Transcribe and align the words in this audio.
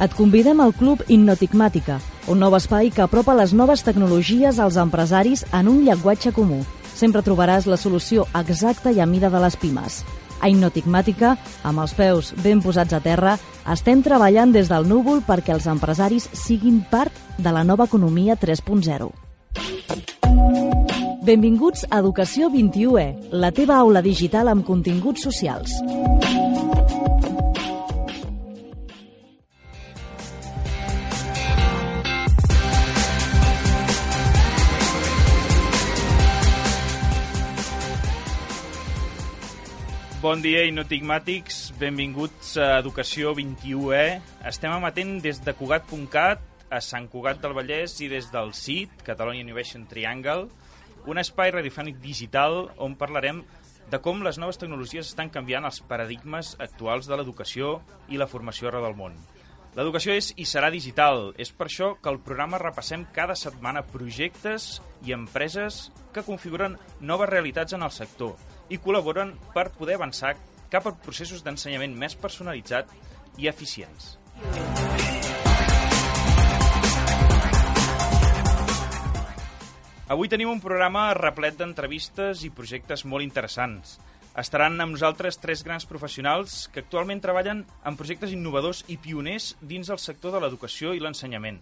Et 0.00 0.14
convidem 0.16 0.62
al 0.64 0.72
Club 0.72 1.02
Innotigmàtica, 1.12 1.98
un 2.32 2.38
nou 2.40 2.54
espai 2.56 2.88
que 2.88 3.02
apropa 3.04 3.34
les 3.36 3.52
noves 3.52 3.82
tecnologies 3.84 4.56
als 4.56 4.78
empresaris 4.80 5.44
en 5.52 5.68
un 5.68 5.82
llenguatge 5.84 6.32
comú. 6.32 6.62
Sempre 6.96 7.20
trobaràs 7.20 7.66
la 7.68 7.76
solució 7.76 8.24
exacta 8.40 8.94
i 8.96 9.00
a 9.00 9.06
mida 9.06 9.28
de 9.28 9.40
les 9.44 9.58
pimes. 9.60 10.00
A 10.40 10.48
Innotigmàtica, 10.48 11.34
amb 11.68 11.84
els 11.84 11.92
peus 11.92 12.32
ben 12.40 12.62
posats 12.64 12.96
a 12.96 13.00
terra, 13.04 13.36
estem 13.68 14.00
treballant 14.00 14.56
des 14.56 14.72
del 14.72 14.88
núvol 14.88 15.20
perquè 15.26 15.52
els 15.52 15.68
empresaris 15.68 16.30
siguin 16.32 16.80
part 16.90 17.12
de 17.36 17.52
la 17.52 17.64
nova 17.64 17.84
economia 17.84 18.38
3.0. 18.40 19.10
Benvinguts 21.28 21.84
a 21.90 22.00
Educació 22.00 22.48
21E, 22.48 23.36
la 23.36 23.52
teva 23.52 23.76
aula 23.76 24.00
digital 24.00 24.48
amb 24.48 24.64
continguts 24.64 25.28
socials. 25.28 25.76
Bon 40.20 40.42
dia, 40.44 40.66
inotigmàtics. 40.68 41.70
Benvinguts 41.80 42.50
a 42.60 42.74
Educació 42.82 43.30
21E. 43.38 44.18
Estem 44.50 44.74
emetent 44.74 45.14
des 45.24 45.38
de 45.40 45.54
Cugat.cat 45.56 46.42
a 46.68 46.80
Sant 46.84 47.06
Cugat 47.08 47.40
del 47.40 47.54
Vallès 47.56 47.94
i 48.04 48.10
des 48.12 48.28
del 48.28 48.52
CIT, 48.52 49.00
Catalonia 49.06 49.46
Innovation 49.46 49.86
Triangle, 49.88 50.50
un 51.08 51.22
espai 51.24 51.54
radiofònic 51.56 52.02
digital 52.04 52.66
on 52.76 52.98
parlarem 53.00 53.40
de 53.88 54.02
com 54.04 54.20
les 54.20 54.36
noves 54.36 54.60
tecnologies 54.60 55.08
estan 55.08 55.32
canviant 55.32 55.64
els 55.64 55.80
paradigmes 55.88 56.52
actuals 56.60 57.08
de 57.08 57.16
l'educació 57.16 57.78
i 58.12 58.20
la 58.20 58.28
formació 58.28 58.68
arreu 58.68 58.90
del 58.90 59.00
món. 59.00 59.16
L'educació 59.72 60.12
és 60.12 60.34
i 60.36 60.44
serà 60.44 60.68
digital. 60.68 61.30
És 61.40 61.48
per 61.48 61.70
això 61.70 61.94
que 61.96 62.12
al 62.12 62.20
programa 62.20 62.60
repassem 62.60 63.08
cada 63.16 63.40
setmana 63.40 63.86
projectes 63.88 64.82
i 65.00 65.16
empreses 65.16 65.86
que 66.12 66.28
configuren 66.28 66.76
noves 67.00 67.32
realitats 67.32 67.72
en 67.72 67.88
el 67.88 67.96
sector 68.02 68.36
i 68.70 68.78
col·laboren 68.78 69.34
per 69.54 69.68
poder 69.76 69.98
avançar 69.98 70.36
cap 70.70 70.86
a 70.86 70.94
processos 71.04 71.42
d'ensenyament 71.44 71.96
més 71.98 72.14
personalitzat 72.16 72.90
i 73.38 73.50
eficients. 73.50 74.14
Avui 80.10 80.26
tenim 80.26 80.48
un 80.50 80.58
programa 80.58 81.12
replet 81.14 81.54
d'entrevistes 81.58 82.40
i 82.42 82.48
projectes 82.50 83.04
molt 83.06 83.22
interessants. 83.22 83.98
Estaran 84.40 84.78
amb 84.82 84.96
nosaltres 84.96 85.38
tres 85.42 85.62
grans 85.66 85.86
professionals 85.86 86.64
que 86.74 86.82
actualment 86.82 87.22
treballen 87.22 87.60
en 87.86 87.98
projectes 87.98 88.32
innovadors 88.34 88.84
i 88.90 88.96
pioners 88.98 89.52
dins 89.60 89.90
el 89.90 90.02
sector 90.02 90.34
de 90.34 90.40
l'educació 90.42 90.94
i 90.94 91.02
l'ensenyament. 91.02 91.60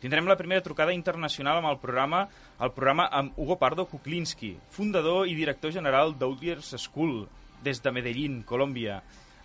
Tindrem 0.00 0.26
la 0.28 0.36
primera 0.36 0.62
trucada 0.62 0.92
internacional 0.92 1.62
amb 1.62 1.70
el 1.70 1.78
programa, 1.80 2.26
el 2.60 2.72
programa 2.76 3.06
amb 3.08 3.38
Hugo 3.40 3.56
Pardo 3.56 3.86
Kuklinski, 3.88 4.52
fundador 4.70 5.24
i 5.28 5.36
director 5.38 5.72
general 5.72 6.12
d'Audiers 6.18 6.74
School, 6.76 7.24
des 7.64 7.80
de 7.82 7.92
Medellín, 7.92 8.42
Colòmbia, 8.44 9.00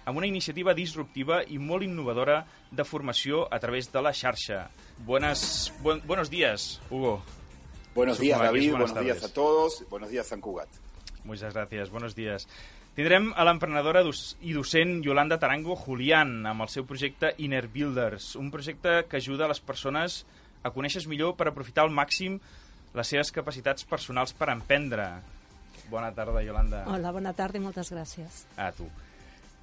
amb 0.05 0.19
una 0.19 0.27
iniciativa 0.27 0.75
disruptiva 0.75 1.41
i 1.47 1.59
molt 1.61 1.87
innovadora 1.87 2.41
de 2.71 2.83
formació 2.83 3.45
a 3.47 3.59
través 3.63 3.91
de 3.93 4.01
la 4.03 4.11
xarxa. 4.11 4.65
Buenas, 5.05 5.71
buen, 5.81 6.01
buenos 6.05 6.29
días, 6.29 6.81
Hugo. 6.89 7.21
Buenos 7.95 8.19
días, 8.19 8.39
David. 8.39 8.71
Buenos 8.71 8.99
días 8.99 9.23
a 9.23 9.33
todos. 9.33 9.85
Buenos 9.89 10.09
días, 10.09 10.27
San 10.27 10.41
Cugat. 10.41 10.69
Muchas 11.23 11.53
gracias, 11.53 11.89
buenos 11.89 12.15
días. 12.15 12.47
Tindrem 12.91 13.29
a 13.39 13.45
l'emprenedora 13.47 14.01
i 14.43 14.51
docent 14.51 14.97
Yolanda 15.05 15.37
Tarango 15.39 15.77
Julián 15.79 16.41
amb 16.49 16.65
el 16.65 16.69
seu 16.73 16.83
projecte 16.83 17.29
Inner 17.39 17.69
Builders, 17.71 18.33
un 18.35 18.49
projecte 18.51 19.05
que 19.07 19.21
ajuda 19.21 19.45
a 19.45 19.51
les 19.53 19.61
persones 19.63 20.25
a 20.61 20.73
conèixer 20.75 21.05
millor 21.07 21.37
per 21.39 21.47
aprofitar 21.47 21.85
al 21.85 21.93
màxim 21.95 22.35
les 22.91 23.13
seves 23.13 23.31
capacitats 23.31 23.87
personals 23.87 24.35
per 24.35 24.49
emprendre. 24.51 25.07
Bona 25.87 26.11
tarda, 26.11 26.43
Yolanda. 26.43 26.83
Hola, 26.91 27.13
bona 27.15 27.31
tarda 27.31 27.61
i 27.61 27.63
moltes 27.63 27.93
gràcies. 27.95 28.43
A 28.59 28.73
tu. 28.75 28.89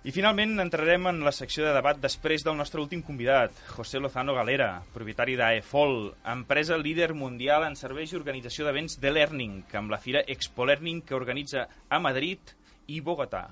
I 0.09 0.15
finalment 0.15 0.57
entrarem 0.63 1.11
en 1.11 1.21
la 1.27 1.33
secció 1.37 1.67
de 1.67 1.75
debat 1.77 2.01
després 2.01 2.47
del 2.47 2.57
nostre 2.57 2.81
últim 2.81 3.03
convidat, 3.05 3.53
José 3.75 4.01
Lozano 4.01 4.33
Galera, 4.39 4.71
propietari 4.95 5.35
d'AEFOL, 5.37 6.15
empresa 6.33 6.79
líder 6.81 7.11
mundial 7.13 7.67
en 7.67 7.77
serveis 7.77 8.15
i 8.15 8.17
organització 8.17 8.65
d'events 8.65 8.97
de 9.03 9.13
Learning, 9.13 9.59
amb 9.77 9.93
la 9.93 10.01
fira 10.01 10.25
Expo 10.25 10.65
Learning 10.65 11.03
que 11.05 11.19
organitza 11.19 11.67
a 11.91 12.01
Madrid 12.01 12.57
i 12.89 13.01
Bogotà. 13.05 13.47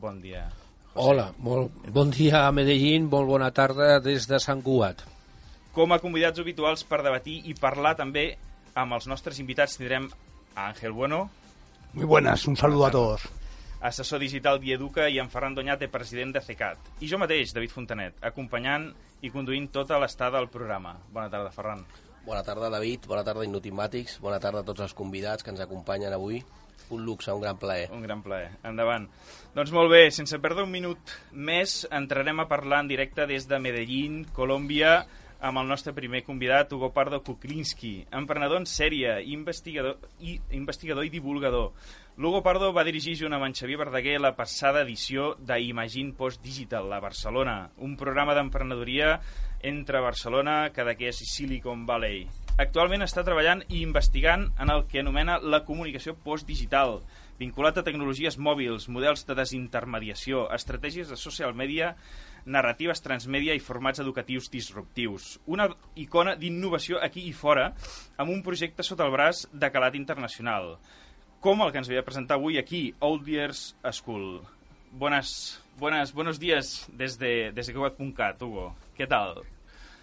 Bon 0.00 0.20
dia. 0.20 0.48
José. 0.50 0.98
Hola, 0.98 1.28
molt 1.38 1.70
bon 1.94 2.10
dia 2.10 2.46
a 2.48 2.52
Medellín, 2.52 3.06
molt 3.10 3.28
bona 3.30 3.50
tarda 3.54 4.00
des 4.02 4.26
de 4.26 4.40
Sant 4.42 4.62
Cugat. 4.66 5.04
Com 5.72 5.92
a 5.94 6.00
convidats 6.02 6.42
habituals 6.42 6.82
per 6.84 6.98
debatir 7.06 7.36
i 7.46 7.54
parlar 7.54 7.94
també 7.96 8.32
amb 8.74 8.96
els 8.96 9.06
nostres 9.06 9.38
invitats 9.38 9.76
tindrem 9.78 10.08
a 10.56 10.66
Ángel 10.66 10.92
Bueno, 10.92 11.28
Muy 11.92 12.04
buenas, 12.06 12.46
un 12.46 12.56
saludo 12.56 12.86
a 12.86 12.90
todos. 12.90 13.22
assessor 13.80 14.18
digital 14.20 14.60
d'Ieduca, 14.60 15.08
i 15.08 15.18
en 15.18 15.30
Ferran 15.30 15.54
Doñate, 15.54 15.88
president 15.88 16.34
de 16.34 16.40
CECAT. 16.40 16.78
I 17.00 17.08
jo 17.08 17.18
mateix, 17.18 17.54
David 17.54 17.70
Fontanet, 17.70 18.14
acompanyant 18.20 18.90
i 19.22 19.30
conduint 19.30 19.70
tota 19.72 19.98
l'estada 19.98 20.38
del 20.38 20.48
programa. 20.50 20.98
Bona 21.12 21.30
tarda, 21.30 21.50
Ferran. 21.50 21.86
Bona 22.26 22.42
tarda, 22.44 22.68
David. 22.68 23.06
Bona 23.08 23.24
tarda, 23.24 23.44
Innotimàtics. 23.44 24.18
Bona 24.20 24.38
tarda 24.38 24.60
a 24.60 24.64
tots 24.64 24.80
els 24.84 24.92
convidats 24.94 25.42
que 25.42 25.50
ens 25.50 25.60
acompanyen 25.60 26.12
avui. 26.12 26.42
Un 26.90 27.04
luxe, 27.04 27.30
un 27.32 27.40
gran 27.44 27.58
plaer. 27.58 27.88
Un 27.92 28.02
gran 28.02 28.22
plaer. 28.24 28.50
Endavant. 28.64 29.06
Doncs 29.54 29.72
molt 29.76 29.92
bé, 29.92 30.06
sense 30.14 30.38
perdre 30.42 30.64
un 30.66 30.72
minut 30.72 31.14
més, 31.32 31.84
entrarem 31.92 32.40
a 32.40 32.48
parlar 32.50 32.84
en 32.84 32.90
directe 32.90 33.26
des 33.30 33.48
de 33.50 33.58
Medellín, 33.62 34.24
Colòmbia, 34.34 35.00
amb 35.40 35.58
el 35.58 35.68
nostre 35.68 35.94
primer 35.96 36.22
convidat, 36.22 36.72
Hugo 36.72 36.90
Pardo 36.92 37.22
Kuklinski, 37.24 37.94
emprenedor 38.12 38.60
en 38.60 38.68
sèrie, 38.68 39.16
investigador 39.32 39.96
i, 40.20 40.36
investigador 40.56 41.06
i 41.06 41.12
divulgador. 41.12 41.72
L'Hugo 42.20 42.42
Pardo 42.44 42.68
va 42.76 42.84
dirigir 42.84 43.14
junt 43.16 43.32
amb 43.32 43.46
en 43.46 43.54
Xavier 43.56 43.78
Verdaguer 43.80 44.18
la 44.20 44.34
passada 44.36 44.82
edició 44.84 45.30
d'Imagine 45.40 46.12
Post 46.18 46.42
Digital 46.44 46.92
a 46.92 47.00
Barcelona, 47.00 47.70
un 47.80 47.94
programa 47.96 48.34
d'emprenedoria 48.36 49.14
entre 49.64 50.02
Barcelona, 50.04 50.66
Cadaqués 50.76 51.22
i 51.24 51.30
Silicon 51.30 51.86
Valley. 51.88 52.26
Actualment 52.60 53.00
està 53.00 53.22
treballant 53.24 53.62
i 53.72 53.78
investigant 53.80 54.42
en 54.60 54.68
el 54.68 54.82
que 54.88 55.00
anomena 55.00 55.38
la 55.40 55.62
comunicació 55.64 56.12
postdigital, 56.26 56.98
vinculat 57.40 57.78
a 57.80 57.84
tecnologies 57.86 58.36
mòbils, 58.36 58.84
models 58.92 59.22
de 59.24 59.36
desintermediació, 59.38 60.42
estratègies 60.52 61.08
de 61.08 61.16
social 61.16 61.54
media, 61.56 61.94
narratives 62.44 63.00
transmèdia 63.00 63.54
i 63.56 63.62
formats 63.64 64.02
educatius 64.04 64.50
disruptius. 64.52 65.38
Una 65.46 65.70
icona 65.96 66.34
d'innovació 66.36 67.00
aquí 67.00 67.24
i 67.30 67.32
fora, 67.32 67.70
amb 68.20 68.34
un 68.34 68.42
projecte 68.44 68.84
sota 68.84 69.06
el 69.08 69.14
braç 69.14 69.46
de 69.52 69.70
calat 69.72 69.96
internacional, 69.96 70.74
com 71.40 71.64
el 71.64 71.72
que 71.72 71.80
ens 71.80 71.88
ve 71.88 71.96
a 72.02 72.04
presentar 72.04 72.36
avui 72.36 72.58
aquí, 72.60 72.82
Old 73.00 73.24
Years 73.24 73.70
School. 74.02 74.42
Buenas, 74.92 75.62
buenas, 75.78 76.12
buenos 76.12 76.38
días 76.38 76.90
desde, 76.92 77.52
desde 77.52 77.72
Cugat.cat, 77.72 78.42
Hugo. 78.42 78.74
¿Qué 78.98 79.06
tal? 79.06 79.40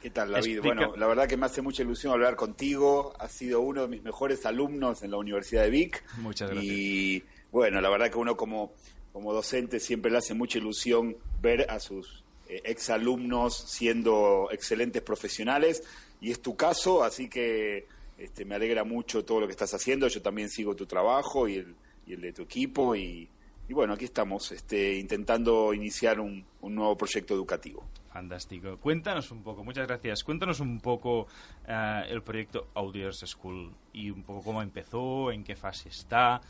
¿Qué 0.01 0.09
tal, 0.11 0.31
David? 0.31 0.57
Explica- 0.57 0.75
Bueno, 0.75 0.95
la 0.95 1.07
verdad 1.07 1.27
que 1.27 1.37
me 1.37 1.45
hace 1.47 1.61
mucha 1.61 1.81
ilusión 1.83 2.13
hablar 2.13 2.35
contigo. 2.35 3.13
Has 3.19 3.31
sido 3.31 3.61
uno 3.61 3.81
de 3.83 3.87
mis 3.87 4.03
mejores 4.03 4.45
alumnos 4.45 5.01
en 5.03 5.11
la 5.11 5.17
Universidad 5.17 5.63
de 5.63 5.69
Vic. 5.69 6.03
Muchas 6.19 6.49
gracias. 6.51 6.73
Y 6.73 7.23
bueno, 7.51 7.81
la 7.81 7.89
verdad 7.89 8.11
que 8.11 8.17
uno 8.17 8.37
como, 8.37 8.73
como 9.11 9.33
docente 9.33 9.79
siempre 9.79 10.11
le 10.11 10.17
hace 10.19 10.33
mucha 10.33 10.59
ilusión 10.59 11.17
ver 11.41 11.69
a 11.69 11.79
sus 11.79 12.23
eh, 12.47 12.61
exalumnos 12.65 13.55
siendo 13.57 14.49
excelentes 14.51 15.01
profesionales. 15.01 15.83
Y 16.21 16.31
es 16.31 16.41
tu 16.41 16.55
caso, 16.55 17.03
así 17.03 17.27
que 17.29 17.87
este, 18.17 18.45
me 18.45 18.55
alegra 18.55 18.83
mucho 18.83 19.25
todo 19.25 19.41
lo 19.41 19.47
que 19.47 19.51
estás 19.51 19.73
haciendo. 19.73 20.07
Yo 20.07 20.21
también 20.21 20.49
sigo 20.49 20.75
tu 20.75 20.85
trabajo 20.85 21.47
y 21.47 21.55
el, 21.55 21.75
y 22.05 22.13
el 22.13 22.21
de 22.21 22.33
tu 22.33 22.43
equipo. 22.43 22.95
Y, 22.95 23.27
y 23.69 23.73
bueno, 23.73 23.94
aquí 23.94 24.05
estamos 24.05 24.51
este, 24.51 24.95
intentando 24.95 25.73
iniciar 25.73 26.19
un, 26.19 26.45
un 26.61 26.75
nuevo 26.75 26.97
proyecto 26.97 27.33
educativo. 27.33 27.86
Fantástico. 28.18 28.77
Cuéntanos 28.77 29.30
un 29.30 29.44
poco, 29.44 29.63
muchas 29.63 29.86
gracias. 29.86 30.24
Cuéntanos 30.24 30.59
un 30.59 30.80
poco 30.80 31.27
eh, 31.68 32.03
el 32.09 32.24
proyecto 32.24 32.69
Audiers 32.74 33.19
School 33.27 33.71
y 33.94 34.09
un 34.09 34.24
poco 34.24 34.41
cómo 34.41 34.62
empezó, 34.62 35.31
en 35.31 35.44
qué 35.44 35.56
fase 35.56 35.89
está. 35.89 36.41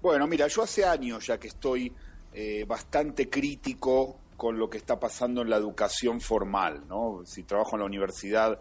Bueno, 0.00 0.26
mira, 0.26 0.46
yo 0.46 0.62
hace 0.62 0.84
años 0.84 1.26
ya 1.26 1.40
que 1.40 1.48
estoy 1.48 1.92
eh, 2.32 2.64
bastante 2.68 3.28
crítico 3.28 4.18
con 4.36 4.58
lo 4.58 4.70
que 4.70 4.78
está 4.78 5.00
pasando 5.00 5.42
en 5.42 5.50
la 5.50 5.56
educación 5.56 6.20
formal, 6.20 6.86
¿no? 6.88 7.22
Si 7.24 7.44
trabajo 7.44 7.76
en 7.76 7.80
la 7.80 7.86
universidad, 7.86 8.60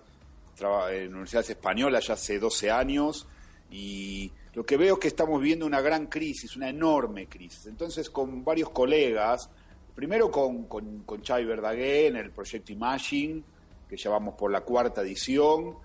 en 0.90 1.10
universidades 1.10 1.52
españolas 1.52 2.08
ya 2.08 2.14
hace 2.14 2.40
12 2.40 2.72
años 2.72 3.28
y 3.70 4.32
lo 4.54 4.66
que 4.66 4.78
veo 4.78 4.96
es 4.96 5.00
que 5.00 5.08
estamos 5.08 5.42
viendo 5.42 5.66
una 5.66 5.82
gran 5.82 6.08
crisis, 6.08 6.56
una 6.56 6.70
enorme 6.70 7.28
crisis. 7.28 7.66
Entonces, 7.68 8.10
con 8.10 8.44
varios 8.44 8.70
colegas, 8.72 9.50
primero 9.96 10.30
con, 10.30 10.64
con, 10.66 11.04
con 11.04 11.22
Verdaguer 11.22 12.08
en 12.08 12.16
el 12.18 12.32
proyecto 12.32 12.72
Imagine, 12.74 13.44
que 13.90 13.98
ya 13.98 14.10
vamos 14.10 14.36
por 14.36 14.52
la 14.52 14.62
cuarta 14.62 15.02
edición, 15.02 15.76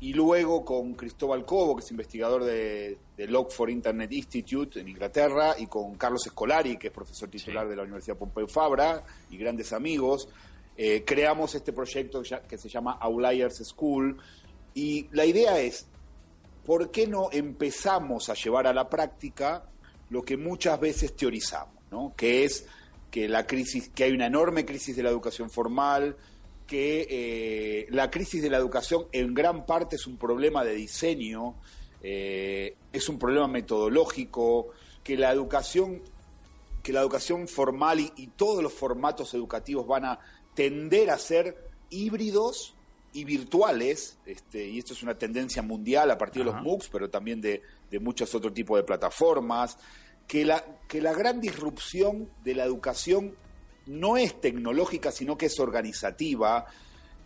y 0.00 0.12
luego 0.12 0.64
con 0.64 0.94
Cristóbal 0.94 1.46
Cobo, 1.46 1.76
que 1.76 1.82
es 1.84 1.90
investigador 1.90 2.44
de, 2.44 2.98
de 3.16 3.36
Oxford 3.36 3.70
Internet 3.70 4.12
Institute 4.12 4.80
en 4.80 4.88
Inglaterra, 4.88 5.54
y 5.58 5.66
con 5.66 5.94
Carlos 5.96 6.26
Escolari, 6.26 6.76
que 6.76 6.88
es 6.88 6.92
profesor 6.92 7.28
titular 7.30 7.64
Sí. 7.64 7.70
de 7.70 7.76
la 7.76 7.82
Universidad 7.84 8.16
Pompeu 8.16 8.46
Fabra, 8.46 9.02
y 9.30 9.36
grandes 9.38 9.72
amigos. 9.72 10.28
eh, 10.76 11.04
creamos 11.06 11.54
este 11.54 11.72
proyecto 11.72 12.20
que 12.48 12.58
se 12.58 12.68
llama 12.68 12.98
Outliers 13.00 13.62
School 13.64 14.16
y 14.74 15.06
la 15.12 15.24
idea 15.24 15.60
es, 15.60 15.86
¿por 16.64 16.90
qué 16.90 17.06
no 17.06 17.28
empezamos 17.32 18.28
a 18.28 18.34
llevar 18.34 18.66
a 18.66 18.72
la 18.72 18.88
práctica 18.88 19.64
lo 20.10 20.22
que 20.22 20.36
muchas 20.36 20.78
veces 20.80 21.14
teorizamos, 21.14 21.74
¿no? 21.90 22.14
que 22.16 22.44
es 22.44 22.66
que 23.10 23.28
la 23.28 23.46
crisis, 23.46 23.90
que 23.90 24.04
hay 24.04 24.12
una 24.12 24.26
enorme 24.26 24.64
crisis 24.64 24.96
de 24.96 25.02
la 25.02 25.10
educación 25.10 25.50
formal, 25.50 26.16
que 26.66 27.06
eh, 27.08 27.86
la 27.90 28.10
crisis 28.10 28.42
de 28.42 28.50
la 28.50 28.56
educación 28.56 29.06
en 29.12 29.34
gran 29.34 29.66
parte 29.66 29.96
es 29.96 30.06
un 30.06 30.16
problema 30.16 30.64
de 30.64 30.74
diseño, 30.74 31.54
eh, 32.02 32.76
es 32.92 33.08
un 33.08 33.18
problema 33.18 33.46
metodológico, 33.48 34.70
que 35.02 35.16
la 35.16 35.30
educación, 35.30 36.02
que 36.82 36.92
la 36.92 37.00
educación 37.00 37.46
formal 37.46 38.00
y, 38.00 38.26
todos 38.36 38.62
los 38.62 38.72
formatos 38.72 39.34
educativos 39.34 39.86
van 39.86 40.06
a 40.06 40.18
tender 40.54 41.10
a 41.10 41.18
ser 41.18 41.70
híbridos 41.90 42.73
y 43.14 43.24
virtuales, 43.24 44.18
este, 44.26 44.68
y 44.68 44.78
esto 44.78 44.92
es 44.92 45.02
una 45.02 45.16
tendencia 45.16 45.62
mundial 45.62 46.10
a 46.10 46.18
partir 46.18 46.44
de 46.44 46.52
los 46.52 46.62
MOOCs, 46.62 46.88
pero 46.88 47.08
también 47.08 47.40
de, 47.40 47.62
de 47.90 47.98
muchos 48.00 48.34
otros 48.34 48.52
tipos 48.52 48.76
de 48.76 48.82
plataformas, 48.82 49.78
que 50.26 50.44
la, 50.44 50.64
que 50.88 51.00
la 51.00 51.14
gran 51.14 51.40
disrupción 51.40 52.28
de 52.44 52.54
la 52.54 52.64
educación 52.64 53.34
no 53.86 54.16
es 54.16 54.40
tecnológica, 54.40 55.12
sino 55.12 55.38
que 55.38 55.46
es 55.46 55.60
organizativa, 55.60 56.66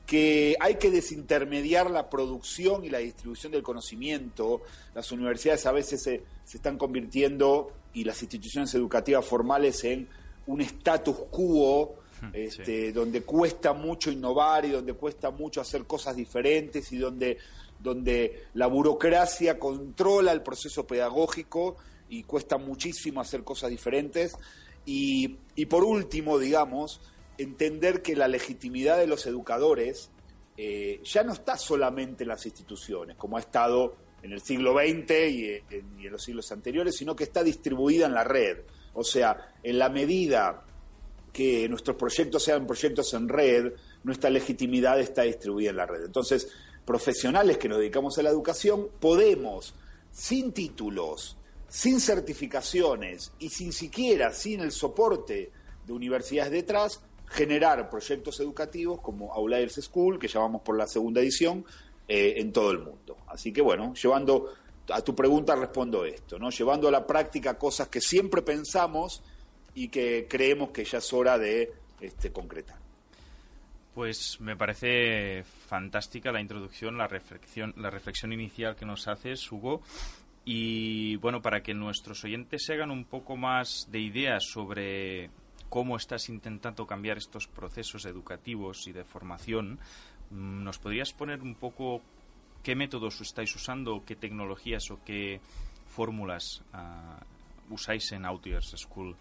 que 0.06 0.56
hay 0.60 0.76
que 0.76 0.90
desintermediar 0.90 1.90
la 1.90 2.08
producción 2.08 2.84
y 2.84 2.90
la 2.90 2.98
distribución 2.98 3.52
del 3.52 3.62
conocimiento. 3.62 4.62
Las 4.94 5.12
universidades 5.12 5.66
a 5.66 5.72
veces 5.72 6.02
se, 6.02 6.22
están 6.52 6.78
convirtiendo 6.78 7.72
y 7.92 8.04
las 8.04 8.22
instituciones 8.22 8.74
educativas 8.74 9.24
formales 9.24 9.84
en 9.84 10.08
un 10.46 10.60
status 10.62 11.16
quo, 11.30 11.96
este, 12.32 12.92
donde 12.92 13.22
cuesta 13.22 13.72
mucho 13.72 14.10
innovar 14.10 14.64
y 14.64 14.70
donde 14.70 14.94
cuesta 14.94 15.30
mucho 15.30 15.60
hacer 15.60 15.84
cosas 15.84 16.16
diferentes 16.16 16.92
y 16.92 16.98
donde, 16.98 17.38
donde 17.78 18.44
la 18.54 18.66
burocracia 18.66 19.58
controla 19.58 20.32
el 20.32 20.42
proceso 20.42 20.86
pedagógico 20.86 21.76
y 22.08 22.22
cuesta 22.22 22.58
muchísimo 22.58 23.20
hacer 23.20 23.44
cosas 23.44 23.70
diferentes. 23.70 24.34
Y, 24.84 25.36
y 25.54 25.66
por 25.66 25.84
último, 25.84 26.38
digamos, 26.38 27.00
entender 27.36 28.02
que 28.02 28.16
la 28.16 28.28
legitimidad 28.28 28.98
de 28.98 29.06
los 29.06 29.26
educadores 29.26 30.10
eh, 30.60 31.00
ya 31.04 31.22
no 31.22 31.32
está 31.32 31.56
solamente 31.56 32.24
en 32.24 32.28
las 32.28 32.44
instituciones, 32.44 33.16
como 33.16 33.36
ha 33.36 33.40
estado 33.40 33.94
en 34.22 34.32
el 34.32 34.40
siglo 34.40 34.74
XX 34.74 35.10
y 35.30 35.62
en, 35.70 36.10
los 36.10 36.24
siglos 36.24 36.50
anteriores, 36.50 36.96
sino 36.96 37.14
que 37.14 37.22
está 37.22 37.44
distribuida 37.44 38.06
en 38.06 38.14
la 38.14 38.24
red. 38.24 38.58
O 38.94 39.04
sea, 39.04 39.54
en 39.62 39.78
la 39.78 39.88
medida 39.88 40.64
que 41.38 41.68
nuestros 41.68 41.96
proyectos 41.96 42.42
sean 42.42 42.66
proyectos 42.66 43.14
en 43.14 43.28
red, 43.28 43.72
nuestra 44.02 44.28
legitimidad 44.28 44.98
está 44.98 45.22
distribuida 45.22 45.70
en 45.70 45.76
la 45.76 45.86
red. 45.86 46.04
Entonces, 46.04 46.48
profesionales 46.84 47.58
que 47.58 47.68
nos 47.68 47.78
dedicamos 47.78 48.18
a 48.18 48.24
la 48.24 48.30
educación, 48.30 48.88
podemos, 48.98 49.72
sin 50.10 50.50
títulos, 50.50 51.36
sin 51.68 52.00
certificaciones 52.00 53.30
y 53.38 53.50
sin 53.50 53.72
siquiera, 53.72 54.32
sin 54.32 54.62
el 54.62 54.72
soporte 54.72 55.52
de 55.86 55.92
universidades 55.92 56.50
detrás, 56.50 57.00
generar 57.28 57.88
proyectos 57.88 58.40
educativos 58.40 59.00
como 59.00 59.32
Outliers 59.32 59.76
School, 59.80 60.18
que 60.18 60.26
llamamos 60.26 60.62
por 60.62 60.76
la 60.76 60.88
segunda 60.88 61.20
edición, 61.20 61.64
eh, 62.08 62.34
en 62.38 62.52
todo 62.52 62.72
el 62.72 62.80
mundo. 62.80 63.18
Así 63.28 63.52
que 63.52 63.62
bueno, 63.62 63.94
llevando 63.94 64.52
a 64.88 65.02
tu 65.02 65.14
pregunta 65.14 65.54
respondo 65.54 66.04
esto, 66.04 66.36
¿no? 66.36 66.50
Llevando 66.50 66.88
a 66.88 66.90
la 66.90 67.06
práctica 67.06 67.56
cosas 67.56 67.86
que 67.86 68.00
siempre 68.00 68.42
pensamos 68.42 69.22
y 69.78 69.88
que 69.88 70.26
creemos 70.28 70.70
que 70.70 70.84
ya 70.84 70.98
es 70.98 71.12
hora 71.12 71.38
de 71.38 71.72
este, 72.00 72.32
concretar. 72.32 72.76
Pues 73.94 74.40
me 74.40 74.56
parece 74.56 75.44
fantástica 75.44 76.32
la 76.32 76.40
introducción, 76.40 76.98
la 76.98 77.06
reflexión, 77.06 77.72
la 77.76 77.88
reflexión 77.88 78.32
inicial 78.32 78.74
que 78.74 78.84
nos 78.84 79.06
haces, 79.06 79.50
Hugo. 79.52 79.82
Y 80.44 81.14
bueno, 81.16 81.40
para 81.42 81.62
que 81.62 81.74
nuestros 81.74 82.24
oyentes 82.24 82.64
se 82.64 82.74
hagan 82.74 82.90
un 82.90 83.04
poco 83.04 83.36
más 83.36 83.86
de 83.92 84.00
ideas 84.00 84.44
sobre 84.44 85.30
cómo 85.68 85.96
estás 85.96 86.28
intentando 86.28 86.84
cambiar 86.84 87.18
estos 87.18 87.46
procesos 87.46 88.04
educativos 88.04 88.88
y 88.88 88.92
de 88.92 89.04
formación, 89.04 89.78
mm, 90.30 90.64
¿nos 90.64 90.78
podrías 90.80 91.12
poner 91.12 91.40
un 91.40 91.54
poco 91.54 92.02
qué 92.64 92.74
métodos 92.74 93.20
estáis 93.20 93.54
usando, 93.54 94.02
qué 94.04 94.16
tecnologías 94.16 94.90
o 94.90 94.98
qué 95.04 95.40
fórmulas 95.86 96.62
uh, 96.74 97.72
usáis 97.72 98.10
en 98.10 98.24
Outliers 98.24 98.74
School? 98.76 99.14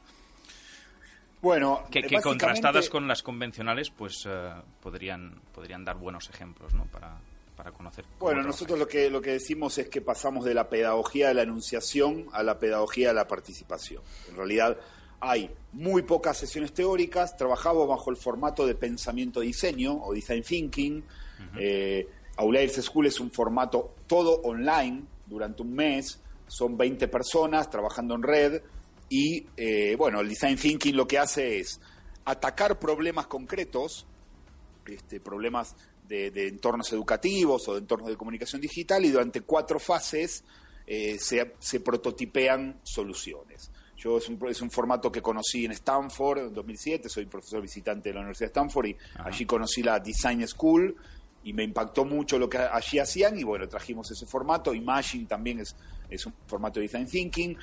Bueno, 1.42 1.84
que, 1.92 2.01
que 2.01 2.19
contrastadas 2.22 2.89
con 2.89 3.07
las 3.07 3.22
convencionales, 3.22 3.89
pues 3.92 4.25
uh, 4.25 4.62
podrían, 4.81 5.39
podrían 5.54 5.86
dar 5.86 5.98
buenos 5.98 6.30
ejemplos 6.30 6.74
¿no? 6.74 6.86
para, 6.86 7.18
para 7.56 7.72
conocer. 7.72 8.06
Bueno, 8.19 8.42
nosotros 8.42 8.80
lo 8.80 8.88
que, 8.88 9.10
lo 9.10 9.22
que 9.22 9.34
decimos 9.34 9.78
es 9.78 9.89
que 9.89 10.01
pasamos 10.01 10.45
de 10.45 10.54
la 10.54 10.68
pedagogía 10.68 11.28
de 11.28 11.36
la 11.36 11.44
enunciación 11.44 12.28
a 12.34 12.42
la 12.42 12.57
pedagogía 12.57 13.10
de 13.10 13.13
la 13.13 13.28
participación. 13.28 14.01
En 14.30 14.36
realidad, 14.36 14.78
hay 15.19 15.50
muy 15.74 16.01
pocas 16.04 16.38
sesiones 16.38 16.74
teóricas, 16.74 17.38
trabajamos 17.38 17.88
bajo 17.88 18.10
el 18.10 18.18
formato 18.18 18.66
de 18.66 18.75
pensamiento-diseño 18.75 19.94
o 19.94 20.13
design 20.13 20.44
thinking. 20.44 21.04
Uh 21.56 22.18
School 22.81 23.07
es 23.07 23.19
un 23.19 23.31
formato 23.31 23.95
todo 24.06 24.42
online 24.44 25.01
durante 25.25 25.63
un 25.63 25.74
mes, 25.74 26.22
son 26.48 26.78
20 26.78 27.07
personas 27.07 27.68
trabajando 27.69 28.13
en 28.13 28.22
red 28.22 28.62
y 29.09 29.45
eh, 29.56 29.95
bueno, 29.98 30.19
el 30.19 30.30
design 30.30 30.57
thinking 30.57 30.95
lo 30.95 31.07
que 31.07 31.18
hace 31.18 31.59
es 31.59 31.80
atacar 32.25 32.77
problemas 32.77 33.27
concretos, 33.27 34.06
este, 34.86 35.19
problemas 35.19 35.75
de, 36.07 36.27
entornos 36.48 36.92
educativos 36.94 37.68
o 37.68 37.74
de 37.74 37.80
entornos 37.80 38.09
de 38.09 38.18
comunicación 38.18 38.62
digital 38.62 39.04
y 39.06 39.12
durante 39.12 39.42
cuatro 39.42 39.80
fases 39.80 40.44
eh, 40.86 41.18
se, 41.19 41.56
se 41.59 41.80
prototipean 41.80 42.80
soluciones. 42.83 43.71
Yo 43.98 44.18
es 44.18 44.30
un, 44.30 44.39
es 44.48 44.62
un 44.62 44.69
formato 44.69 45.12
que 45.12 45.21
conocí 45.21 45.65
en 45.65 45.71
Stanford 45.71 46.39
en 46.39 46.53
2007, 46.53 47.10
soy 47.10 47.25
profesor 47.25 47.62
visitante 47.62 48.10
de 48.10 48.13
la 48.13 48.19
Universidad 48.21 48.48
de 48.48 48.51
Stanford 48.51 48.86
y 48.88 48.98
allí 49.24 49.45
conocí 49.45 49.81
la 49.81 50.00
Design 50.00 50.48
School 50.48 50.95
y 51.44 51.53
me 51.53 51.63
impactó 51.63 52.06
mucho 52.06 52.38
lo 52.38 52.50
que 52.50 52.57
allí 52.57 53.00
hacían 53.00 53.39
y 53.39 53.44
bueno, 53.44 53.68
trajimos 53.68 54.12
ese 54.12 54.25
formato. 54.25 54.74
Imagine 54.74 55.25
también 55.25 55.62
es, 55.62 55.75
es 56.09 56.25
un 56.25 56.33
formato 56.45 56.80
de 56.80 56.88
Design 56.88 57.07
Thinking. 57.07 57.57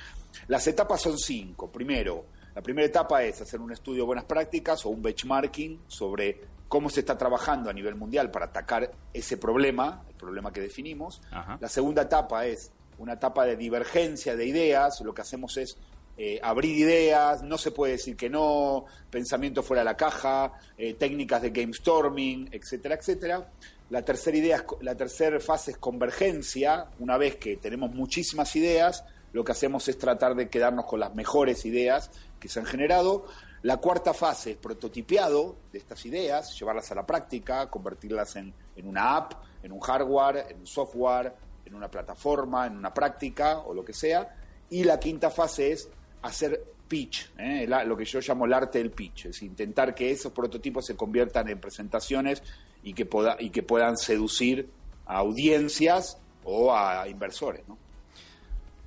Las 0.47 0.67
etapas 0.67 1.01
son 1.01 1.17
cinco. 1.17 1.71
Primero, 1.71 2.25
la 2.53 2.61
primera 2.61 2.87
etapa 2.87 3.23
es 3.23 3.41
hacer 3.41 3.59
un 3.59 3.71
estudio 3.71 4.03
de 4.03 4.07
buenas 4.07 4.25
prácticas 4.25 4.85
o 4.85 4.89
un 4.89 5.01
benchmarking 5.01 5.81
sobre 5.87 6.41
cómo 6.67 6.89
se 6.89 7.01
está 7.01 7.17
trabajando 7.17 7.69
a 7.69 7.73
nivel 7.73 7.95
mundial 7.95 8.31
para 8.31 8.45
atacar 8.45 8.91
ese 9.13 9.37
problema, 9.37 10.03
el 10.09 10.15
problema 10.15 10.51
que 10.51 10.61
definimos. 10.61 11.21
La 11.59 11.69
segunda 11.69 12.03
etapa 12.03 12.45
es 12.45 12.71
una 12.97 13.13
etapa 13.13 13.45
de 13.45 13.55
divergencia 13.55 14.35
de 14.35 14.45
ideas. 14.45 15.01
Lo 15.01 15.13
que 15.13 15.21
hacemos 15.21 15.57
es 15.57 15.77
eh, 16.17 16.39
abrir 16.41 16.77
ideas, 16.77 17.43
no 17.43 17.57
se 17.57 17.71
puede 17.71 17.93
decir 17.93 18.15
que 18.15 18.29
no, 18.29 18.85
pensamiento 19.09 19.61
fuera 19.61 19.81
de 19.81 19.85
la 19.85 19.97
caja, 19.97 20.53
eh, 20.77 20.93
técnicas 20.93 21.41
de 21.41 21.49
game 21.49 21.73
storming, 21.73 22.47
etcétera, 22.51 22.95
etcétera. 22.95 23.51
La 23.89 24.03
tercera, 24.03 24.35
idea, 24.37 24.65
la 24.81 24.95
tercera 24.95 25.39
fase 25.39 25.71
es 25.71 25.77
convergencia. 25.77 26.87
Una 26.99 27.17
vez 27.17 27.35
que 27.35 27.57
tenemos 27.57 27.93
muchísimas 27.93 28.55
ideas, 28.55 29.03
lo 29.31 29.43
que 29.43 29.51
hacemos 29.51 29.87
es 29.87 29.97
tratar 29.97 30.35
de 30.35 30.49
quedarnos 30.49 30.85
con 30.85 30.99
las 30.99 31.13
mejores 31.13 31.65
ideas 31.65 32.09
que 32.39 32.47
se 32.47 32.59
han 32.59 32.65
generado. 32.65 33.27
La 33.61 33.77
cuarta 33.77 34.13
fase 34.13 34.51
es 34.51 34.57
prototipeado 34.57 35.55
de 35.71 35.79
estas 35.79 36.05
ideas, 36.05 36.57
llevarlas 36.59 36.91
a 36.91 36.95
la 36.95 37.05
práctica, 37.05 37.69
convertirlas 37.69 38.35
en, 38.35 38.53
en 38.75 38.87
una 38.87 39.15
app, 39.17 39.33
en 39.61 39.71
un 39.71 39.79
hardware, 39.79 40.47
en 40.49 40.59
un 40.59 40.67
software, 40.67 41.33
en 41.65 41.75
una 41.75 41.89
plataforma, 41.89 42.67
en 42.67 42.77
una 42.77 42.93
práctica 42.93 43.59
o 43.59 43.73
lo 43.73 43.83
que 43.83 43.93
sea. 43.93 44.35
Y 44.69 44.83
la 44.83 44.99
quinta 44.99 45.29
fase 45.29 45.71
es 45.71 45.89
hacer 46.21 46.75
pitch, 46.87 47.33
¿eh? 47.37 47.67
lo 47.67 47.97
que 47.97 48.05
yo 48.05 48.19
llamo 48.19 48.45
el 48.45 48.53
arte 48.53 48.77
del 48.77 48.91
pitch, 48.91 49.27
es 49.27 49.41
intentar 49.41 49.93
que 49.95 50.11
esos 50.11 50.31
prototipos 50.31 50.85
se 50.85 50.95
conviertan 50.95 51.49
en 51.49 51.59
presentaciones 51.59 52.43
y 52.85 52.93
que, 52.93 53.05
pueda, 53.05 53.35
y 53.37 53.49
que 53.49 53.63
puedan 53.63 53.97
seducir 53.97 54.69
a 55.05 55.17
audiencias 55.17 56.17
o 56.45 56.73
a 56.73 57.09
inversores. 57.09 57.63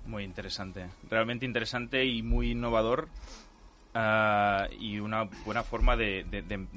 Muy 0.06 0.24
interesante, 0.24 0.86
realmente 1.10 1.44
interesante 1.44 2.06
y 2.06 2.22
muy 2.22 2.52
innovador. 2.52 3.08
Ah, 3.94 4.68
y 4.78 5.00
una 5.00 5.24
buena 5.44 5.64
forma 5.64 5.96
de, 5.96 6.24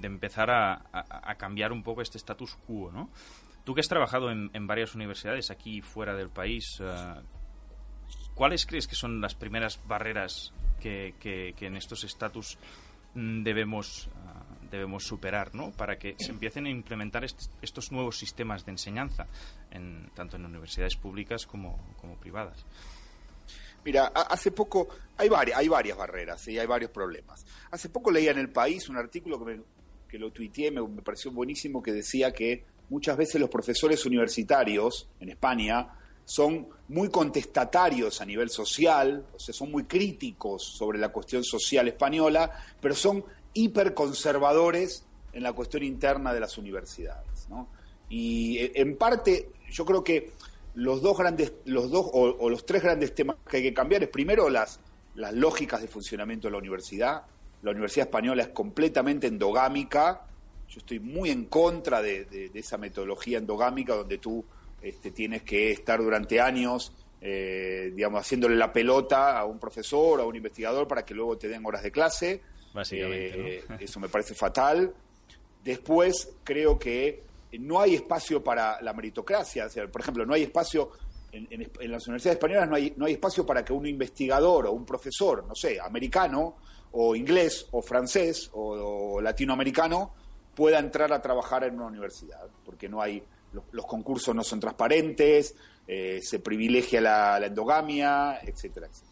empezar 0.01 0.49
a, 0.49 1.35
cambiar 1.37 1.71
un 1.71 1.83
poco 1.83 2.01
este 2.01 2.17
status 2.17 2.57
quo, 2.67 2.91
¿no? 2.91 3.09
Tú 3.63 3.75
que 3.75 3.81
has 3.81 3.87
trabajado 3.87 4.31
en, 4.31 4.67
varias 4.67 4.95
universidades 4.95 5.51
aquí 5.51 5.77
y 5.77 5.81
fuera 5.81 6.15
del 6.15 6.29
país, 6.29 6.81
ah, 6.81 7.21
¿Cuáles 8.33 8.65
crees 8.65 8.87
que 8.87 8.95
son 8.95 9.21
las 9.21 9.35
primeras 9.35 9.79
barreras 9.87 10.53
que, 10.79 11.53
en 11.59 11.75
estos 11.75 12.03
estatus 12.03 12.57
mm, 13.13 13.43
debemos, 13.43 14.09
debemos 14.71 15.03
superar 15.03 15.53
¿no? 15.53 15.71
para 15.71 15.99
que 15.99 16.15
se 16.17 16.31
empiecen 16.31 16.65
a 16.65 16.69
implementar 16.69 17.23
estos 17.23 17.91
nuevos 17.91 18.17
sistemas 18.17 18.65
de 18.65 18.71
enseñanza, 18.71 19.27
en, 19.69 20.09
tanto 20.15 20.37
en 20.37 20.45
universidades 20.45 20.95
públicas 20.95 21.45
como, 21.45 21.77
privadas? 22.19 22.65
Mira, 23.83 24.07
hace 24.07 24.51
poco 24.51 24.87
hay 25.17 25.27
varias, 25.27 25.59
hay 25.59 25.67
varias 25.67 25.97
barreras 25.97 26.47
y 26.47 26.57
hay 26.57 26.67
varios 26.67 26.91
problemas. 26.91 27.45
Hace 27.71 27.89
poco 27.89 28.11
leía 28.11 28.31
en 28.31 28.37
el 28.37 28.49
país 28.49 28.87
un 28.89 28.97
artículo 28.97 29.39
que 29.39 29.45
me, 29.45 29.61
que 30.07 30.19
lo 30.19 30.31
tuiteé, 30.31 30.71
me 30.71 31.01
pareció 31.01 31.31
buenísimo, 31.31 31.81
que 31.81 31.91
decía 31.91 32.31
que 32.31 32.63
muchas 32.89 33.17
veces 33.17 33.39
los 33.39 33.49
profesores 33.49 34.05
universitarios 34.05 35.07
en 35.19 35.29
España 35.29 35.87
son 36.25 36.67
muy 36.89 37.09
contestatarios 37.09 38.21
a 38.21 38.25
nivel 38.25 38.49
social, 38.49 39.25
o 39.33 39.39
sea, 39.39 39.53
son 39.53 39.71
muy 39.71 39.85
críticos 39.85 40.63
sobre 40.63 40.99
la 40.99 41.09
cuestión 41.09 41.43
social 41.43 41.87
española, 41.87 42.51
pero 42.79 42.95
son 42.95 43.23
hiperconservadores 43.53 45.05
en 45.33 45.43
la 45.43 45.53
cuestión 45.53 45.83
interna 45.83 46.33
de 46.33 46.39
las 46.39 46.57
universidades. 46.57 47.47
¿no? 47.49 47.67
Y 48.09 48.57
eh, 48.57 48.71
en 48.75 48.97
parte, 48.97 49.49
yo 49.71 49.85
creo 49.85 50.03
que 50.03 50.31
los 50.75 51.01
dos 51.01 51.17
grandes, 51.17 51.53
los 51.65 51.91
dos 51.91 52.07
o, 52.13 52.49
los 52.49 52.65
tres 52.65 52.83
grandes 52.83 53.13
temas 53.13 53.37
que 53.49 53.57
hay 53.57 53.63
que 53.63 53.73
cambiar 53.73 54.03
es 54.03 54.09
primero 54.09 54.49
las, 54.49 54.79
las 55.15 55.33
lógicas 55.33 55.81
de 55.81 55.87
funcionamiento 55.87 56.47
de 56.47 56.51
la 56.53 56.57
universidad. 56.57 57.23
La 57.61 57.71
universidad 57.71 58.07
española 58.07 58.43
es 58.43 58.49
completamente 58.49 59.27
endogámica. 59.27 60.25
Yo 60.67 60.79
estoy 60.79 60.99
muy 60.99 61.29
en 61.29 61.45
contra 61.45 62.01
de, 62.01 62.51
esa 62.53 62.77
metodología 62.77 63.37
endogámica 63.37 63.95
donde 63.95 64.17
tú 64.17 64.43
este, 64.81 65.11
tienes 65.11 65.43
que 65.43 65.71
estar 65.71 66.01
durante 66.01 66.39
años, 66.39 66.93
eh, 67.19 67.91
digamos, 67.93 68.21
haciéndole 68.21 68.55
la 68.55 68.71
pelota 68.71 69.37
a 69.37 69.45
un 69.45 69.59
profesor 69.59 70.21
a 70.21 70.25
un 70.25 70.35
investigador 70.35 70.87
para 70.87 71.05
que 71.05 71.13
luego 71.13 71.37
te 71.37 71.49
den 71.49 71.65
horas 71.65 71.83
de 71.83 71.91
clase. 71.91 72.41
Eh. 72.91 73.63
Eso 73.79 73.99
me 73.99 74.09
parece 74.09 74.33
fatal. 74.33 74.93
Después, 75.63 76.33
creo 76.43 76.77
que 76.79 77.23
no 77.59 77.79
hay 77.79 77.95
espacio 77.95 78.43
para 78.43 78.81
la 78.81 78.93
meritocracia. 78.93 79.65
O 79.65 79.69
sea, 79.69 79.87
por 79.87 80.01
ejemplo, 80.01 80.25
no 80.25 80.33
hay 80.33 80.43
espacio 80.43 80.91
en, 81.31 81.91
las 81.91 82.07
universidades 82.07 82.37
españolas, 82.37 82.69
no 82.69 82.75
hay, 82.75 82.93
no 82.97 83.05
hay 83.05 83.13
espacio 83.13 83.45
para 83.45 83.63
que 83.63 83.73
un 83.73 83.85
investigador 83.85 84.67
o 84.67 84.71
un 84.71 84.85
profesor, 84.85 85.45
no 85.45 85.55
sé, 85.55 85.79
americano 85.79 86.57
o 86.93 87.15
inglés 87.15 87.67
o 87.71 87.81
francés 87.81 88.49
o, 88.53 89.15
o 89.15 89.21
latinoamericano 89.21 90.13
pueda 90.53 90.79
entrar 90.79 91.13
a 91.13 91.21
trabajar 91.21 91.63
en 91.63 91.75
una 91.75 91.85
universidad, 91.85 92.47
porque 92.65 92.89
no 92.89 93.01
hay 93.01 93.23
los, 93.53 93.63
los 93.71 93.85
concursos 93.85 94.35
no 94.35 94.43
son 94.43 94.59
transparentes, 94.59 95.55
eh, 95.87 96.19
se 96.21 96.39
privilegia 96.39 97.01
la, 97.01 97.39
la, 97.39 97.47
endogamia, 97.47 98.39
etcétera, 98.41 98.87
etcétera. 98.87 99.10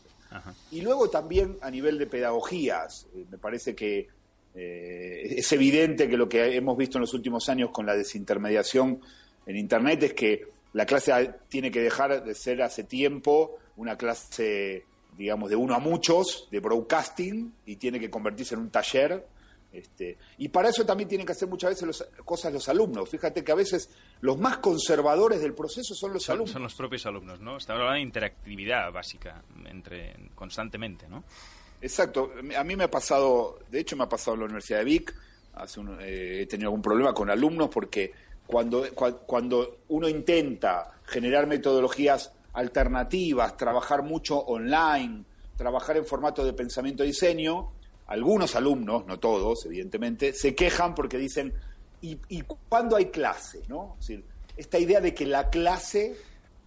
Y 0.72 0.82
luego 0.82 1.10
también 1.10 1.58
a 1.62 1.72
nivel 1.72 1.98
de 1.98 2.08
pedagogías, 2.08 3.08
eh, 3.16 3.26
me 3.30 3.38
parece 3.38 3.76
que 3.76 4.08
eh, 4.56 5.36
es 5.38 5.52
evidente 5.52 6.10
que 6.10 6.18
lo 6.18 6.30
que 6.30 6.56
hemos 6.56 6.78
visto 6.78 6.98
en 6.98 7.02
los 7.02 7.14
últimos 7.14 7.50
años 7.50 7.72
con 7.72 7.86
la 7.86 7.96
desintermediación 7.96 9.02
en 9.46 9.56
Internet 9.56 10.04
es 10.04 10.14
que 10.14 10.48
la 10.74 10.86
clase 10.86 11.32
tiene 11.48 11.72
que 11.72 11.82
dejar 11.82 12.24
de 12.24 12.36
ser 12.36 12.62
hace 12.62 12.84
tiempo 12.84 13.58
una 13.78 13.98
clase, 13.98 14.86
digamos, 15.18 15.50
de 15.50 15.56
uno 15.56 15.74
a 15.74 15.80
muchos, 15.80 16.48
de 16.52 16.60
broadcasting, 16.60 17.54
y 17.66 17.78
tiene 17.78 18.00
que 18.00 18.10
convertirse 18.10 18.56
en 18.56 18.62
un 18.62 18.70
taller 18.70 19.26
este, 19.72 20.18
y 20.40 20.50
para 20.50 20.70
eso 20.70 20.86
también 20.86 21.08
tienen 21.08 21.28
que 21.28 21.34
hacer 21.34 21.48
muchas 21.48 21.72
veces 21.72 21.88
los, 21.88 22.08
cosas 22.26 22.52
los 22.52 22.68
alumnos. 22.70 23.08
Fíjate 23.10 23.44
que 23.44 23.52
a 23.52 23.56
veces 23.56 23.90
los 24.22 24.38
más 24.38 24.58
conservadores 24.58 25.42
del 25.42 25.54
proceso 25.54 25.94
son 25.94 26.14
los 26.14 26.24
son, 26.24 26.36
alumnos. 26.36 26.54
Son 26.54 26.64
los 26.64 26.76
propios 26.76 27.06
alumnos, 27.06 27.40
¿no? 27.40 27.58
Estamos 27.58 27.82
hablando 27.82 27.98
de 27.98 28.02
interactividad 28.02 28.92
básica 28.92 29.44
entre 29.66 30.16
constantemente, 30.36 31.08
¿no? 31.08 31.24
Exacto. 31.82 32.32
A 32.58 32.64
mí 32.64 32.76
me 32.76 32.86
ha 32.86 32.92
pasado, 32.92 33.60
de 33.70 33.80
hecho 33.80 33.96
me 33.96 34.04
ha 34.04 34.10
pasado 34.10 34.34
en 34.34 34.40
la 34.40 34.46
Universidad 34.46 34.80
de 34.80 34.86
Vic, 34.86 35.16
hace 35.54 35.80
un, 35.80 35.98
eh, 36.02 36.42
he 36.42 36.46
tenido 36.46 36.70
algún 36.70 36.82
problema 36.82 37.14
con 37.14 37.30
alumnos 37.30 37.70
porque 37.70 38.12
cuando, 38.46 38.88
cuando 38.96 39.78
uno 39.90 40.10
intenta 40.10 41.00
generar 41.06 41.46
metodologías 41.46 42.34
alternativas, 42.54 43.56
trabajar 43.56 44.02
mucho 44.02 44.40
online, 44.40 45.24
trabajar 45.56 45.98
en 45.98 46.06
formato 46.06 46.44
de 46.44 46.54
pensamiento 46.54 47.04
y 47.04 47.08
diseño, 47.08 47.74
algunos 48.10 48.56
alumnos, 48.56 49.06
no 49.06 49.20
todos, 49.20 49.66
evidentemente, 49.66 50.34
se 50.34 50.56
quejan 50.56 50.96
porque 50.96 51.18
dicen, 51.18 51.54
¿y, 52.02 52.18
y 52.28 52.42
cuándo 52.42 52.96
hay 52.96 53.06
clase? 53.06 53.62
¿no? 53.68 53.98
Es 54.00 54.08
decir, 54.08 54.26
esta 54.58 54.80
idea 54.80 55.00
de 55.00 55.14
que 55.14 55.28
la 55.28 55.50
clase, 55.50 56.18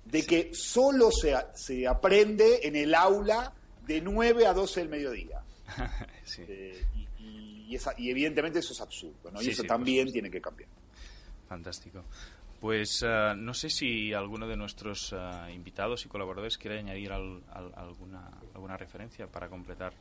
de 0.04 0.24
que 0.24 0.50
solo 0.54 1.10
se, 1.10 1.34
se 1.54 1.86
aprende 1.86 2.60
en 2.62 2.76
el 2.76 2.94
aula 2.94 3.52
de 3.84 4.00
9 4.00 4.46
a 4.46 4.54
12 4.54 4.80
del 4.80 4.88
mediodía. 4.88 5.42
sí. 6.24 6.44
eh, 6.46 6.86
y, 7.18 7.66
y, 7.68 7.74
esa, 7.74 7.92
y, 7.98 8.10
evidentemente 8.10 8.60
eso 8.60 8.72
es 8.72 8.80
absurdo, 8.80 9.32
¿no? 9.32 9.40
Y 9.40 9.46
sí, 9.46 9.50
eso 9.50 9.62
sí, 9.62 9.68
también 9.68 10.12
tiene 10.12 10.30
que 10.30 10.40
cambiar. 10.40 10.70
Fantástico. 11.48 12.04
Pues 12.60 13.02
uh, 13.02 13.34
no 13.36 13.52
sé 13.52 13.68
si 13.68 14.12
alguno 14.12 14.46
de 14.46 14.56
nuestros 14.56 15.12
uh, 15.12 15.48
invitados 15.52 16.06
y 16.06 16.08
colaboradores 16.08 16.56
quiere 16.56 16.78
añadir 16.78 17.10
al, 17.10 17.42
al, 17.50 17.72
alguna, 17.74 18.30
alguna 18.54 18.76
referencia 18.76 19.26
para 19.26 19.48
completar. 19.48 19.92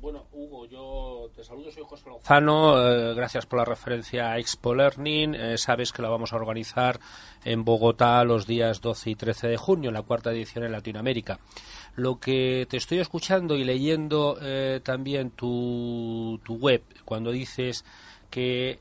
Bueno, 0.00 0.28
Hugo, 0.30 0.64
yo 0.66 1.28
te 1.34 1.42
saludo, 1.42 1.72
soy 1.72 1.82
José 1.84 2.08
Lozano. 2.08 2.88
Eh, 2.88 3.14
gracias 3.14 3.46
por 3.46 3.58
la 3.58 3.64
referencia 3.64 4.30
a 4.30 4.38
Expo 4.38 4.72
Learning. 4.72 5.34
Eh, 5.34 5.58
sabes 5.58 5.92
que 5.92 6.02
la 6.02 6.08
vamos 6.08 6.32
a 6.32 6.36
organizar 6.36 7.00
en 7.44 7.64
Bogotá 7.64 8.22
los 8.22 8.46
días 8.46 8.80
12 8.80 9.10
y 9.10 9.14
13 9.16 9.48
de 9.48 9.56
junio, 9.56 9.90
la 9.90 10.02
cuarta 10.02 10.30
edición 10.30 10.62
en 10.62 10.70
Latinoamérica. 10.70 11.40
Lo 11.96 12.20
que 12.20 12.68
te 12.70 12.76
estoy 12.76 13.00
escuchando 13.00 13.56
y 13.56 13.64
leyendo 13.64 14.38
eh, 14.40 14.80
también 14.84 15.32
tu, 15.32 16.40
tu, 16.44 16.54
web, 16.54 16.84
cuando 17.04 17.32
dices 17.32 17.84
que 18.30 18.78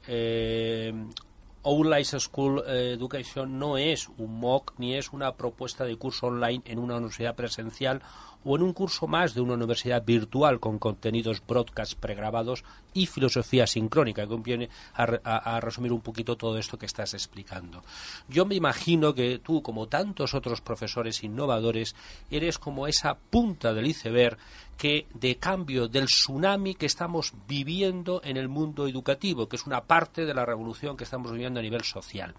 Online 1.63 2.05
School 2.05 2.63
Education 2.67 3.57
no 3.57 3.79
es 3.79 4.07
un 4.19 4.39
MOOC 4.39 4.75
ni 4.77 4.93
es 4.93 5.11
una 5.13 5.33
propuesta 5.33 5.83
de 5.83 5.97
curso 5.97 6.27
online 6.27 6.61
en 6.65 6.77
una 6.77 6.97
universidad 6.97 7.33
presencial 7.33 8.03
o 8.47 8.55
en 8.55 8.63
un 8.63 8.71
curso 8.71 9.07
más 9.07 9.33
de 9.33 9.41
una 9.41 9.55
universidad 9.55 10.05
virtual 10.05 10.61
con 10.61 10.79
contenidos 10.79 11.45
broadcast 11.45 11.99
pregrabados 11.99 12.63
y 12.93 13.05
filosofía 13.05 13.67
sincrónica, 13.67 14.25
que 14.25 14.37
viene 14.37 14.69
a, 14.93 15.03
a, 15.23 15.57
a, 15.57 15.59
resumir 15.59 15.91
un 15.91 15.99
poquito 15.99 16.37
todo 16.37 16.57
esto 16.57 16.77
que 16.77 16.85
estás 16.85 17.13
explicando. 17.13 17.83
Yo 18.29 18.45
me 18.45 18.55
imagino 18.55 19.13
que 19.13 19.39
tú, 19.39 19.61
como 19.61 19.87
tantos 19.87 20.33
otros 20.33 20.61
profesores 20.61 21.23
innovadores, 21.23 21.93
eres 22.31 22.57
como 22.57 22.87
esa 22.87 23.15
punta 23.15 23.73
del 23.73 23.87
iceberg 23.87 24.37
que 24.77 25.07
de 25.13 25.35
cambio 25.37 25.89
del 25.89 26.05
tsunami 26.05 26.75
que 26.75 26.85
estamos 26.85 27.33
viviendo 27.47 28.21
en 28.23 28.37
el 28.37 28.47
mundo 28.47 28.87
educativo, 28.87 29.49
que 29.49 29.57
es 29.57 29.65
una 29.65 29.81
parte 29.81 30.25
de 30.25 30.33
la 30.33 30.45
revolución 30.45 30.95
que 30.95 31.03
estamos 31.03 31.31
viviendo 31.31 31.59
a 31.59 31.63
nivel 31.63 31.83
social. 31.83 32.33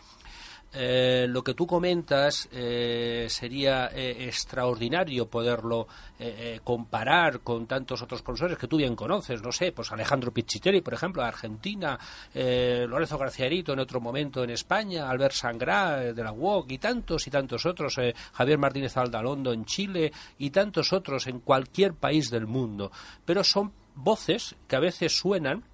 Eh, 0.72 1.26
lo 1.28 1.42
que 1.42 1.54
tú 1.54 1.66
comentas 1.66 2.46
eh, 2.52 3.26
sería 3.30 3.86
eh, 3.86 4.26
extraordinario 4.26 5.26
poderlo 5.26 5.88
eh, 6.18 6.60
comparar 6.62 7.40
con 7.40 7.66
tantos 7.66 8.02
otros 8.02 8.20
profesores 8.20 8.58
que 8.58 8.66
tú 8.66 8.76
bien 8.76 8.94
conoces, 8.94 9.40
no 9.40 9.50
sé, 9.50 9.72
pues 9.72 9.90
Alejandro 9.92 10.32
Pichitelli, 10.32 10.82
por 10.82 10.94
ejemplo, 10.94 11.22
de 11.22 11.28
Argentina, 11.28 11.98
Lorenzo 12.34 13.18
Garciarito 13.18 13.72
en 13.72 13.78
otro 13.78 14.00
momento 14.00 14.42
en 14.42 14.50
España, 14.50 15.08
Albert 15.08 15.34
Sangrá 15.34 15.96
de 16.12 16.24
la 16.24 16.32
UOC 16.32 16.72
y 16.72 16.78
tantos 16.78 17.26
y 17.26 17.30
tantos 17.30 17.64
otros, 17.64 17.98
Javier 18.32 18.58
Martínez 18.58 18.96
Aldalondo 18.96 19.52
en 19.52 19.64
Chile 19.64 20.12
y 20.38 20.50
tantos 20.50 20.92
otros 20.92 21.26
en 21.28 21.40
cualquier 21.40 21.94
país 21.94 22.30
del 22.30 22.46
mundo. 22.46 22.90
Pero 23.24 23.44
son 23.44 23.72
voces 23.94 24.56
que 24.66 24.76
a 24.76 24.80
veces 24.80 25.16
suenan 25.16 25.64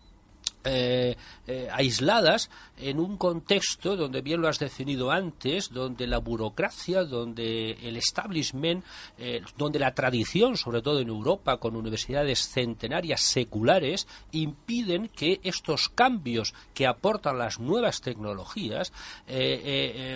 eh, 0.65 1.17
eh, 1.47 1.69
aisladas 1.71 2.49
en 2.79 2.99
un 2.99 3.19
contexto 3.19 3.97
donde 3.97 4.23
bien 4.23 4.41
lo 4.41 4.49
has 4.49 4.59
definido 4.59 5.11
antes, 5.11 5.71
donde 5.71 6.07
la 6.07 6.19
burocracia, 6.19 7.05
donde 7.05 7.73
el 7.83 7.99
establishment, 7.99 8.83
eh, 9.19 9.43
donde 9.59 9.79
la 9.79 9.95
tradición, 9.95 10.57
sobre 10.57 10.81
todo 10.81 11.01
en 11.01 11.09
Europa, 11.09 11.59
con 11.59 11.77
universidades 11.77 12.49
centenarias 12.49 13.21
seculares, 13.21 14.09
impiden 14.33 15.09
que 15.09 15.39
estos 15.43 15.91
cambios 15.91 16.55
que 16.73 16.87
aportan 16.87 17.39
las 17.39 17.61
nuevas 17.61 18.01
tecnologías 18.01 18.93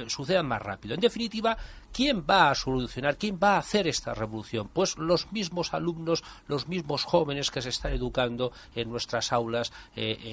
sucedan 0.06 0.46
más 0.46 0.62
rápido. 0.62 0.94
En 0.94 1.00
definitiva, 1.00 1.58
¿Quién 1.92 2.24
va 2.28 2.50
a 2.50 2.54
solucionar, 2.54 3.16
quién 3.16 3.40
va 3.42 3.56
a 3.56 3.58
hacer 3.58 3.88
esta 3.88 4.14
revolución? 4.14 4.68
Pues 4.68 4.96
los 4.98 5.32
mismos 5.32 5.74
alumnos, 5.74 6.22
los 6.46 6.68
mismos 6.68 7.04
jóvenes 7.04 7.50
que 7.50 7.62
se 7.62 7.70
están 7.70 7.92
educando 7.92 8.52
en 8.74 8.90
nuestras 8.90 9.32
aulas, 9.32 9.72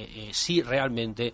eh, 0.06 0.30
eh, 0.30 0.34
si 0.34 0.62
realmente 0.62 1.34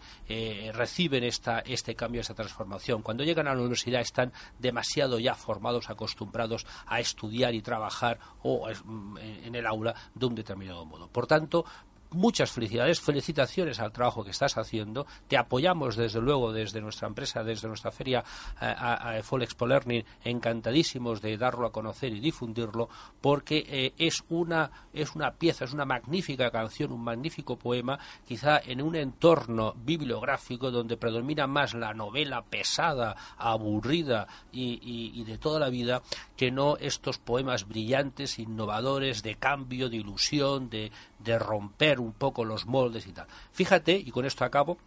reciben 0.73 1.23
esta, 1.23 1.59
este 1.59 1.95
cambio, 1.95 2.21
esta 2.21 2.33
transformación. 2.33 3.01
Cuando 3.01 3.23
llegan 3.23 3.47
a 3.47 3.53
la 3.53 3.59
universidad 3.59 4.01
están 4.01 4.31
demasiado 4.59 5.19
ya 5.19 5.35
formados, 5.35 5.89
acostumbrados 5.89 6.65
a 6.85 6.99
estudiar 6.99 7.53
y 7.53 7.61
trabajar 7.61 8.19
o 8.43 8.69
en 8.69 9.55
el 9.55 9.67
aula 9.67 9.93
de 10.15 10.25
un 10.25 10.35
determinado 10.35 10.85
modo. 10.85 11.07
Por 11.09 11.27
tanto, 11.27 11.65
muchas 12.11 12.51
felicidades, 12.51 13.01
felicitaciones 13.01 13.79
al 13.79 13.91
trabajo 13.91 14.23
que 14.23 14.31
estás 14.31 14.57
haciendo. 14.57 15.05
Te 15.27 15.37
apoyamos 15.37 15.95
desde 15.95 16.21
luego 16.21 16.51
desde 16.51 16.81
nuestra 16.81 17.07
empresa, 17.07 17.43
desde 17.43 17.67
nuestra 17.67 17.91
feria 17.91 18.23
a, 18.59 19.09
a 19.09 19.21
Learning, 19.67 20.03
encantadísimos 20.23 21.21
de 21.21 21.37
darlo 21.37 21.65
a 21.67 21.71
conocer 21.71 22.13
y 22.13 22.19
difundirlo, 22.19 22.89
porque 23.21 23.63
eh, 23.67 23.93
es 23.97 24.23
una 24.29 24.71
es 24.93 25.15
una 25.15 25.31
pieza, 25.31 25.65
es 25.65 25.73
una 25.73 25.85
magnífica 25.85 26.51
canción, 26.51 26.91
un 26.91 27.03
magnífico 27.03 27.57
poema, 27.57 27.99
quizá 28.27 28.59
en 28.59 28.81
un 28.81 28.95
entorno 28.95 29.73
bibliográfico 29.73 30.71
donde 30.71 30.97
predomina 30.97 31.47
más 31.47 31.73
la 31.73 31.93
novela 31.93 32.43
pesada, 32.43 33.15
aburrida 33.37 34.27
y 34.51 35.23
de 35.23 35.37
toda 35.37 35.59
la 35.59 35.69
vida, 35.69 36.01
que 36.35 36.51
no 36.51 36.77
estos 36.77 37.17
poemas 37.17 37.67
brillantes, 37.67 38.39
innovadores, 38.39 39.23
de 39.23 39.35
cambio, 39.35 39.89
de 39.89 39.97
ilusión, 39.97 40.69
de, 40.69 40.91
de 41.23 41.39
romper 41.39 41.99
un 41.99 42.13
poco 42.13 42.45
los 42.45 42.65
moldes 42.65 43.07
y 43.07 43.11
tal. 43.11 43.27
Fíjate, 43.51 43.93
y 43.93 44.11
con 44.11 44.25
esto 44.25 44.45
acabo, 44.45 44.77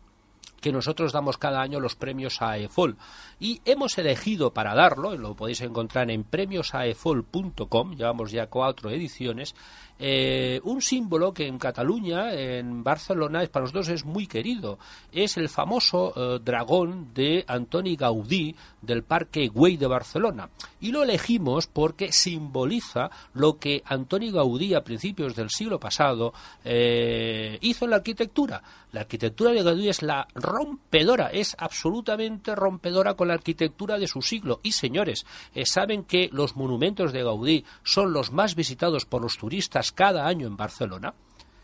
que 0.64 0.72
nosotros 0.72 1.12
damos 1.12 1.36
cada 1.36 1.60
año 1.60 1.78
los 1.78 1.94
premios 1.94 2.40
a 2.40 2.56
EFOL. 2.56 2.96
Y 3.38 3.60
hemos 3.66 3.98
elegido 3.98 4.54
para 4.54 4.74
darlo, 4.74 5.14
lo 5.14 5.34
podéis 5.34 5.60
encontrar 5.60 6.10
en 6.10 6.24
premiosaefol.com, 6.24 7.96
llevamos 7.96 8.30
ya 8.30 8.46
cuatro 8.46 8.88
ediciones, 8.88 9.54
eh, 9.98 10.60
un 10.64 10.82
símbolo 10.82 11.32
que 11.32 11.46
en 11.46 11.58
Cataluña, 11.58 12.32
en 12.32 12.82
Barcelona, 12.82 13.46
para 13.50 13.64
nosotros 13.64 13.88
es 13.88 14.04
muy 14.04 14.26
querido. 14.26 14.78
Es 15.12 15.36
el 15.36 15.48
famoso 15.48 16.12
eh, 16.16 16.40
dragón 16.42 17.14
de 17.14 17.44
Antoni 17.46 17.94
Gaudí 17.94 18.56
del 18.82 19.04
Parque 19.04 19.48
Güell 19.48 19.78
de 19.78 19.86
Barcelona. 19.86 20.50
Y 20.80 20.90
lo 20.90 21.02
elegimos 21.02 21.66
porque 21.66 22.12
simboliza 22.12 23.10
lo 23.34 23.58
que 23.58 23.82
Antoni 23.86 24.30
Gaudí 24.30 24.74
a 24.74 24.84
principios 24.84 25.36
del 25.36 25.50
siglo 25.50 25.78
pasado 25.78 26.34
eh, 26.64 27.58
hizo 27.60 27.84
en 27.84 27.90
la 27.92 27.96
arquitectura. 27.96 28.62
La 28.92 29.02
arquitectura 29.02 29.52
de 29.52 29.62
Gaudí 29.62 29.88
es 29.88 30.02
la 30.02 30.26
rompedora, 30.34 31.28
es 31.28 31.56
absolutamente 31.58 32.54
rompedora 32.54 33.14
con 33.14 33.28
la 33.28 33.34
arquitectura 33.34 33.98
de 33.98 34.06
su 34.06 34.22
siglo. 34.22 34.60
Y 34.62 34.72
señores, 34.72 35.26
saben 35.64 36.04
que 36.04 36.28
los 36.32 36.54
monumentos 36.54 37.12
de 37.12 37.24
Gaudí 37.24 37.64
son 37.82 38.12
los 38.12 38.30
más 38.30 38.54
visitados 38.54 39.04
por 39.04 39.22
los 39.22 39.36
turistas 39.36 39.83
cada 39.92 40.26
año 40.26 40.46
en 40.46 40.56
Barcelona, 40.56 41.14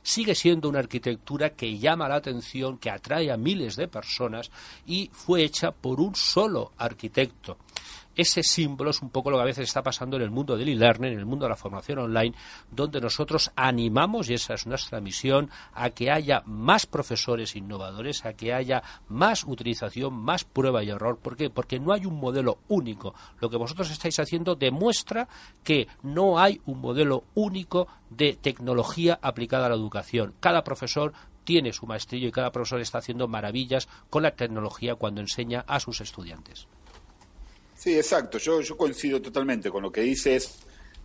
sigue 0.03 0.35
siendo 0.35 0.69
una 0.69 0.79
arquitectura 0.79 1.51
que 1.51 1.79
llama 1.79 2.09
la 2.09 2.17
atención, 2.17 2.79
que 2.79 2.91
atrae 2.91 3.31
a 3.31 3.37
miles 3.37 3.77
de 3.77 3.89
personas 3.89 4.51
y 4.87 5.11
fue 5.13 5.43
hecha 5.45 5.73
por 5.73 6.01
un 6.01 6.15
solo 6.15 6.73
arquitecto 6.79 7.59
ese 8.17 8.43
símbolo 8.43 8.91
es 8.91 9.03
un 9.03 9.11
poco 9.11 9.31
lo 9.31 9.37
que 9.37 9.43
a 9.43 9.47
veces 9.47 9.69
está 9.69 9.83
pasando 9.83 10.17
en 10.17 10.23
el 10.23 10.31
mundo 10.31 10.57
del 10.57 10.69
e-learning, 10.69 11.13
en 11.13 11.19
el 11.19 11.27
mundo 11.27 11.45
de 11.45 11.51
la 11.51 11.57
formación 11.57 11.99
online, 11.99 12.35
donde 12.71 13.01
nosotros 13.01 13.51
animamos, 13.57 14.29
y 14.29 14.35
esa 14.35 14.55
es 14.55 14.67
nuestra 14.67 15.01
misión, 15.01 15.51
a 15.75 15.91
que 15.91 16.11
haya 16.11 16.43
más 16.47 16.87
profesores 16.87 17.57
innovadores, 17.57 18.25
a 18.25 18.35
que 18.35 18.53
haya 18.53 18.83
más 19.09 19.45
utilización, 19.45 20.15
más 20.15 20.45
prueba 20.45 20.83
y 20.83 20.91
error. 20.91 21.19
¿Por 21.19 21.37
qué? 21.37 21.51
Porque 21.51 21.79
no 21.79 21.93
hay 21.93 22.07
un 22.07 22.19
modelo 22.19 22.59
único. 22.69 23.15
Lo 23.41 23.51
que 23.51 23.57
vosotros 23.57 23.91
estáis 23.91 24.19
haciendo 24.19 24.55
demuestra 24.55 25.29
que 25.63 25.89
no 26.03 26.39
hay 26.39 26.61
un 26.67 26.81
modelo 26.81 27.25
único 27.35 27.89
de 28.11 28.35
tecnología 28.35 29.19
aplicada 29.23 29.67
a 29.67 29.69
la 29.71 29.77
educación. 29.77 30.35
Cada 30.41 30.65
profesor 30.65 31.13
tiene 31.45 31.73
su 31.73 31.87
maestrillo 31.87 32.29
y 32.29 32.33
cada 32.33 32.53
profesor 32.53 32.81
está 32.81 32.99
haciendo 32.99 33.29
maravillas 33.29 33.89
con 34.09 34.23
la 34.23 34.33
tecnología 34.33 34.95
cuando 34.95 35.21
enseña 35.21 35.65
a 35.67 35.81
sus 35.81 36.01
estudiantes. 36.01 36.69
Sí, 37.81 37.97
exacto. 37.97 38.37
Yo, 38.37 38.61
yo 38.61 38.77
coincido 38.77 39.23
totalmente 39.23 39.71
con 39.71 39.83
lo 39.83 39.91
que 39.91 40.03
dices. 40.03 40.59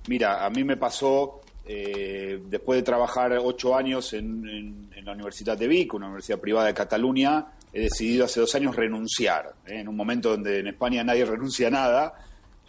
Mira, 0.10 0.46
a 0.46 0.50
mí 0.50 0.65
me 0.65 0.75
pasó, 0.75 1.39
eh, 1.65 2.41
después 2.48 2.79
de 2.79 2.84
trabajar 2.84 3.32
ocho 3.41 3.77
años 3.77 4.12
en, 4.12 4.89
la 5.05 5.13
Universidad 5.13 5.58
de 5.58 5.70
Vic, 5.70 5.94
una 5.94 6.08
universidad 6.08 6.38
privada 6.38 6.67
de 6.67 6.74
Cataluña, 6.74 7.46
he 7.72 7.84
decidido 7.84 8.25
hace 8.25 8.41
dos 8.41 8.53
años 8.55 8.75
renunciar. 8.75 9.53
¿eh? 9.65 9.79
En 9.79 9.88
un 9.88 9.96
momento 9.96 10.32
donde 10.32 10.60
en 10.60 10.67
España 10.67 11.01
nadie 11.01 11.24
renuncia 11.24 11.70
a 11.70 11.72
nada. 11.72 12.13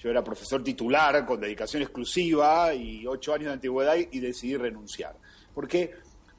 Yo 0.00 0.08
era 0.08 0.22
profesor 0.22 0.62
titular 0.62 1.26
con 1.26 1.40
dedicación 1.40 1.82
exclusiva 1.82 2.72
y 2.74 3.04
ocho 3.08 3.34
años 3.34 3.46
de 3.46 3.54
antigüedad 3.54 3.96
y 3.96 4.20
decidí 4.20 4.56
renunciar. 4.56 5.16
Porque 5.52 5.90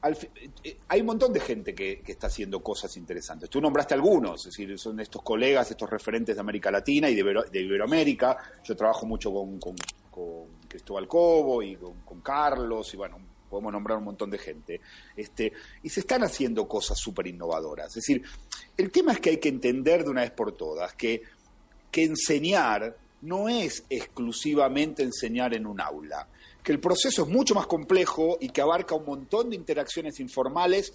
eh, 0.03 0.77
hay 0.87 1.01
un 1.01 1.07
montón 1.07 1.33
de 1.33 1.39
gente 1.39 1.73
que, 1.73 2.03
está 2.05 2.27
haciendo 2.27 2.61
cosas 2.61 2.95
interesantes. 2.97 3.49
Tú 3.49 3.59
nombraste 3.59 3.93
algunos, 3.93 4.45
es 4.45 4.53
decir, 4.53 4.77
son 4.77 4.99
estos 4.99 5.21
colegas, 5.21 5.69
estos 5.71 5.89
referentes 5.89 6.35
de 6.35 6.39
América 6.39 6.71
Latina 6.71 7.09
y 7.09 7.15
de, 7.15 7.61
Iberoamérica. 7.61 8.37
Yo 8.63 8.75
trabajo 8.75 9.05
mucho 9.05 9.31
con, 9.31 9.75
Cristóbal 10.67 11.07
Cobo 11.07 11.61
y 11.61 11.75
con, 11.75 12.21
Carlos, 12.21 12.93
y 12.93 12.97
bueno, 12.97 13.19
podemos 13.49 13.71
nombrar 13.71 13.97
un 13.97 14.05
montón 14.05 14.29
de 14.29 14.37
gente. 14.37 14.81
Este, 15.15 15.51
y 15.83 15.89
se 15.89 16.01
están 16.01 16.23
haciendo 16.23 16.67
cosas 16.67 16.97
súper 16.99 17.27
innovadoras. 17.27 17.87
Es 17.89 17.95
decir, 17.95 18.23
el 18.75 18.91
tema 18.91 19.13
es 19.13 19.19
que 19.19 19.31
hay 19.31 19.37
que 19.37 19.49
entender 19.49 20.03
de 20.03 20.11
una 20.11 20.21
vez 20.21 20.31
por 20.31 20.51
todas 20.55 20.93
que, 20.93 21.23
que 21.91 22.03
enseñar 22.03 22.95
no 23.21 23.49
es 23.49 23.83
exclusivamente 23.89 25.01
enseñar 25.01 25.55
en 25.55 25.65
un 25.65 25.81
aula 25.81 26.27
que 26.67 26.73
el 26.73 26.81
proceso 26.81 27.23
es 27.23 27.29
mucho 27.29 27.55
más 27.55 27.65
complejo 27.65 28.37
y 28.41 28.49
que 28.49 28.59
abarca 28.59 28.93
un 28.93 29.05
montón 29.05 29.49
de 29.49 29.55
interacciones 29.55 30.19
informales 30.19 30.93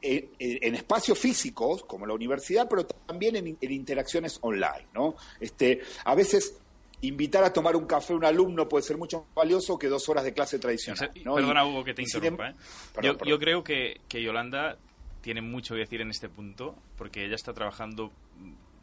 en, 0.00 0.76
espacios 0.76 1.18
físicos, 1.18 1.82
como 1.82 2.06
la 2.06 2.14
universidad, 2.14 2.68
pero 2.70 2.86
también 2.86 3.34
en, 3.34 3.58
interacciones 3.60 4.38
online, 4.42 4.86
¿no? 4.94 5.16
Este, 5.40 5.80
a 6.04 6.14
veces 6.14 6.60
invitar 7.00 7.42
a 7.42 7.52
tomar 7.52 7.74
un 7.74 7.84
café 7.84 8.12
a 8.12 8.16
un 8.16 8.24
alumno 8.24 8.68
puede 8.68 8.84
ser 8.84 8.96
mucho 8.96 9.22
más 9.22 9.34
valioso 9.34 9.76
que 9.76 9.88
dos 9.88 10.08
horas 10.08 10.22
de 10.22 10.32
clase 10.32 10.60
tradicional. 10.60 11.10
Perdona, 11.12 11.66
Hugo, 11.66 11.82
que 11.82 11.94
te 11.94 12.02
interrumpa. 12.02 12.50
¿eh? 12.50 12.54
yo, 13.02 13.38
creo 13.40 13.64
que, 13.64 14.00
que 14.08 14.22
Yolanda 14.22 14.78
tiene 15.20 15.42
mucho 15.42 15.74
que 15.74 15.80
decir 15.80 16.00
en 16.00 16.10
este 16.10 16.28
punto, 16.28 16.76
porque 16.96 17.24
ella 17.24 17.34
está 17.34 17.52
trabajando 17.52 18.12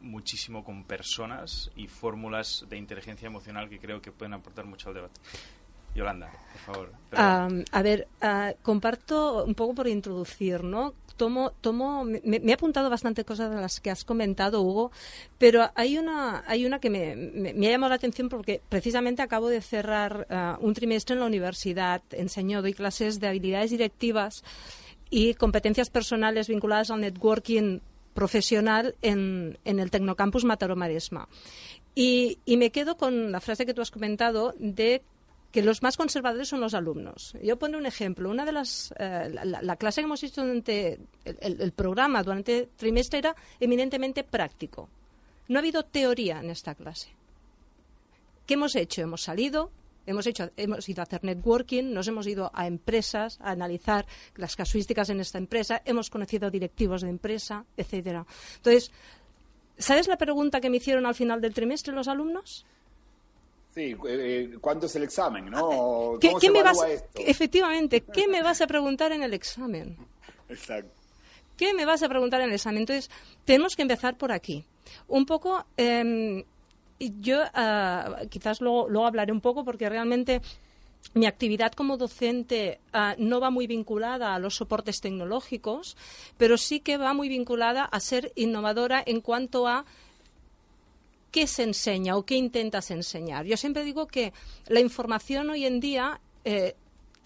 muchísimo 0.02 0.64
con 0.64 0.84
personas 0.84 1.70
y 1.76 1.88
fórmulas 1.88 2.66
de 2.68 2.76
inteligencia 2.76 3.26
emocional 3.26 3.70
que 3.70 3.78
creo 3.78 4.02
que 4.02 4.12
pueden 4.12 4.34
aportar 4.34 4.66
mucho 4.66 4.90
al 4.90 4.96
debate. 4.96 5.18
Yolanda, 5.96 6.30
por 6.52 6.74
favor. 6.74 6.92
a 7.72 7.82
ver, 7.82 8.06
ah, 8.20 8.52
comparto 8.62 9.44
un 9.44 9.54
poco 9.54 9.74
por 9.74 9.88
introducir, 9.88 10.62
¿no? 10.62 10.94
Tomo, 11.16 11.52
tomo, 11.62 12.04
me, 12.04 12.20
he 12.44 12.52
apuntado 12.52 12.90
bastante 12.90 13.24
cosas 13.24 13.50
de 13.50 13.56
las 13.56 13.80
que 13.80 13.90
has 13.90 14.04
comentado, 14.04 14.60
Hugo, 14.60 14.90
pero 15.38 15.70
hay 15.74 15.96
una, 15.96 16.44
hay 16.46 16.66
una 16.66 16.78
que 16.78 16.90
me, 16.90 17.16
me, 17.16 17.68
ha 17.68 17.70
llamado 17.70 17.88
la 17.88 17.96
atención 17.96 18.28
porque 18.28 18.60
precisamente 18.68 19.22
acabo 19.22 19.48
de 19.48 19.62
cerrar 19.62 20.26
ah, 20.28 20.58
un 20.60 20.74
trimestre 20.74 21.14
en 21.14 21.20
la 21.20 21.26
universidad. 21.26 22.02
Enseño, 22.10 22.60
doy 22.60 22.74
clases 22.74 23.18
de 23.18 23.28
habilidades 23.28 23.70
directivas 23.70 24.44
y 25.08 25.32
competencias 25.34 25.88
personales 25.88 26.48
vinculadas 26.48 26.90
al 26.90 27.00
networking 27.00 27.80
profesional 28.12 28.94
en, 29.00 29.58
en 29.64 29.78
el 29.78 29.90
Tecnocampus 29.90 30.44
Mataró 30.44 30.76
Maresma. 30.76 31.28
Y, 31.94 32.40
y, 32.44 32.58
me 32.58 32.70
quedo 32.70 32.98
con 32.98 33.32
la 33.32 33.40
frase 33.40 33.64
que 33.64 33.72
tú 33.72 33.80
has 33.80 33.90
comentado 33.90 34.54
de 34.58 35.02
que 35.56 35.62
los 35.62 35.82
más 35.82 35.96
conservadores 35.96 36.48
son 36.48 36.60
los 36.60 36.74
alumnos. 36.74 37.32
Yo 37.42 37.58
pongo 37.58 37.78
un 37.78 37.86
ejemplo. 37.86 38.28
Una 38.28 38.44
de 38.44 38.52
las 38.52 38.92
eh, 38.98 39.30
la, 39.32 39.76
clase 39.76 40.02
que 40.02 40.04
hemos 40.04 40.22
hecho 40.22 40.42
durante 40.42 41.00
el, 41.24 41.72
programa 41.72 42.22
durante 42.22 42.58
el 42.58 42.68
trimestre 42.76 43.20
era 43.20 43.36
eminentemente 43.58 44.22
práctico. 44.22 44.90
No 45.48 45.58
ha 45.58 45.60
habido 45.60 45.82
teoría 45.82 46.40
en 46.40 46.50
esta 46.50 46.74
clase. 46.74 47.08
¿Qué 48.44 48.52
hemos 48.52 48.76
hecho? 48.76 49.00
Hemos 49.00 49.22
salido, 49.22 49.70
hemos 50.04 50.26
hecho 50.26 50.50
hemos 50.58 50.86
ido 50.90 51.00
a 51.00 51.04
hacer 51.04 51.24
networking, 51.24 51.84
nos 51.84 52.06
hemos 52.06 52.26
ido 52.26 52.50
a 52.52 52.66
empresas 52.66 53.38
a 53.40 53.52
analizar 53.52 54.04
las 54.34 54.56
casuísticas 54.56 55.08
en 55.08 55.20
esta 55.20 55.38
empresa, 55.38 55.80
hemos 55.86 56.10
conocido 56.10 56.50
directivos 56.50 57.00
de 57.00 57.08
empresa, 57.08 57.64
etcétera. 57.78 58.26
Entonces, 58.56 58.92
¿sabes 59.78 60.06
la 60.06 60.18
pregunta 60.18 60.60
que 60.60 60.68
me 60.68 60.76
hicieron 60.76 61.06
al 61.06 61.14
final 61.14 61.40
del 61.40 61.54
trimestre 61.54 61.94
los 61.94 62.08
alumnos? 62.08 62.66
Sí, 63.76 63.94
eh, 64.08 64.56
¿cuánto 64.58 64.86
es 64.86 64.96
el 64.96 65.02
examen? 65.02 65.50
¿no? 65.50 66.14
Ah, 66.14 66.18
¿Qué, 66.18 66.50
me 66.50 66.62
vas, 66.62 66.78
Efectivamente, 67.14 68.00
¿qué 68.00 68.26
me 68.26 68.42
vas 68.42 68.62
a 68.62 68.66
preguntar 68.66 69.12
en 69.12 69.22
el 69.22 69.34
examen? 69.34 69.98
Exacto. 70.48 70.90
¿Qué 71.58 71.74
me 71.74 71.84
vas 71.84 72.02
a 72.02 72.08
preguntar 72.08 72.40
en 72.40 72.48
el 72.48 72.54
examen? 72.54 72.78
Entonces, 72.78 73.10
tenemos 73.44 73.76
que 73.76 73.82
empezar 73.82 74.16
por 74.16 74.32
aquí. 74.32 74.64
Un 75.08 75.26
poco, 75.26 75.66
em, 75.76 76.42
yo 76.98 77.42
ah, 77.52 78.22
quizás 78.30 78.62
luego, 78.62 78.88
luego 78.88 79.06
hablaré 79.08 79.30
un 79.30 79.42
poco 79.42 79.62
porque 79.62 79.90
realmente 79.90 80.40
mi 81.12 81.26
actividad 81.26 81.72
como 81.72 81.98
docente 81.98 82.80
ah, 82.94 83.14
no 83.18 83.40
va 83.40 83.50
muy 83.50 83.66
vinculada 83.66 84.34
a 84.34 84.38
los 84.38 84.56
soportes 84.56 85.02
tecnológicos, 85.02 85.98
pero 86.38 86.56
sí 86.56 86.80
que 86.80 86.96
va 86.96 87.12
muy 87.12 87.28
vinculada 87.28 87.84
a 87.84 88.00
ser 88.00 88.32
innovadora 88.36 89.02
en 89.04 89.20
cuanto 89.20 89.68
a 89.68 89.84
qué 91.30 91.46
se 91.46 91.62
enseña 91.62 92.16
o 92.16 92.24
qué 92.24 92.36
intentas 92.36 92.90
enseñar. 92.90 93.44
Yo 93.44 93.56
siempre 93.56 93.84
digo 93.84 94.06
que 94.06 94.32
la 94.68 94.80
información 94.80 95.50
hoy 95.50 95.66
en 95.66 95.80
día 95.80 96.20
eh, 96.44 96.74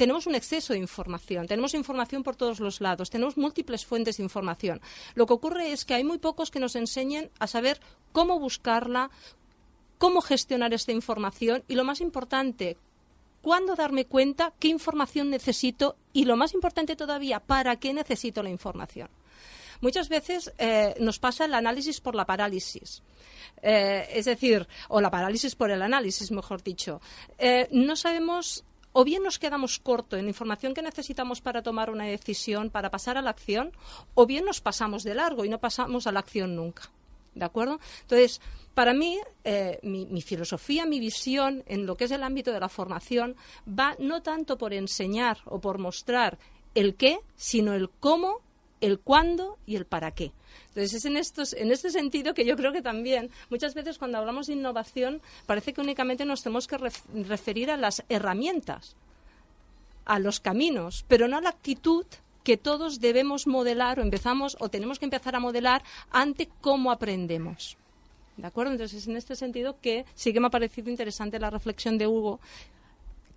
tenemos 0.01 0.27
un 0.27 0.35
exceso 0.35 0.73
de 0.73 0.79
información, 0.79 1.47
tenemos 1.47 1.75
información 1.75 2.23
por 2.23 2.35
todos 2.35 2.59
los 2.59 2.81
lados, 2.81 3.11
tenemos 3.11 3.37
múltiples 3.37 3.85
fuentes 3.85 4.17
de 4.17 4.23
información. 4.23 4.81
Lo 5.15 5.27
que 5.27 5.35
ocurre 5.35 5.73
es 5.73 5.85
que 5.85 5.93
hay 5.93 6.05
muy 6.05 6.17
pocos 6.17 6.51
que 6.51 6.59
nos 6.59 6.75
enseñen 6.75 7.31
a 7.39 7.47
saber 7.47 7.81
cómo 8.13 8.41
buscarla, 8.41 9.11
cómo 9.99 10.23
gestionar 10.23 10.73
esta 10.73 10.93
información 10.93 11.65
y 11.69 11.75
lo 11.75 11.85
más 11.85 12.01
importante, 12.01 12.79
cuándo 13.43 13.77
darme 13.77 14.07
cuenta 14.07 14.55
qué 14.59 14.69
información 14.69 15.29
necesito 15.29 15.97
y 16.15 16.25
lo 16.25 16.37
más 16.39 16.55
importante 16.55 16.97
todavía, 16.97 17.41
para 17.41 17.77
qué 17.77 17.93
necesito 17.93 18.43
la 18.43 18.49
información. 18.49 19.11
Muchas 19.83 20.09
veces 20.09 20.53
eh, 20.59 20.95
nos 21.01 21.19
pasa 21.19 21.45
el 21.45 21.55
análisis 21.55 22.01
por 22.01 22.15
la 22.15 22.27
parálisis. 22.27 23.03
Eh, 23.63 24.09
es 24.15 24.25
decir, 24.25 24.67
o 24.89 25.01
la 25.01 25.11
parálisis 25.11 25.55
por 25.55 25.71
el 25.71 25.83
análisis, 25.83 26.31
mejor 26.31 26.63
dicho. 26.63 27.01
Eh, 27.39 27.69
no 27.73 27.97
sabemos 27.97 28.65
o 28.93 29.05
bien 29.05 29.23
nos 29.23 29.39
quedamos 29.39 29.79
corto 29.79 30.17
en 30.17 30.27
información 30.27 30.75
que 30.75 30.83
necesitamos 30.83 31.41
para 31.41 31.63
tomar 31.63 31.91
una 31.91 32.07
decisión, 32.07 32.71
para 32.71 32.91
pasar 32.91 33.17
a 33.17 33.23
la 33.23 33.31
acción, 33.31 33.73
o 34.15 34.27
bien 34.27 34.45
nos 34.45 34.61
pasamos 34.61 35.05
de 35.05 35.15
largo 35.15 35.45
y 35.45 35.49
no 35.49 35.61
pasamos 35.61 36.09
a 36.09 36.13
la 36.13 36.21
acción 36.21 36.57
nunca. 36.57 36.91
¿De 37.33 37.45
acuerdo? 37.45 37.79
Entonces, 38.01 38.41
para 38.75 38.93
mí, 38.93 39.17
mi, 39.85 40.07
mi, 40.07 40.21
filosofía, 40.21 40.87
mi 40.87 40.99
visión 40.99 41.63
en 41.67 41.87
lo 41.87 41.97
que 41.97 42.07
es 42.07 42.11
el 42.11 42.25
ámbito 42.25 42.51
de 42.51 42.59
la 42.59 42.69
formación 42.69 43.37
va 43.69 43.95
no 44.01 44.23
tanto 44.23 44.59
por 44.59 44.75
enseñar 44.75 45.39
o 45.45 45.61
por 45.61 45.79
mostrar 45.79 46.39
el 46.75 46.97
qué, 46.97 47.21
sino 47.37 47.75
el 47.75 47.91
cómo, 47.91 48.41
el 48.81 48.99
cuándo 48.99 49.59
y 49.67 49.77
el 49.77 49.87
para 49.87 50.13
qué. 50.13 50.33
Entonces, 50.69 50.95
es 50.95 51.05
en, 51.05 51.17
estos, 51.17 51.53
en 51.53 51.73
este 51.73 51.91
sentido 51.91 52.35
que 52.35 52.45
yo 52.45 52.57
creo 52.57 52.73
que 52.73 52.83
también, 52.83 53.31
muchas 53.51 53.75
veces 53.75 53.99
cuando 53.99 54.19
hablamos 54.19 54.47
de 54.47 54.55
innovación, 54.55 55.21
parece 55.47 55.73
que 55.73 55.81
únicamente 55.81 56.25
nos 56.25 56.43
tenemos 56.43 56.67
que 56.67 56.79
referir 56.79 57.71
a 57.71 57.77
las 57.77 58.05
herramientas, 58.09 58.97
a 60.05 60.19
los 60.19 60.41
caminos, 60.41 61.05
pero 61.09 61.29
no 61.29 61.39
a 61.39 61.41
la 61.41 61.51
actitud 61.51 62.07
que 62.45 62.57
todos 62.57 63.01
debemos 63.01 63.47
modelar 63.47 63.99
o 63.99 64.03
empezamos 64.03 64.57
o 64.61 64.69
tenemos 64.69 64.99
que 64.99 65.05
empezar 65.05 65.37
a 65.37 65.41
modelar 65.41 65.83
ante 66.11 66.49
cómo 66.61 66.91
aprendemos. 66.91 67.77
¿De 68.37 68.47
acuerdo? 68.47 68.73
Entonces, 68.73 69.03
es 69.03 69.09
en 69.09 69.17
este 69.17 69.37
sentido 69.37 69.77
que 69.81 70.07
sí 70.15 70.33
que 70.33 70.41
me 70.41 70.47
ha 70.47 70.51
parecido 70.51 70.91
interesante 70.91 71.39
la 71.39 71.51
reflexión 71.51 71.99
de 71.99 72.07
Hugo, 72.07 72.41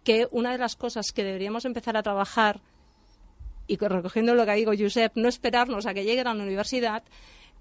que 0.04 0.28
una 0.32 0.52
de 0.52 0.58
las 0.58 0.76
cosas 0.76 1.12
que 1.12 1.24
deberíamos 1.24 1.66
empezar 1.66 1.98
a 1.98 2.04
trabajar, 2.04 2.62
y 3.68 3.78
recogiendo 3.78 4.36
lo 4.36 4.46
que 4.46 4.54
digo 4.54 4.74
Josep, 4.78 5.16
no 5.16 5.30
esperarnos 5.30 5.86
a 5.86 5.94
que 5.94 6.04
lleguen 6.04 6.28
a 6.28 6.34
la 6.34 6.44
universidad, 6.44 7.04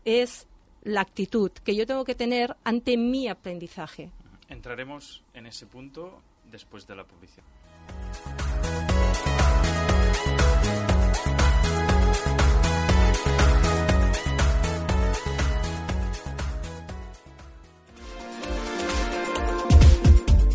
es 0.04 0.46
la 0.82 1.00
actitud 1.00 1.50
que 1.50 1.76
yo 1.76 1.86
tengo 1.86 2.04
que 2.04 2.14
tener 2.14 2.56
ante 2.64 2.96
mi 2.96 3.28
aprendizaje. 3.28 4.10
Entraremos 4.48 5.22
en 5.34 5.46
ese 5.46 5.66
punto 5.66 6.20
después 6.50 6.86
de 6.86 6.96
la 6.96 7.04
publicidad. 7.04 7.44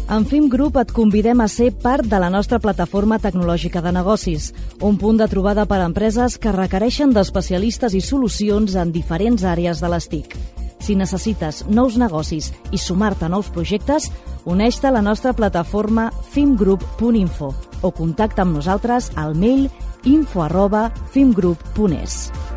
En 0.09 0.23
FIM 0.23 0.45
Group 0.47 0.77
et 0.79 0.91
convidem 0.95 1.41
a 1.43 1.49
ser 1.51 1.73
part 1.83 2.05
de 2.07 2.19
la 2.21 2.29
nostra 2.31 2.61
plataforma 2.63 3.17
tecnològica 3.19 3.81
de 3.83 3.91
negocis, 3.91 4.53
un 4.79 4.95
punt 4.95 5.19
de 5.19 5.27
trobada 5.27 5.65
per 5.67 5.81
a 5.81 5.87
empreses 5.89 6.37
que 6.39 6.53
requereixen 6.55 7.11
d'especialistes 7.11 7.91
i 7.91 7.99
solucions 7.99 8.77
en 8.79 8.93
diferents 8.95 9.43
àrees 9.43 9.83
de 9.83 9.89
les 9.91 10.07
TIC. 10.07 10.37
Si 10.79 10.95
necessites 10.95 11.65
nous 11.67 11.97
negocis 11.99 12.53
i 12.71 12.79
sumar-te 12.79 13.27
a 13.27 13.33
nous 13.33 13.51
projectes, 13.51 14.07
uneix-te 14.47 14.87
a 14.87 14.95
la 14.95 15.03
nostra 15.03 15.33
plataforma 15.35 16.07
fimgroup.info 16.31 17.51
o 17.81 17.91
contacta 17.91 18.47
amb 18.47 18.55
nosaltres 18.61 19.11
al 19.15 19.35
mail 19.35 19.67
info 20.07 20.45
arroba 20.47 20.87
fimgroup.es. 21.11 22.56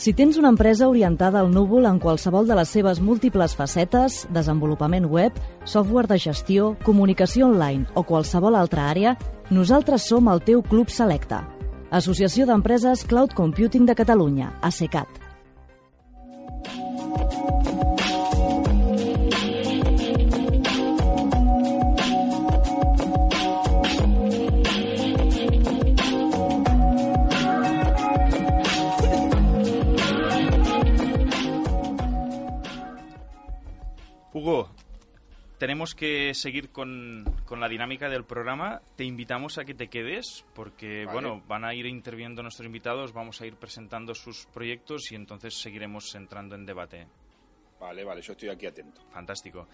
Si 0.00 0.14
tens 0.14 0.38
una 0.38 0.48
empresa 0.48 0.88
orientada 0.88 1.40
al 1.40 1.50
núvol 1.52 1.84
en 1.84 1.98
qualsevol 2.00 2.46
de 2.48 2.56
les 2.56 2.70
seves 2.72 3.02
múltiples 3.04 3.52
facetes, 3.52 4.22
desenvolupament 4.32 5.04
web, 5.04 5.36
software 5.68 6.08
de 6.08 6.16
gestió, 6.16 6.70
comunicació 6.86 7.50
online 7.50 7.84
o 7.92 8.06
qualsevol 8.08 8.56
altra 8.56 8.88
àrea, 8.88 9.12
nosaltres 9.50 10.08
som 10.08 10.32
el 10.32 10.40
teu 10.40 10.64
club 10.64 10.88
selecte. 10.88 11.44
Associació 11.92 12.48
d'Empreses 12.48 13.04
Cloud 13.04 13.36
Computing 13.36 13.84
de 13.84 13.98
Catalunya, 14.00 14.54
ASECAT. 14.64 15.20
Hugo, 34.40 34.70
tenemos 35.58 35.94
que 35.94 36.32
seguir 36.32 36.70
con, 36.70 37.26
la 37.50 37.68
dinámica 37.68 38.08
del 38.08 38.24
programa. 38.24 38.80
Te 38.96 39.04
invitamos 39.04 39.58
a 39.58 39.66
que 39.66 39.74
te 39.74 39.88
quedes 39.88 40.46
porque, 40.54 41.04
bueno, 41.04 41.42
van 41.46 41.66
a 41.66 41.74
ir 41.74 41.84
interviniendo 41.84 42.42
nuestros 42.42 42.64
invitados, 42.64 43.12
vamos 43.12 43.42
a 43.42 43.46
ir 43.46 43.56
presentando 43.56 44.14
sus 44.14 44.46
proyectos 44.46 45.12
y 45.12 45.14
entonces 45.14 45.60
seguiremos 45.60 46.14
entrando 46.14 46.54
en 46.54 46.64
debate. 46.64 47.06
Vale, 47.78 48.02
vale, 48.02 48.22
yo 48.22 48.32
estoy 48.32 48.48
aquí 48.48 48.64
atento. 48.64 49.02
Fantástico. 49.12 49.68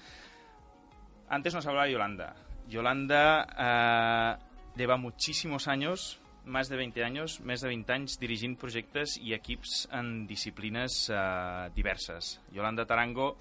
Antes 1.29 1.55
nos 1.55 1.65
hablaba 1.65 1.89
Yolanda. 1.89 2.35
Yolanda 2.69 3.47
eh, 3.57 4.45
lleva 4.75 4.97
muchísimos 4.97 5.69
años, 5.69 6.21
más 6.45 6.69
de 6.69 6.77
20 6.77 7.05
años, 7.05 7.41
más 7.41 7.61
de 7.61 7.69
20 7.69 7.93
años 7.93 8.19
dirigiendo 8.19 8.59
proyectos 8.59 9.17
y 9.17 9.33
equipos 9.33 9.89
en 9.93 10.27
disciplinas 10.27 11.09
eh, 11.15 11.71
diversas. 11.73 12.41
Yolanda 12.51 12.85
Tarango 12.85 13.37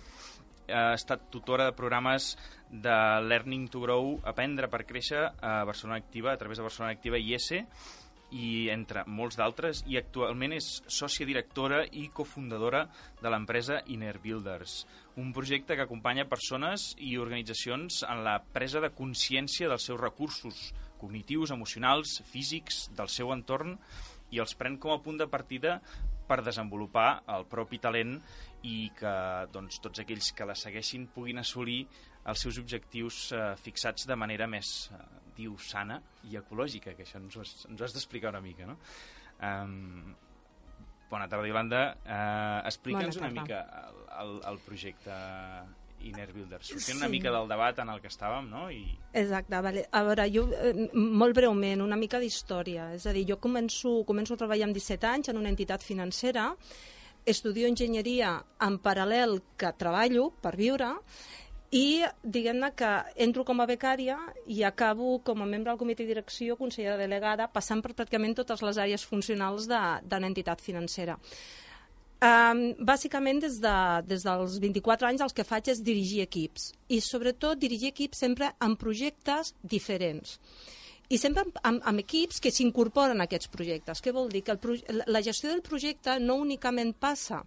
ha 0.69 0.93
estat 0.95 1.27
tutora 1.33 1.69
de 1.69 1.75
programes 1.77 2.33
de 2.69 2.95
Learning 3.25 3.67
to 3.69 3.81
Grow, 3.83 4.15
Aprendre 4.25 4.69
per 4.71 4.85
Créixer 4.87 5.27
a 5.41 5.63
Barcelona 5.67 5.99
Activa, 6.01 6.33
a 6.33 6.37
través 6.41 6.57
de 6.57 6.65
Barcelona 6.65 6.95
Activa 6.95 7.19
i 7.21 7.35
ESE, 7.37 7.65
i 8.35 8.69
entre 8.73 9.05
molts 9.07 9.37
d'altres, 9.39 9.83
i 9.87 9.99
actualment 9.99 10.55
és 10.55 10.67
sòcia 10.91 11.27
directora 11.29 11.83
i 11.91 12.07
cofundadora 12.13 12.85
de 13.21 13.31
l'empresa 13.31 13.81
Inner 13.93 14.17
Builders, 14.23 14.81
un 15.21 15.31
projecte 15.33 15.77
que 15.77 15.85
acompanya 15.85 16.27
persones 16.27 16.93
i 16.97 17.15
organitzacions 17.21 18.01
en 18.09 18.25
la 18.25 18.39
presa 18.55 18.81
de 18.83 18.91
consciència 18.97 19.69
dels 19.71 19.85
seus 19.87 20.01
recursos 20.01 20.73
cognitius, 20.99 21.51
emocionals, 21.51 22.21
físics, 22.31 22.89
del 22.97 23.11
seu 23.13 23.31
entorn, 23.35 23.77
i 24.33 24.41
els 24.41 24.55
pren 24.57 24.79
com 24.81 24.95
a 24.95 25.01
punt 25.03 25.19
de 25.21 25.29
partida 25.29 25.79
per 26.25 26.41
desenvolupar 26.41 27.21
el 27.29 27.45
propi 27.45 27.77
talent 27.77 28.17
i 28.65 28.89
que 28.97 29.13
doncs, 29.53 29.79
tots 29.83 30.01
aquells 30.01 30.31
que 30.35 30.47
la 30.47 30.55
segueixin 30.57 31.07
puguin 31.13 31.41
assolir 31.41 31.83
els 32.25 32.41
seus 32.41 32.57
objectius 32.61 33.29
eh, 33.35 33.45
fixats 33.61 34.07
de 34.09 34.17
manera 34.17 34.47
més, 34.49 34.71
eh, 34.95 35.01
diu, 35.37 35.57
sana 35.61 35.99
i 36.29 36.39
ecològica, 36.39 36.95
que 36.97 37.05
això 37.05 37.21
ens 37.21 37.37
ho 37.37 37.43
has, 37.43 37.55
ens 37.69 37.81
ho 37.81 37.87
has 37.87 37.95
d'explicar 37.97 38.33
una 38.33 38.41
mica, 38.41 38.65
no? 38.69 38.79
Um, 39.45 40.15
bona 41.11 41.27
tarda, 41.29 41.45
Yolanda. 41.47 41.81
Uh, 42.01 42.61
Explica'ns 42.71 43.19
una 43.19 43.33
mica 43.35 43.61
el, 43.83 43.99
el, 44.21 44.37
el 44.53 44.61
projecte 44.65 45.17
Inner 46.05 46.31
Builders. 46.33 46.67
Sortint 46.67 46.97
sí. 46.97 46.97
una 46.97 47.09
mica 47.09 47.31
del 47.31 47.47
debat 47.49 47.79
en 47.83 47.91
el 47.93 48.01
que 48.01 48.09
estàvem, 48.11 48.49
no? 48.49 48.65
I... 48.71 48.83
Exacte, 49.13 49.61
vale. 49.61 49.85
a 49.91 50.01
veure, 50.07 50.25
jo, 50.33 50.45
eh, 50.53 50.89
molt 50.95 51.37
breument, 51.37 51.83
una 51.85 51.97
mica 51.99 52.21
d'història. 52.21 52.91
És 52.97 53.07
a 53.09 53.13
dir, 53.15 53.25
jo 53.29 53.39
començo, 53.41 53.99
començo 54.09 54.35
a 54.35 54.41
treballar 54.41 54.69
amb 54.69 54.77
17 54.77 55.09
anys 55.11 55.33
en 55.33 55.41
una 55.41 55.51
entitat 55.53 55.85
financera 55.85 56.51
estudio 57.25 57.67
enginyeria 57.67 58.37
en 58.61 58.77
paral·lel 58.79 59.39
que 59.57 59.73
treballo 59.77 60.29
per 60.41 60.55
viure 60.59 60.93
i 61.75 62.05
diguem-ne 62.23 62.69
que 62.77 62.89
entro 63.25 63.43
com 63.43 63.59
a 63.59 63.67
becària 63.67 64.15
i 64.47 64.61
acabo 64.63 65.17
com 65.25 65.41
a 65.41 65.49
membre 65.49 65.71
del 65.71 65.81
comitè 65.81 66.05
de 66.05 66.13
direcció, 66.13 66.55
consellera 66.55 66.97
delegada, 67.01 67.49
passant 67.51 67.81
per 67.81 67.95
pràcticament 67.97 68.37
totes 68.37 68.61
les 68.63 68.77
àrees 68.77 69.03
funcionals 69.03 69.67
de, 69.67 69.81
de 70.05 70.19
l'entitat 70.21 70.61
financera. 70.61 71.17
Um, 72.25 72.61
bàsicament, 72.79 73.41
des, 73.43 73.57
de, 73.61 73.75
des 74.07 74.23
dels 74.23 74.55
24 74.63 75.09
anys, 75.09 75.25
el 75.25 75.33
que 75.35 75.43
faig 75.43 75.67
és 75.73 75.83
dirigir 75.83 76.23
equips 76.23 76.71
i, 76.87 77.01
sobretot, 77.03 77.59
dirigir 77.59 77.91
equips 77.91 78.23
sempre 78.23 78.53
en 78.63 78.77
projectes 78.79 79.51
diferents 79.61 80.39
i 81.09 81.19
sempre 81.21 81.45
amb, 81.63 81.81
amb 81.83 82.01
equips 82.01 82.41
que 82.41 82.53
s'incorporen 82.53 83.21
a 83.21 83.27
aquests 83.29 83.51
projectes. 83.53 84.01
Què 84.01 84.13
vol 84.15 84.31
dir? 84.31 84.43
Que 84.45 84.55
el, 84.55 85.03
la 85.07 85.21
gestió 85.25 85.51
del 85.51 85.63
projecte 85.65 86.17
no 86.19 86.39
únicament 86.41 86.95
passa 86.99 87.43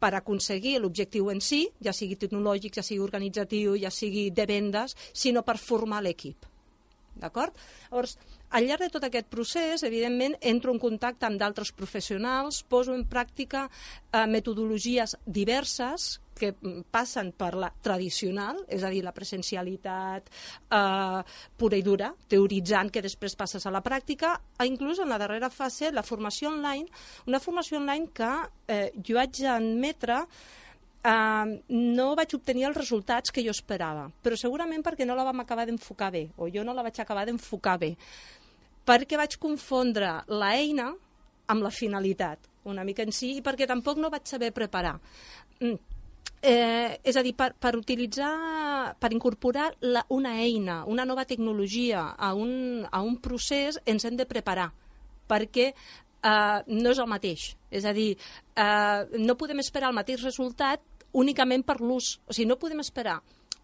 per 0.00 0.14
aconseguir 0.16 0.78
l'objectiu 0.80 1.30
en 1.32 1.40
si, 1.40 1.64
ja 1.84 1.92
sigui 1.96 2.18
tecnològic, 2.20 2.74
ja 2.76 2.84
sigui 2.84 3.04
organitzatiu, 3.04 3.76
ja 3.80 3.92
sigui 3.94 4.28
de 4.34 4.46
vendes, 4.48 4.96
sinó 5.12 5.44
per 5.46 5.56
formar 5.60 6.02
l'equip. 6.04 6.48
D'acord? 7.14 7.54
Llavors, 7.90 8.16
al 8.54 8.68
llarg 8.68 8.84
de 8.86 8.90
tot 8.94 9.04
aquest 9.06 9.26
procés, 9.26 9.82
evidentment, 9.82 10.36
entro 10.40 10.70
en 10.70 10.78
contacte 10.78 11.26
amb 11.26 11.40
d'altres 11.40 11.72
professionals, 11.74 12.62
poso 12.70 12.94
en 12.94 13.02
pràctica 13.10 13.64
eh, 13.66 14.26
metodologies 14.30 15.16
diverses 15.26 16.20
que 16.38 16.52
passen 16.90 17.32
per 17.34 17.52
la 17.58 17.70
tradicional, 17.82 18.60
és 18.70 18.82
a 18.86 18.90
dir, 18.94 19.02
la 19.06 19.14
presencialitat 19.14 20.30
eh, 20.30 21.20
pura 21.58 21.78
i 21.78 21.82
dura, 21.86 22.12
teoritzant 22.30 22.90
que 22.94 23.02
després 23.02 23.34
passes 23.38 23.66
a 23.66 23.74
la 23.74 23.82
pràctica, 23.82 24.36
a 24.58 24.66
inclús 24.70 25.02
en 25.02 25.10
la 25.10 25.18
darrera 25.18 25.50
fase, 25.50 25.90
la 25.90 26.06
formació 26.06 26.52
online, 26.54 26.86
una 27.26 27.42
formació 27.42 27.82
online 27.82 28.12
que 28.14 28.34
eh, 28.68 28.90
jo 29.02 29.18
haig 29.18 29.42
d'admetre 29.42 30.26
Uh, 31.04 31.58
no 31.68 32.14
vaig 32.16 32.32
obtenir 32.32 32.62
els 32.64 32.78
resultats 32.78 33.28
que 33.28 33.42
jo 33.44 33.52
esperava, 33.52 34.06
però 34.24 34.38
segurament 34.40 34.80
perquè 34.80 35.04
no 35.04 35.12
la 35.12 35.26
vam 35.26 35.42
acabar 35.42 35.66
d'enfocar 35.68 36.08
bé, 36.14 36.22
o 36.40 36.48
jo 36.48 36.62
no 36.64 36.72
la 36.72 36.80
vaig 36.86 36.96
acabar 37.02 37.26
d'enfocar 37.28 37.74
bé, 37.82 37.90
perquè 38.86 39.18
vaig 39.20 39.38
confondre 39.40 40.10
la 40.28 40.52
eina 40.58 40.90
amb 41.52 41.64
la 41.64 41.72
finalitat, 41.72 42.38
una 42.64 42.84
mica 42.84 43.04
en 43.04 43.12
si, 43.12 43.34
i 43.38 43.42
perquè 43.44 43.68
tampoc 43.68 43.98
no 44.00 44.12
vaig 44.12 44.28
saber 44.28 44.52
preparar. 44.56 44.96
Mm. 45.60 45.76
Eh, 46.44 47.00
és 47.00 47.16
a 47.16 47.22
dir, 47.24 47.32
per, 47.36 47.54
per 47.56 47.72
utilitzar, 47.78 48.92
per 49.00 49.10
incorporar 49.16 49.70
la, 49.80 50.02
una 50.12 50.34
eina, 50.44 50.82
una 50.84 51.06
nova 51.08 51.24
tecnologia 51.24 52.10
a 52.20 52.34
un, 52.36 52.84
a 52.84 53.00
un 53.00 53.16
procés, 53.24 53.78
ens 53.88 54.04
hem 54.04 54.18
de 54.20 54.26
preparar, 54.28 54.68
perquè 55.28 55.70
eh, 55.72 56.58
no 56.68 56.92
és 56.92 57.00
el 57.00 57.08
mateix. 57.08 57.54
És 57.72 57.88
a 57.88 57.94
dir, 57.96 58.10
eh, 58.60 59.20
no 59.24 59.38
podem 59.40 59.64
esperar 59.64 59.88
el 59.88 59.96
mateix 59.96 60.24
resultat 60.24 60.84
únicament 61.14 61.64
per 61.64 61.78
l'ús. 61.80 62.18
O 62.28 62.36
sigui, 62.36 62.50
no 62.50 62.60
podem 62.60 62.84
esperar 62.84 63.22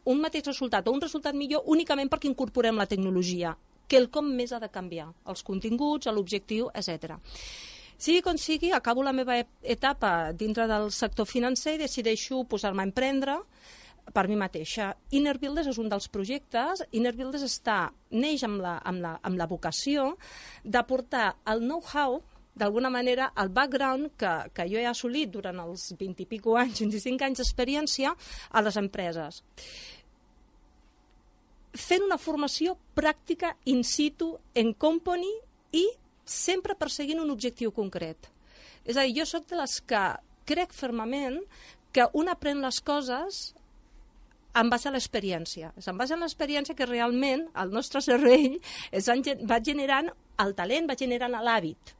un 0.09 0.20
mateix 0.22 0.46
resultat 0.48 0.88
o 0.88 0.94
un 0.96 1.02
resultat 1.02 1.37
millor 1.37 1.66
únicament 1.68 2.09
perquè 2.09 2.30
incorporem 2.30 2.78
la 2.80 2.88
tecnologia, 2.88 3.52
que 3.90 3.98
el 3.98 4.07
com 4.14 4.31
més 4.38 4.55
ha 4.55 4.62
de 4.62 4.70
canviar, 4.70 5.09
els 5.26 5.42
continguts, 5.42 6.07
l'objectiu, 6.14 6.70
etc. 6.79 7.18
Sigui 8.00 8.22
com 8.24 8.38
sigui, 8.40 8.70
acabo 8.72 9.03
la 9.05 9.12
meva 9.12 9.37
etapa 9.61 10.33
dintre 10.33 10.64
del 10.70 10.88
sector 10.94 11.26
financer 11.29 11.74
i 11.76 11.83
decideixo 11.83 12.44
posar-me 12.48 12.85
a 12.85 12.88
emprendre 12.88 13.37
per 14.14 14.26
mi 14.31 14.38
mateixa. 14.40 14.94
Inner 15.18 15.37
Builders 15.38 15.68
és 15.74 15.79
un 15.83 15.90
dels 15.90 16.09
projectes. 16.09 16.85
Inner 16.96 17.12
Builders 17.18 17.44
està, 17.46 17.90
neix 18.11 18.46
amb 18.46 18.62
la, 18.62 18.79
amb 18.87 19.05
la, 19.05 19.14
amb 19.26 19.38
la 19.38 19.48
vocació 19.50 20.14
d'aportar 20.64 21.35
el 21.53 21.66
know-how 21.66 22.22
d'alguna 22.61 22.90
manera, 22.90 23.31
el 23.40 23.53
background 23.55 24.11
que, 24.18 24.33
que 24.55 24.66
jo 24.68 24.81
he 24.81 24.87
assolit 24.88 25.31
durant 25.33 25.61
els 25.62 25.90
20 25.98 26.24
i 26.24 26.29
pico 26.29 26.57
anys, 26.61 26.83
25 26.83 27.29
anys 27.29 27.42
d'experiència 27.42 28.12
a 28.50 28.62
les 28.64 28.81
empreses. 28.81 29.42
Fent 31.76 32.02
una 32.02 32.18
formació 32.18 32.76
pràctica 32.98 33.54
in 33.70 33.85
situ, 33.87 34.33
en 34.54 34.72
company 34.74 35.28
i 35.76 35.87
sempre 36.24 36.74
perseguint 36.78 37.20
un 37.22 37.30
objectiu 37.30 37.70
concret. 37.74 38.30
És 38.85 38.96
a 38.96 39.04
dir, 39.04 39.20
jo 39.20 39.26
sóc 39.28 39.46
de 39.50 39.59
les 39.61 39.78
que 39.87 40.02
crec 40.48 40.74
fermament 40.74 41.38
que 41.94 42.06
un 42.14 42.30
aprèn 42.30 42.62
les 42.62 42.80
coses 42.80 43.40
en 44.54 44.70
base 44.70 44.88
a 44.88 44.92
l'experiència. 44.94 45.70
És 45.78 45.87
en 45.90 45.98
base 45.98 46.14
a 46.14 46.18
l'experiència 46.18 46.74
que 46.74 46.88
realment 46.88 47.46
el 47.62 47.72
nostre 47.74 48.02
cervell 48.02 48.59
es 48.90 49.09
va 49.09 49.61
generant 49.62 50.11
el 50.42 50.54
talent, 50.59 50.88
va 50.90 50.98
generant 50.98 51.37
l'hàbit. 51.38 51.94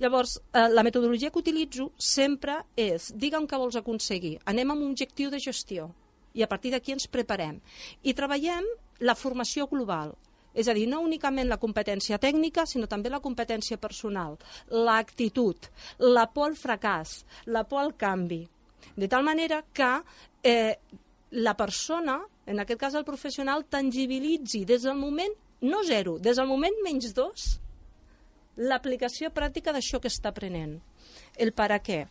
Llavors, 0.00 0.40
eh, 0.52 0.68
la 0.70 0.82
metodologia 0.82 1.30
que 1.30 1.38
utilitzo 1.38 1.92
sempre 1.98 2.64
és, 2.76 3.12
digue'm 3.14 3.46
què 3.46 3.58
vols 3.58 3.76
aconseguir, 3.76 4.40
anem 4.44 4.70
amb 4.70 4.82
un 4.82 4.90
objectiu 4.90 5.30
de 5.30 5.38
gestió 5.38 5.92
i 6.34 6.42
a 6.42 6.48
partir 6.48 6.72
d'aquí 6.72 6.92
ens 6.92 7.06
preparem. 7.06 7.60
I 8.02 8.14
treballem 8.14 8.66
la 9.00 9.16
formació 9.18 9.66
global, 9.70 10.14
és 10.54 10.68
a 10.70 10.74
dir, 10.74 10.86
no 10.86 11.02
únicament 11.02 11.50
la 11.50 11.58
competència 11.58 12.18
tècnica, 12.22 12.64
sinó 12.66 12.86
també 12.86 13.10
la 13.10 13.22
competència 13.22 13.78
personal, 13.82 14.36
l'actitud, 14.70 15.66
la 15.98 16.28
por 16.30 16.52
al 16.52 16.58
fracàs, 16.58 17.24
la 17.50 17.64
por 17.66 17.82
al 17.82 17.96
canvi. 17.98 18.44
De 18.94 19.08
tal 19.10 19.24
manera 19.26 19.64
que 19.74 19.90
eh, 20.46 20.78
la 21.34 21.56
persona, 21.58 22.20
en 22.46 22.62
aquest 22.62 22.80
cas 22.80 22.94
el 22.94 23.04
professional, 23.04 23.66
tangibilitzi 23.66 24.62
des 24.64 24.86
del 24.86 24.96
moment, 24.96 25.34
no 25.66 25.82
zero, 25.82 26.18
des 26.22 26.38
del 26.38 26.46
moment 26.46 26.78
menys 26.84 27.14
dos, 27.16 27.54
l'aplicació 28.56 29.32
pràctica 29.34 29.74
d'això 29.74 29.98
que 29.98 30.12
està 30.12 30.30
aprenent. 30.30 30.78
El 31.34 31.50
per 31.52 31.72
a 31.74 31.80
què. 31.82 32.04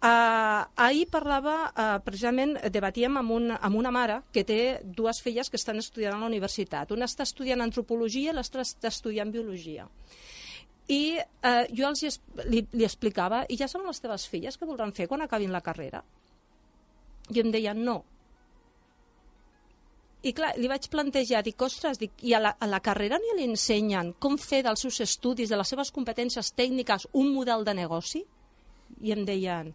Uh, 0.00 0.64
ahir 0.80 1.10
parlava, 1.12 1.54
uh, 1.68 1.98
precisament, 2.00 2.54
debatíem 2.72 3.18
amb, 3.20 3.32
un, 3.36 3.50
amb 3.52 3.76
una 3.76 3.90
mare 3.92 4.22
que 4.32 4.46
té 4.48 4.60
dues 4.82 5.20
filles 5.20 5.50
que 5.52 5.58
estan 5.60 5.76
estudiant 5.82 6.16
a 6.16 6.20
la 6.22 6.30
universitat. 6.30 6.94
Una 6.96 7.04
està 7.04 7.26
estudiant 7.28 7.60
antropologia 7.60 8.32
i 8.32 8.36
l'altra 8.36 8.64
està 8.64 8.88
estudiant 8.88 9.28
biologia. 9.34 9.84
I 10.88 11.18
uh, 11.20 11.66
jo 11.76 11.90
els 11.90 12.20
li, 12.48 12.64
li 12.72 12.86
explicava, 12.88 13.42
i 13.52 13.60
ja 13.60 13.68
són 13.68 13.84
les 13.84 14.00
teves 14.00 14.24
filles 14.26 14.56
que 14.56 14.68
voldran 14.70 14.96
fer 14.96 15.06
quan 15.10 15.20
acabin 15.26 15.52
la 15.52 15.60
carrera? 15.60 16.00
I 17.30 17.44
em 17.44 17.52
deien, 17.52 17.84
no, 17.84 18.00
i 20.20 20.32
clar, 20.36 20.50
li 20.60 20.68
vaig 20.68 20.88
plantejar, 20.92 21.40
dic, 21.44 21.60
ostres, 21.64 21.96
dic, 22.00 22.12
i 22.28 22.34
a 22.36 22.40
la, 22.42 22.50
a 22.60 22.66
la 22.68 22.80
carrera 22.84 23.16
ni 23.20 23.36
li 23.38 23.46
ensenyen 23.48 24.12
com 24.20 24.36
fer 24.40 24.60
dels 24.66 24.82
seus 24.84 24.98
estudis, 25.00 25.48
de 25.48 25.56
les 25.56 25.70
seves 25.72 25.92
competències 25.96 26.52
tècniques, 26.56 27.06
un 27.16 27.30
model 27.32 27.64
de 27.64 27.76
negoci? 27.78 28.20
I 29.00 29.14
em 29.14 29.24
deien, 29.24 29.72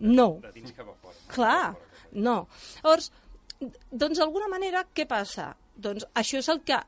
no. 0.00 0.28
De 0.42 0.52
dins 0.54 0.74
cap 0.76 0.90
a 0.90 0.96
fora. 1.02 1.16
Clar, 1.32 1.76
no. 2.12 2.36
Llavors, 2.82 3.10
doncs 3.90 4.20
d'alguna 4.20 4.50
manera, 4.52 4.84
què 4.94 5.06
passa? 5.08 5.52
Doncs 5.76 6.06
això 6.16 6.40
és 6.40 6.50
el 6.52 6.62
que 6.66 6.78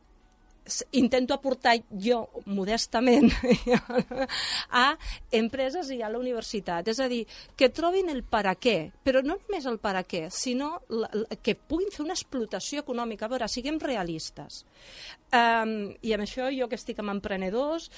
intento 0.93 1.35
aportar 1.35 1.79
jo 1.91 2.29
modestament 2.47 3.31
a 4.83 4.97
empreses 5.33 5.91
i 5.95 6.01
a 6.03 6.11
la 6.13 6.21
universitat. 6.21 6.89
És 6.93 7.01
a 7.01 7.09
dir, 7.09 7.23
que 7.57 7.71
trobin 7.75 8.11
el 8.13 8.23
per 8.29 8.45
a 8.51 8.55
què, 8.61 8.77
però 9.05 9.23
no 9.25 9.39
només 9.39 9.67
el 9.71 9.79
per 9.83 9.95
a 9.97 10.05
què, 10.05 10.27
sinó 10.35 10.75
que 11.43 11.57
puguin 11.57 11.93
fer 11.95 12.05
una 12.05 12.17
explotació 12.17 12.85
econòmica. 12.85 13.27
A 13.27 13.33
veure, 13.33 13.49
siguem 13.49 13.81
realistes. 13.81 14.65
Um, 15.33 15.95
I 16.03 16.15
amb 16.17 16.27
això 16.27 16.51
jo 16.55 16.69
que 16.69 16.79
estic 16.79 17.01
amb 17.01 17.17
emprenedors, 17.17 17.89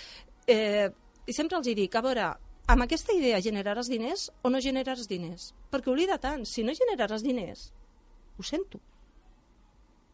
eh, 0.46 0.88
sempre 1.26 1.58
els 1.58 1.74
dic, 1.74 1.94
a 1.94 2.04
veure, 2.06 2.30
amb 2.70 2.86
aquesta 2.86 3.14
idea 3.16 3.42
generaràs 3.44 3.90
diners 3.90 4.28
o 4.42 4.52
no 4.52 4.62
generaràs 4.62 5.08
diners? 5.10 5.50
Perquè 5.72 5.90
oblida 5.92 6.20
tant, 6.22 6.46
si 6.46 6.64
no 6.66 6.76
generaràs 6.76 7.26
diners, 7.26 7.68
ho 8.38 8.46
sento 8.46 8.80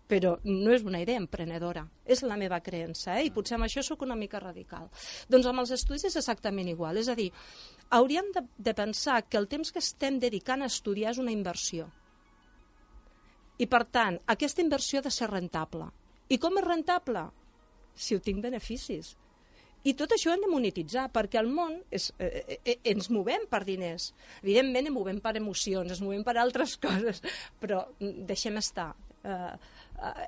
però 0.07 0.37
no 0.45 0.71
és 0.71 0.85
una 0.87 1.01
idea 1.03 1.19
emprenedora, 1.19 1.83
és 2.07 2.23
la 2.23 2.39
meva 2.39 2.61
creença, 2.63 3.17
eh? 3.19 3.27
i 3.27 3.33
potser 3.35 3.57
amb 3.57 3.67
això 3.67 3.83
sóc 3.83 4.05
una 4.07 4.17
mica 4.19 4.39
radical. 4.43 4.87
Doncs 5.29 5.49
amb 5.51 5.63
els 5.65 5.73
estudis 5.75 6.07
és 6.07 6.19
exactament 6.21 6.71
igual, 6.71 7.01
és 7.01 7.11
a 7.11 7.17
dir, 7.19 7.33
hauríem 7.91 8.31
de, 8.35 8.45
de 8.57 8.75
pensar 8.79 9.25
que 9.27 9.39
el 9.41 9.49
temps 9.51 9.73
que 9.75 9.83
estem 9.83 10.21
dedicant 10.23 10.63
a 10.63 10.71
estudiar 10.71 11.13
és 11.13 11.23
una 11.23 11.35
inversió. 11.35 11.89
I 13.59 13.67
per 13.73 13.83
tant, 13.91 14.21
aquesta 14.31 14.63
inversió 14.63 15.01
ha 15.01 15.07
de 15.09 15.15
ser 15.15 15.31
rentable. 15.33 15.89
I 16.31 16.39
com 16.39 16.59
és 16.61 16.67
rentable? 16.67 17.27
Si 17.97 18.15
ho 18.15 18.23
tinc 18.23 18.43
beneficis. 18.45 19.15
I 19.87 19.95
tot 19.95 20.17
això 20.17 20.33
hem 20.35 20.43
de 20.43 20.51
monetitzar, 20.51 21.07
perquè 21.15 21.39
el 21.39 21.49
món 21.53 21.77
és, 21.95 22.09
eh, 22.19 22.43
eh, 22.43 22.59
eh 22.73 22.77
ens 22.93 23.09
movem 23.15 23.47
per 23.51 23.63
diners. 23.65 24.13
Evidentment, 24.43 24.89
ens 24.89 24.95
movem 24.95 25.21
per 25.23 25.37
emocions, 25.39 25.91
ens 25.91 26.03
movem 26.03 26.25
per 26.27 26.37
altres 26.43 26.77
coses, 26.85 27.23
però 27.61 27.85
mm, 28.01 28.27
deixem 28.27 28.57
estar. 28.59 28.95
Eh, 29.23 29.53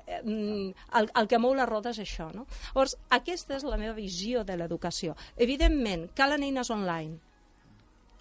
eh, 0.07 0.21
mm, 0.23 0.69
el, 0.99 1.09
el 1.21 1.27
que 1.27 1.39
mou 1.39 1.55
la 1.55 1.67
roda 1.67 1.91
és 1.91 1.99
això. 2.05 2.29
No? 2.35 2.45
Llavors, 2.69 2.95
aquesta 3.19 3.57
és 3.57 3.67
la 3.67 3.79
meva 3.81 3.97
visió 3.97 4.45
de 4.47 4.55
l'educació. 4.55 5.17
Evidentment, 5.35 6.07
calen 6.15 6.47
eines 6.47 6.71
online. 6.71 7.19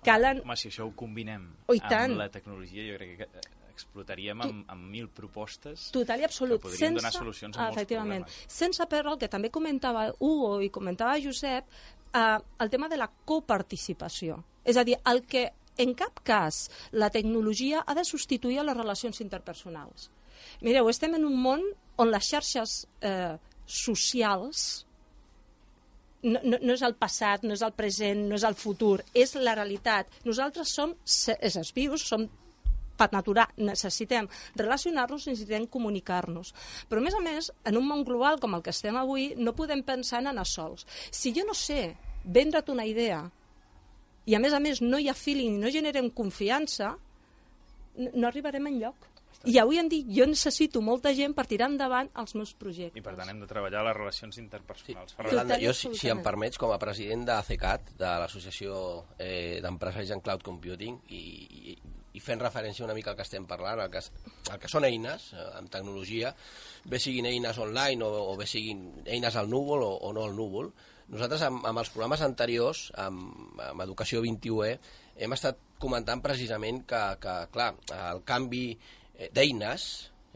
Calen... 0.06 0.42
Home, 0.42 0.58
si 0.58 0.72
això 0.72 0.86
ho 0.86 0.92
combinem 0.94 1.48
oh, 1.66 1.74
amb 1.74 2.18
la 2.18 2.28
tecnologia, 2.30 2.84
jo 2.86 2.98
crec 2.98 3.16
que 3.18 3.46
explotaríem 3.78 4.42
amb, 4.44 4.64
amb 4.74 4.90
mil 4.90 5.08
propostes 5.14 5.88
Total 5.94 6.20
i 6.22 6.26
absolut. 6.28 6.58
que 6.58 6.68
podrien 6.68 6.90
sense, 6.90 7.00
donar 7.00 7.12
solucions 7.14 7.56
a 7.56 7.68
molts 7.68 7.78
efectivament, 7.78 8.26
problemes. 8.26 8.58
Sense 8.60 8.88
perdre 8.90 9.14
el 9.14 9.22
que 9.22 9.30
també 9.32 9.52
comentava 9.54 10.08
Hugo 10.18 10.58
i 10.64 10.70
comentava 10.74 11.18
Josep, 11.22 11.70
eh, 12.12 12.38
el 12.64 12.70
tema 12.74 12.90
de 12.90 12.98
la 13.00 13.08
coparticipació. 13.08 14.42
És 14.64 14.76
a 14.76 14.84
dir, 14.84 14.98
el 15.08 15.24
que 15.26 15.48
en 15.78 15.94
cap 15.94 16.20
cas 16.26 16.66
la 16.90 17.10
tecnologia 17.14 17.84
ha 17.86 17.94
de 17.94 18.04
substituir 18.04 18.60
les 18.66 18.76
relacions 18.76 19.22
interpersonals. 19.22 20.10
Mireu, 20.62 20.90
estem 20.90 21.14
en 21.18 21.24
un 21.26 21.38
món 21.38 21.62
on 21.98 22.10
les 22.10 22.28
xarxes 22.30 22.84
eh, 23.02 23.38
socials 23.66 24.84
no, 26.22 26.40
no, 26.42 26.58
no 26.58 26.74
és 26.74 26.82
el 26.82 26.96
passat, 26.98 27.44
no 27.46 27.54
és 27.54 27.62
el 27.62 27.74
present, 27.78 28.24
no 28.30 28.38
és 28.38 28.44
el 28.46 28.56
futur, 28.58 28.98
és 29.14 29.36
la 29.38 29.54
realitat. 29.54 30.10
Nosaltres 30.26 30.74
som 30.74 30.94
éssers 31.06 31.70
vius, 31.76 32.06
som 32.10 32.26
per 32.98 33.10
natural, 33.14 33.54
necessitem 33.56 34.28
relacionar-nos, 34.58 35.28
necessitem 35.30 35.68
comunicar-nos. 35.70 36.52
Però, 36.90 37.00
a 37.00 37.06
més 37.06 37.16
a 37.16 37.22
més, 37.24 37.52
en 37.68 37.80
un 37.80 37.88
món 37.88 38.04
global 38.08 38.42
com 38.42 38.58
el 38.58 38.64
que 38.66 38.74
estem 38.74 38.98
avui, 38.98 39.32
no 39.38 39.56
podem 39.56 39.84
pensar 39.86 40.22
en 40.22 40.32
anar 40.34 40.46
sols. 40.48 40.86
Si 41.10 41.32
jo 41.36 41.46
no 41.46 41.56
sé 41.56 41.94
vendre't 42.24 42.74
una 42.74 42.84
idea 42.84 43.22
i, 44.28 44.34
a 44.36 44.40
més 44.42 44.52
a 44.52 44.60
més, 44.60 44.82
no 44.84 44.98
hi 45.00 45.08
ha 45.08 45.16
feeling 45.16 45.56
i 45.56 45.62
no 45.62 45.70
generem 45.72 46.10
confiança, 46.12 46.92
no 48.12 48.26
arribarem 48.28 48.66
en 48.68 48.82
lloc. 48.82 49.06
I 49.48 49.54
avui 49.62 49.78
en 49.78 49.86
dia 49.88 50.04
jo 50.18 50.26
necessito 50.26 50.80
molta 50.82 51.12
gent 51.14 51.32
per 51.36 51.44
tirar 51.48 51.68
endavant 51.70 52.10
els 52.20 52.34
meus 52.34 52.50
projectes. 52.58 52.98
I 52.98 53.04
per 53.04 53.14
tant 53.16 53.30
hem 53.30 53.38
de 53.40 53.46
treballar 53.48 53.84
les 53.86 53.96
relacions 53.96 54.40
interpersonals. 54.42 55.14
Sí. 55.14 55.28
Yolanda, 55.30 55.56
jo, 55.62 55.72
si, 55.78 55.92
si 55.96 56.10
em 56.12 56.20
permets, 56.24 56.58
com 56.60 56.74
a 56.74 56.78
president 56.82 57.22
de 57.28 57.36
CECAT, 57.46 57.94
de 58.02 58.10
l'Associació 58.20 58.80
eh, 59.16 59.60
d'Empresaris 59.64 60.10
en 60.16 60.24
Cloud 60.26 60.42
Computing, 60.44 60.98
i, 61.14 61.22
i, 61.70 61.76
i 62.18 62.22
fent 62.24 62.42
referència 62.42 62.86
una 62.86 62.96
mica 62.96 63.12
al 63.12 63.18
que 63.18 63.26
estem 63.26 63.46
parlant, 63.46 63.84
el 63.84 63.90
que, 63.94 64.02
el 64.50 64.60
que 64.60 64.70
són 64.70 64.86
eines, 64.88 65.30
eh, 65.32 65.48
amb 65.60 65.70
tecnologia, 65.72 66.34
bé 66.90 67.00
siguin 67.02 67.30
eines 67.30 67.58
online 67.62 68.04
o, 68.04 68.10
o 68.32 68.36
bé 68.38 68.48
siguin 68.50 68.84
eines 69.06 69.38
al 69.38 69.50
núvol 69.50 69.86
o, 69.86 69.92
o 70.08 70.12
no 70.16 70.26
al 70.26 70.36
núvol, 70.36 70.72
nosaltres 71.08 71.46
amb, 71.46 71.64
amb 71.68 71.80
els 71.80 71.90
programes 71.94 72.22
anteriors, 72.24 72.88
amb, 73.00 73.60
amb 73.64 73.84
Educació 73.86 74.20
21E, 74.24 74.74
hem 75.24 75.34
estat 75.34 75.60
comentant 75.80 76.20
precisament 76.22 76.82
que, 76.88 77.02
que 77.22 77.36
clar, 77.54 77.72
el 78.12 78.24
canvi 78.28 78.64
eh, 78.74 79.30
d'eines, 79.34 79.86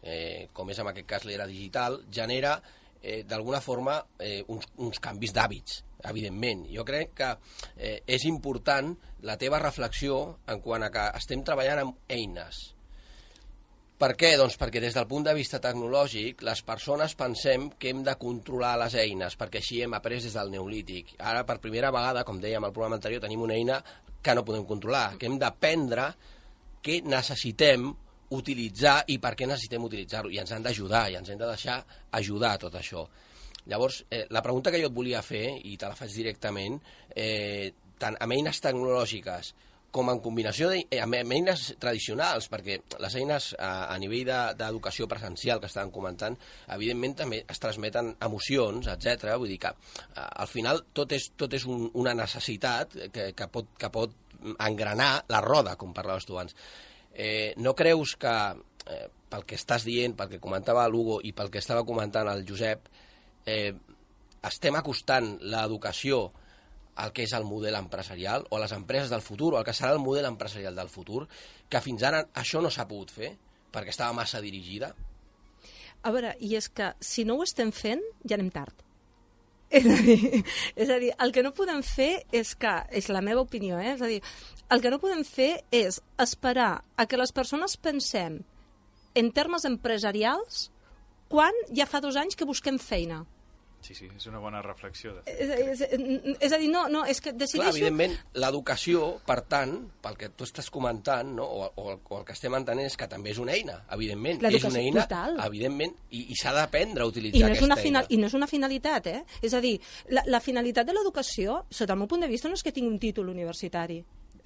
eh, 0.02 0.48
com 0.54 0.70
és 0.72 0.80
en 0.80 0.90
aquest 0.90 1.08
cas 1.08 1.26
l'era 1.28 1.48
digital, 1.50 2.00
genera 2.10 2.56
eh, 3.02 3.22
d'alguna 3.28 3.60
forma 3.60 3.98
eh, 4.18 4.40
uns, 4.48 4.70
uns 4.78 5.02
canvis 5.02 5.34
d'hàbits, 5.36 5.82
evidentment. 6.08 6.66
Jo 6.72 6.84
crec 6.88 7.16
que 7.22 7.32
eh, 7.76 7.98
és 8.06 8.26
important 8.28 8.92
la 9.26 9.38
teva 9.38 9.60
reflexió 9.62 10.38
en 10.50 10.62
quant 10.64 10.86
a 10.86 10.92
que 10.94 11.08
estem 11.18 11.44
treballant 11.46 11.84
amb 11.84 12.12
eines. 12.12 12.62
Per 14.02 14.16
què? 14.18 14.32
Doncs 14.34 14.56
perquè 14.58 14.80
des 14.82 14.96
del 14.96 15.06
punt 15.06 15.22
de 15.28 15.34
vista 15.36 15.60
tecnològic 15.62 16.40
les 16.42 16.62
persones 16.66 17.12
pensem 17.14 17.68
que 17.78 17.92
hem 17.92 18.00
de 18.02 18.16
controlar 18.18 18.72
les 18.80 18.96
eines, 18.98 19.36
perquè 19.38 19.60
així 19.60 19.78
hem 19.84 19.94
après 19.94 20.18
des 20.24 20.34
del 20.34 20.50
neolític. 20.50 21.12
Ara, 21.22 21.44
per 21.46 21.60
primera 21.62 21.92
vegada, 21.94 22.24
com 22.26 22.40
dèiem 22.42 22.66
al 22.66 22.74
programa 22.74 22.98
anterior, 22.98 23.22
tenim 23.22 23.44
una 23.46 23.54
eina 23.54 23.78
que 24.22 24.34
no 24.34 24.42
podem 24.46 24.66
controlar, 24.66 25.12
que 25.20 25.30
hem 25.30 25.38
d'aprendre 25.38 26.08
què 26.82 26.98
necessitem 27.06 27.92
utilitzar 28.34 29.02
i 29.12 29.20
per 29.22 29.36
què 29.38 29.46
necessitem 29.46 29.86
utilitzar-ho. 29.86 30.32
I 30.34 30.40
ens 30.42 30.50
han 30.56 30.66
d'ajudar, 30.66 31.04
i 31.12 31.20
ens 31.20 31.30
hem 31.30 31.38
de 31.38 31.52
deixar 31.52 31.78
ajudar 32.18 32.56
a 32.56 32.62
tot 32.64 32.78
això. 32.80 33.06
Llavors, 33.70 34.04
eh, 34.10 34.26
la 34.30 34.42
pregunta 34.42 34.70
que 34.70 34.80
jo 34.82 34.90
et 34.90 34.96
volia 34.96 35.22
fer, 35.22 35.46
i 35.64 35.76
te 35.78 35.90
la 35.90 35.98
faig 35.98 36.14
directament, 36.14 36.80
eh, 37.14 37.72
tant 38.02 38.16
amb 38.18 38.34
eines 38.34 38.58
tecnològiques 38.60 39.52
com 39.92 40.08
en 40.08 40.22
combinació 40.24 40.70
de, 40.72 40.80
eh, 40.90 41.00
amb 41.04 41.14
eines 41.20 41.66
tradicionals, 41.78 42.48
perquè 42.50 42.78
les 43.04 43.16
eines 43.20 43.50
a, 43.60 43.92
a 43.92 43.98
nivell 44.00 44.30
d'educació 44.56 45.04
de, 45.04 45.10
presencial 45.12 45.60
que 45.60 45.68
estaven 45.68 45.92
comentant, 45.92 46.38
evidentment 46.72 47.18
també 47.20 47.42
es 47.44 47.60
transmeten 47.60 48.14
emocions, 48.24 48.88
etc. 48.88 49.36
Vull 49.36 49.52
dir 49.52 49.60
que 49.66 49.74
eh, 49.74 50.24
al 50.24 50.48
final 50.48 50.80
tot 50.96 51.12
és, 51.12 51.28
tot 51.36 51.52
és 51.52 51.68
un, 51.68 51.90
una 52.00 52.16
necessitat 52.16 52.96
que, 53.12 53.30
que, 53.36 53.50
pot, 53.52 53.68
que 53.78 53.92
pot 53.92 54.16
engranar 54.56 55.12
la 55.28 55.44
roda, 55.44 55.76
com 55.76 55.92
parlaves 55.94 56.26
tu 56.26 56.40
abans. 56.40 56.56
Eh, 57.12 57.52
no 57.60 57.76
creus 57.76 58.16
que, 58.16 58.36
eh, 58.88 59.06
pel 59.28 59.44
que 59.44 59.60
estàs 59.60 59.84
dient, 59.84 60.16
pel 60.16 60.32
que 60.32 60.40
comentava 60.40 60.88
l'Hugo 60.88 61.20
i 61.28 61.36
pel 61.36 61.52
que 61.52 61.60
estava 61.60 61.84
comentant 61.84 62.32
el 62.32 62.46
Josep, 62.48 62.88
eh, 63.46 63.72
estem 64.42 64.76
acostant 64.78 65.36
l'educació 65.40 66.24
el 67.02 67.12
que 67.16 67.24
és 67.24 67.32
el 67.32 67.46
model 67.48 67.78
empresarial 67.78 68.44
o 68.50 68.58
les 68.60 68.74
empreses 68.76 69.10
del 69.10 69.24
futur 69.24 69.54
o 69.54 69.60
el 69.60 69.64
que 69.64 69.74
serà 69.76 69.94
el 69.94 70.02
model 70.02 70.28
empresarial 70.28 70.76
del 70.76 70.90
futur, 70.92 71.24
que 71.68 71.80
fins 71.80 72.04
ara 72.04 72.26
això 72.36 72.60
no 72.60 72.70
s'ha 72.70 72.88
pogut 72.88 73.14
fer 73.14 73.32
perquè 73.72 73.94
estava 73.94 74.12
massa 74.12 74.42
dirigida? 74.44 74.92
A 76.02 76.10
veure, 76.12 76.34
i 76.42 76.56
és 76.58 76.68
que 76.68 76.92
si 77.00 77.24
no 77.24 77.38
ho 77.38 77.44
estem 77.46 77.70
fent, 77.72 78.02
ja 78.26 78.36
anem 78.36 78.50
tard. 78.52 78.74
És 79.72 79.86
a 79.88 79.94
dir, 80.04 80.42
és 80.76 80.90
a 80.92 80.98
dir 81.00 81.12
el 81.24 81.30
que 81.32 81.40
no 81.40 81.54
podem 81.56 81.78
fer 81.80 82.26
és 82.28 82.50
que, 82.60 82.72
és 82.92 83.06
la 83.08 83.22
meva 83.24 83.40
opinió, 83.40 83.78
eh? 83.80 83.94
és 83.94 84.02
a 84.04 84.10
dir, 84.10 84.18
el 84.68 84.82
que 84.84 84.90
no 84.92 84.98
podem 85.00 85.22
fer 85.24 85.62
és 85.72 85.96
esperar 86.20 86.82
a 86.96 87.06
que 87.08 87.16
les 87.16 87.32
persones 87.32 87.78
pensem 87.80 88.42
en 89.16 89.30
termes 89.32 89.64
empresarials 89.64 90.66
quan 91.32 91.62
ja 91.72 91.88
fa 91.88 92.02
dos 92.04 92.18
anys 92.20 92.36
que 92.36 92.48
busquem 92.48 92.78
feina. 92.82 93.22
Sí, 93.82 93.96
sí, 93.98 94.06
és 94.14 94.26
una 94.30 94.38
bona 94.38 94.60
reflexió. 94.62 95.10
De 95.16 95.22
fet. 95.26 95.40
És, 95.42 95.80
és, 95.82 96.36
és 96.46 96.52
a 96.54 96.58
dir, 96.60 96.68
no, 96.70 96.84
no, 96.86 97.00
és 97.10 97.18
que 97.18 97.32
decideixo... 97.34 97.64
Clar, 97.64 97.72
evidentment, 97.74 98.14
l'educació, 98.38 99.08
per 99.26 99.40
tant, 99.50 99.72
pel 100.04 100.18
que 100.20 100.28
tu 100.38 100.46
estàs 100.46 100.68
comentant, 100.70 101.32
no, 101.34 101.42
o, 101.42 101.66
o, 101.66 101.88
el, 101.90 101.98
o 101.98 102.20
el 102.20 102.28
que 102.28 102.36
estem 102.36 102.54
entenent 102.54 102.86
és 102.86 102.96
que 102.98 103.08
també 103.10 103.32
és 103.34 103.42
una 103.42 103.56
eina, 103.56 103.80
evidentment. 103.96 104.46
És 104.46 104.68
una 104.70 104.78
eina, 104.78 105.02
total. 105.02 105.34
evidentment, 105.48 105.98
i, 106.14 106.28
i 106.30 106.38
s'ha 106.38 106.54
d'aprendre 106.54 107.02
a 107.02 107.10
utilitzar 107.10 107.40
I 107.40 107.42
no 107.42 107.50
és 107.50 107.58
aquesta 107.58 107.72
una 107.72 107.80
final, 107.82 108.06
eina. 108.06 108.14
I 108.14 108.22
no 108.22 108.30
és 108.30 108.38
una 108.38 108.50
finalitat, 108.54 109.10
eh? 109.10 109.42
És 109.50 109.58
a 109.58 109.62
dir, 109.64 109.74
la, 110.14 110.22
la 110.30 110.44
finalitat 110.44 110.86
de 110.86 110.94
l'educació, 110.94 111.64
sota 111.74 111.98
el 111.98 112.04
meu 112.04 112.10
punt 112.12 112.22
de 112.22 112.30
vista, 112.30 112.52
no 112.52 112.60
és 112.60 112.62
que 112.62 112.74
tingui 112.76 112.94
un 112.94 113.02
títol 113.02 113.34
universitari. 113.34 113.98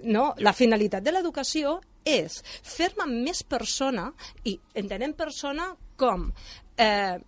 No, 0.09 0.31
la 0.45 0.57
finalitat 0.57 1.05
de 1.05 1.13
l'educació 1.13 1.77
és 2.09 2.41
fer-me 2.65 3.05
més 3.11 3.45
persona, 3.45 4.15
i 4.49 4.57
entenem 4.81 5.13
persona 5.13 5.75
com... 6.01 6.31
Eh, 6.77 7.19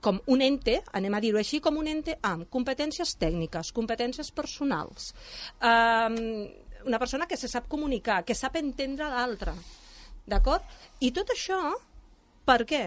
com 0.00 0.20
un 0.32 0.40
ente, 0.40 0.78
anem 0.96 1.14
a 1.14 1.20
dir-ho 1.20 1.38
així, 1.40 1.60
com 1.60 1.76
un 1.76 1.88
ente 1.90 2.16
amb 2.24 2.48
competències 2.52 3.12
tècniques, 3.20 3.70
competències 3.76 4.30
personals, 4.32 5.10
um, 5.60 6.16
una 6.88 6.98
persona 6.98 7.28
que 7.28 7.36
se 7.36 7.50
sap 7.52 7.68
comunicar, 7.68 8.22
que 8.24 8.34
sap 8.34 8.56
entendre 8.56 9.10
l'altre, 9.12 9.52
d'acord? 10.26 10.64
I 11.04 11.12
tot 11.12 11.32
això, 11.34 11.60
per 12.48 12.62
què? 12.64 12.84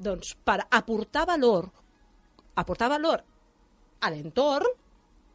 Doncs 0.00 0.34
per 0.44 0.58
aportar 0.68 1.24
valor, 1.28 1.70
aportar 2.60 2.90
valor 2.92 3.24
a 4.00 4.10
l'entorn, 4.12 4.76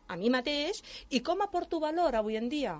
a 0.07 0.17
mi 0.21 0.29
mateix, 0.29 0.83
i 1.09 1.23
com 1.25 1.41
aporto 1.41 1.81
valor 1.81 2.17
avui 2.17 2.37
en 2.37 2.49
dia? 2.49 2.75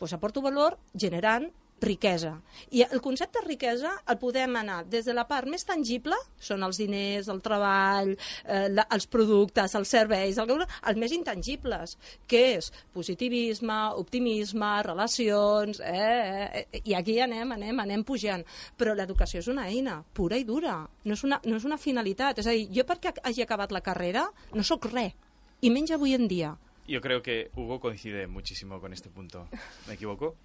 Doncs 0.00 0.16
aporto 0.18 0.42
valor 0.42 0.74
generant 0.94 1.46
riquesa. 1.80 2.40
I 2.70 2.82
el 2.86 3.00
concepte 3.04 3.40
de 3.40 3.46
riquesa 3.46 3.92
el 4.08 4.18
podem 4.20 4.56
anar 4.56 4.82
des 4.88 5.04
de 5.04 5.14
la 5.16 5.26
part 5.28 5.48
més 5.50 5.64
tangible, 5.68 6.16
són 6.40 6.64
els 6.64 6.80
diners, 6.80 7.28
el 7.32 7.42
treball, 7.44 8.14
eh, 8.44 8.66
la, 8.72 8.86
els 8.96 9.06
productes, 9.12 9.74
els 9.76 9.92
serveis, 9.92 10.38
el, 10.40 10.52
els 10.56 11.00
més 11.00 11.12
intangibles, 11.12 11.96
que 12.26 12.42
és 12.56 12.70
positivisme, 12.96 13.76
optimisme, 14.00 14.72
relacions, 14.86 15.80
eh, 15.84 16.64
eh, 16.64 16.82
i 16.84 16.96
aquí 16.96 17.18
anem, 17.20 17.52
anem, 17.58 17.84
anem 17.84 18.04
pujant. 18.04 18.44
Però 18.76 18.96
l'educació 18.96 19.44
és 19.44 19.50
una 19.52 19.68
eina 19.68 20.00
pura 20.14 20.40
i 20.40 20.44
dura, 20.48 20.80
no 21.04 21.16
és 21.16 21.24
una, 21.24 21.40
no 21.44 21.60
és 21.60 21.68
una 21.68 21.80
finalitat. 21.80 22.40
És 22.40 22.48
a 22.48 22.56
dir, 22.56 22.68
jo 22.72 22.86
perquè 22.88 23.14
hagi 23.22 23.44
acabat 23.44 23.72
la 23.72 23.84
carrera 23.84 24.26
no 24.54 24.64
sóc 24.64 24.88
res, 24.92 25.12
i 25.60 25.70
menys 25.72 25.92
avui 25.92 26.14
en 26.14 26.28
dia. 26.28 26.56
Yo 26.86 27.00
creo 27.00 27.20
que 27.20 27.50
Hugo 27.56 27.80
coincide 27.80 28.28
muchísimo 28.28 28.80
con 28.80 28.92
este 28.92 29.10
punto. 29.10 29.48
¿Me 29.88 29.94
equivoco? 29.94 30.36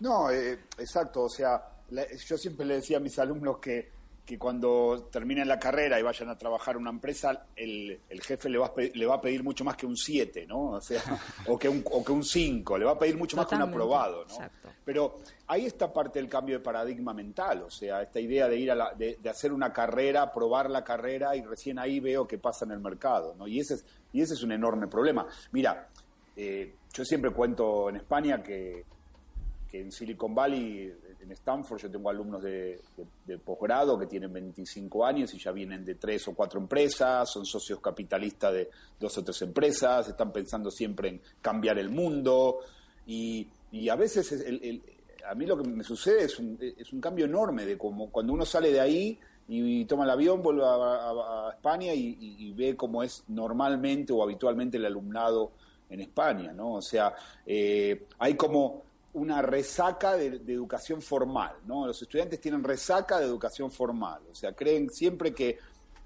No, 0.00 0.30
eh, 0.30 0.58
exacto. 0.78 1.22
O 1.24 1.28
sea, 1.28 1.62
la, 1.90 2.06
yo 2.16 2.36
siempre 2.36 2.66
le 2.66 2.76
decía 2.76 2.98
a 2.98 3.00
mis 3.00 3.18
alumnos 3.18 3.58
que, 3.58 3.90
que 4.24 4.38
cuando 4.38 5.08
terminen 5.10 5.48
la 5.48 5.58
carrera 5.58 5.98
y 5.98 6.02
vayan 6.02 6.28
a 6.28 6.36
trabajar 6.36 6.76
en 6.76 6.82
una 6.82 6.90
empresa, 6.90 7.46
el, 7.56 7.98
el 8.08 8.20
jefe 8.20 8.48
le 8.50 8.58
va, 8.58 8.66
a 8.66 8.74
pedir, 8.74 8.96
le 8.96 9.06
va 9.06 9.14
a 9.14 9.20
pedir 9.20 9.42
mucho 9.42 9.64
más 9.64 9.76
que 9.76 9.86
un 9.86 9.96
7, 9.96 10.46
¿no? 10.46 10.72
O 10.72 10.80
sea, 10.80 11.02
o 11.48 11.58
que 11.58 11.68
un, 11.68 11.82
o 11.90 12.04
que 12.04 12.12
un 12.12 12.22
5, 12.22 12.78
le 12.78 12.84
va 12.84 12.92
a 12.92 12.98
pedir 12.98 13.16
mucho 13.16 13.36
Totalmente. 13.36 13.56
más 13.56 13.72
que 13.72 13.78
un 13.78 13.84
aprobado, 13.84 14.24
¿no? 14.26 14.34
Exacto. 14.34 14.68
Pero 14.84 15.16
ahí 15.46 15.66
está 15.66 15.92
parte 15.92 16.18
del 16.18 16.28
cambio 16.28 16.58
de 16.58 16.64
paradigma 16.64 17.12
mental, 17.14 17.62
o 17.62 17.70
sea, 17.70 18.02
esta 18.02 18.20
idea 18.20 18.48
de 18.48 18.56
ir 18.58 18.70
a 18.70 18.74
la, 18.74 18.94
de, 18.94 19.18
de, 19.20 19.30
hacer 19.30 19.52
una 19.52 19.72
carrera, 19.72 20.32
probar 20.32 20.70
la 20.70 20.84
carrera 20.84 21.34
y 21.34 21.42
recién 21.42 21.78
ahí 21.78 22.00
veo 22.00 22.26
qué 22.26 22.38
pasa 22.38 22.64
en 22.64 22.72
el 22.72 22.80
mercado, 22.80 23.34
¿no? 23.34 23.46
Y 23.46 23.60
ese 23.60 23.74
es, 23.74 23.84
y 24.12 24.22
ese 24.22 24.34
es 24.34 24.42
un 24.42 24.52
enorme 24.52 24.88
problema. 24.88 25.26
Mira, 25.52 25.88
eh, 26.36 26.74
yo 26.92 27.04
siempre 27.04 27.32
cuento 27.32 27.88
en 27.88 27.96
España 27.96 28.42
que 28.42 28.84
que 29.70 29.80
en 29.80 29.92
Silicon 29.92 30.34
Valley, 30.34 30.92
en 31.20 31.32
Stanford, 31.32 31.82
yo 31.82 31.90
tengo 31.90 32.08
alumnos 32.08 32.42
de, 32.42 32.80
posgrado 33.44 33.98
que 33.98 34.06
tienen 34.06 34.32
25 34.32 35.04
años 35.04 35.32
y 35.34 35.38
ya 35.38 35.52
vienen 35.52 35.84
de 35.84 35.96
tres 35.96 36.26
o 36.28 36.34
cuatro 36.34 36.58
empresas, 36.58 37.30
son 37.30 37.44
socios 37.44 37.80
capitalistas 37.80 38.52
de 38.52 38.70
dos 38.98 39.16
o 39.18 39.24
tres 39.24 39.42
empresas, 39.42 40.08
están 40.08 40.32
pensando 40.32 40.70
siempre 40.70 41.08
en 41.08 41.20
cambiar 41.42 41.78
el 41.78 41.90
mundo 41.90 42.60
y, 43.06 43.48
a 43.90 43.96
veces 43.96 44.44
a 45.28 45.34
mí 45.34 45.44
lo 45.44 45.58
que 45.58 45.68
me 45.68 45.84
sucede 45.84 46.24
es 46.24 46.38
un, 46.38 46.58
es 46.60 46.90
un 46.92 47.00
cambio 47.00 47.26
enorme 47.26 47.66
de 47.66 47.76
como 47.76 48.10
cuando 48.10 48.32
uno 48.32 48.46
sale 48.46 48.72
de 48.72 48.80
ahí 48.80 49.18
y, 49.48 49.84
toma 49.84 50.04
el 50.04 50.10
avión, 50.10 50.42
vuelve 50.42 50.62
a, 50.64 51.50
España 51.54 51.92
y, 51.94 52.16
y, 52.18 52.52
ve 52.52 52.76
cómo 52.76 53.02
es 53.02 53.24
normalmente 53.28 54.12
o 54.12 54.22
habitualmente 54.22 54.76
el 54.78 54.86
alumnado 54.86 55.52
en 55.90 56.00
España, 56.00 56.52
¿no? 56.52 56.74
O 56.74 56.82
sea, 56.82 57.14
eh, 57.46 58.06
hay 58.18 58.34
como 58.34 58.87
una 59.14 59.42
resaca 59.42 60.16
de, 60.16 60.38
de, 60.38 60.52
educación 60.52 61.00
formal, 61.02 61.52
¿no? 61.66 61.86
Los 61.86 62.00
estudiantes 62.02 62.40
tienen 62.40 62.62
resaca 62.62 63.18
de 63.18 63.24
educación 63.24 63.70
formal, 63.70 64.20
o 64.30 64.34
sea, 64.34 64.52
creen 64.52 64.90
siempre 64.90 65.32
que 65.32 65.58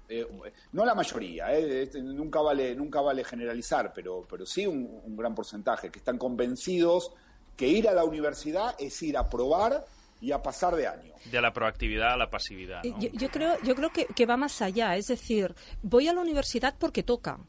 eh, 0.09 0.27
no 0.73 0.85
la 0.85 0.93
mayoría, 0.93 1.53
eh, 1.53 1.83
este, 1.83 2.01
nunca 2.01 2.41
vale 2.41 2.75
nunca 2.75 3.01
vale 3.01 3.23
generalizar, 3.23 3.91
pero 3.93 4.25
pero 4.29 4.45
sí 4.45 4.67
un, 4.67 5.01
un, 5.03 5.15
gran 5.15 5.33
porcentaje 5.33 5.89
que 5.89 5.99
están 5.99 6.17
convencidos 6.17 7.11
que 7.55 7.67
ir 7.67 7.87
a 7.87 7.93
la 7.93 8.03
universidad 8.03 8.75
es 8.79 9.01
ir 9.01 9.17
a 9.17 9.29
probar 9.29 9.85
y 10.19 10.31
a 10.31 10.41
pasar 10.41 10.75
de 10.75 10.87
año. 10.87 11.13
De 11.31 11.41
la 11.41 11.53
proactividad 11.53 12.13
a 12.13 12.17
la 12.17 12.29
pasividad. 12.29 12.83
¿no? 12.83 12.99
Yo, 12.99 13.09
yo, 13.13 13.29
creo 13.29 13.57
yo 13.63 13.75
creo 13.75 13.91
que, 13.91 14.05
que 14.05 14.25
va 14.25 14.37
más 14.37 14.61
allá, 14.61 14.95
es 14.95 15.07
decir, 15.07 15.55
voy 15.81 16.07
a 16.07 16.13
la 16.13 16.21
universidad 16.21 16.75
porque 16.77 17.03
toca. 17.03 17.39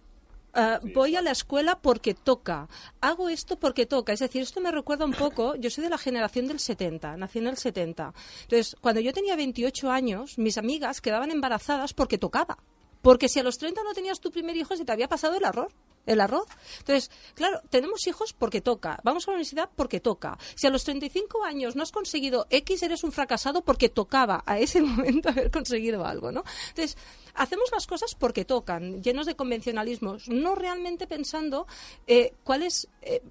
Uh, 0.55 0.87
sí, 0.87 0.93
voy 0.93 1.17
a 1.17 1.23
la 1.23 1.33
escuela 1.33 1.81
porque 1.81 2.15
toca, 2.15 2.69
hago 3.01 3.29
esto 3.29 3.59
porque 3.59 3.87
toca. 3.87 4.13
Es 4.13 4.21
decir, 4.21 4.43
esto 4.43 4.61
me 4.61 4.71
recuerda 4.71 5.05
un 5.05 5.13
poco, 5.13 5.57
yo 5.57 5.71
soy 5.71 5.85
de 5.85 5.91
la 5.91 5.99
generación 5.99 6.47
del 6.47 6.61
70, 6.61 7.17
nací 7.17 7.41
en 7.41 7.49
el 7.49 7.57
70. 7.57 8.15
Entonces, 8.43 8.77
cuando 8.81 9.01
yo 9.01 9.13
tenía 9.13 9.37
28 9.37 9.91
años, 9.91 10.39
mis 10.39 10.57
amigas 10.59 11.01
quedaban 11.01 11.31
embarazadas 11.31 11.93
porque 11.93 12.19
tocaba. 12.19 12.59
Porque 13.03 13.29
si 13.29 13.41
a 13.41 13.43
los 13.43 13.59
30 13.59 13.83
no 13.83 13.93
tenías 13.95 14.21
tu 14.21 14.31
primer 14.31 14.57
hijo, 14.57 14.77
se 14.77 14.85
te 14.85 14.93
había 14.93 15.09
pasado 15.09 15.37
el 15.37 15.45
arroz 15.45 15.75
el 16.07 16.21
arroz. 16.21 16.47
Entonces, 16.79 17.11
claro, 17.35 17.61
tenemos 17.71 18.07
hijos 18.07 18.33
porque 18.33 18.61
toca, 18.61 19.01
vamos 19.05 19.27
a 19.27 19.31
la 19.31 19.35
universidad 19.37 19.71
porque 19.75 20.01
toca. 20.01 20.39
Si 20.55 20.67
a 20.67 20.71
los 20.71 20.85
35 20.85 21.45
años 21.45 21.77
no 21.77 21.83
has 21.83 21.93
conseguido 21.93 22.47
X, 22.51 22.83
eres 22.83 23.05
un 23.05 23.13
fracasado 23.13 23.63
porque 23.63 23.89
tocaba 23.89 24.43
a 24.47 24.59
ese 24.59 24.81
momento 24.83 25.29
haber 25.29 25.51
conseguido 25.51 26.05
algo, 26.05 26.33
¿no? 26.33 26.45
Entonces, 26.69 26.97
hacemos 27.35 27.71
las 27.73 27.87
cosas 27.87 28.15
porque 28.15 28.45
tocan, 28.45 29.03
llenos 29.03 29.27
de 29.27 29.35
convencionalismos, 29.35 30.29
no 30.29 30.55
realmente 30.55 31.07
pensando 31.07 31.67
eh, 32.07 32.33
cuáles, 32.45 32.89
eh, 33.03 33.23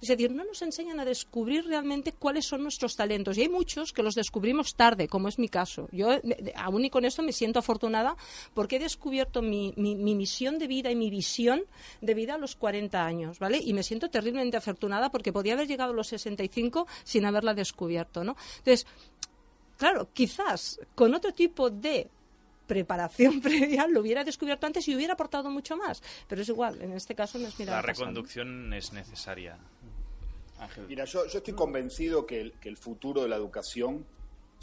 es 0.00 0.08
decir, 0.08 0.30
no 0.30 0.44
nos 0.44 0.62
enseñan 0.62 1.00
a 1.00 1.04
descubrir 1.04 1.66
realmente 1.66 2.12
cuáles 2.12 2.46
son 2.46 2.62
nuestros 2.62 2.96
talentos. 2.96 3.36
Y 3.36 3.42
hay 3.42 3.48
muchos 3.48 3.92
que 3.92 4.02
los 4.02 4.14
descubrimos 4.14 4.74
tarde, 4.74 5.08
como 5.08 5.28
es 5.28 5.38
mi 5.38 5.48
caso. 5.48 5.88
Yo, 5.92 6.08
aún 6.56 6.84
y 6.84 6.90
con 6.90 7.04
esto, 7.04 7.22
me 7.22 7.32
siento 7.32 7.58
afortunada 7.58 8.16
porque 8.54 8.76
he 8.76 8.78
descubierto 8.78 9.42
mi, 9.42 9.72
mi 9.76 10.14
misión 10.14 10.58
de 10.58 10.66
vida 10.66 10.90
y 10.90 10.96
mi 10.96 11.10
visión 11.10 11.64
de 12.04 12.14
vida 12.14 12.34
a 12.34 12.38
los 12.38 12.56
40 12.56 13.04
años, 13.04 13.38
¿vale? 13.38 13.58
Y 13.62 13.72
me 13.72 13.82
siento 13.82 14.10
terriblemente 14.10 14.56
afortunada 14.56 15.10
porque 15.10 15.32
podía 15.32 15.54
haber 15.54 15.66
llegado 15.66 15.92
a 15.92 15.96
los 15.96 16.08
65 16.08 16.86
sin 17.04 17.24
haberla 17.24 17.54
descubierto, 17.54 18.24
¿no? 18.24 18.36
Entonces, 18.58 18.86
claro, 19.76 20.08
quizás 20.12 20.80
con 20.94 21.14
otro 21.14 21.32
tipo 21.32 21.70
de 21.70 22.08
preparación 22.66 23.40
previa 23.42 23.86
lo 23.86 24.00
hubiera 24.00 24.24
descubierto 24.24 24.66
antes 24.66 24.86
y 24.88 24.96
hubiera 24.96 25.14
aportado 25.14 25.50
mucho 25.50 25.76
más, 25.76 26.02
pero 26.28 26.42
es 26.42 26.48
igual, 26.48 26.80
en 26.80 26.92
este 26.92 27.14
caso 27.14 27.38
no 27.38 27.48
es 27.48 27.58
mirar 27.58 27.76
La 27.76 27.82
reconducción 27.82 28.72
es 28.72 28.92
necesaria. 28.92 29.58
Mira, 30.88 31.04
yo, 31.04 31.26
yo 31.26 31.38
estoy 31.38 31.52
convencido 31.52 32.24
que 32.24 32.40
el, 32.40 32.52
que 32.52 32.70
el 32.70 32.78
futuro 32.78 33.22
de 33.22 33.28
la 33.28 33.36
educación 33.36 34.06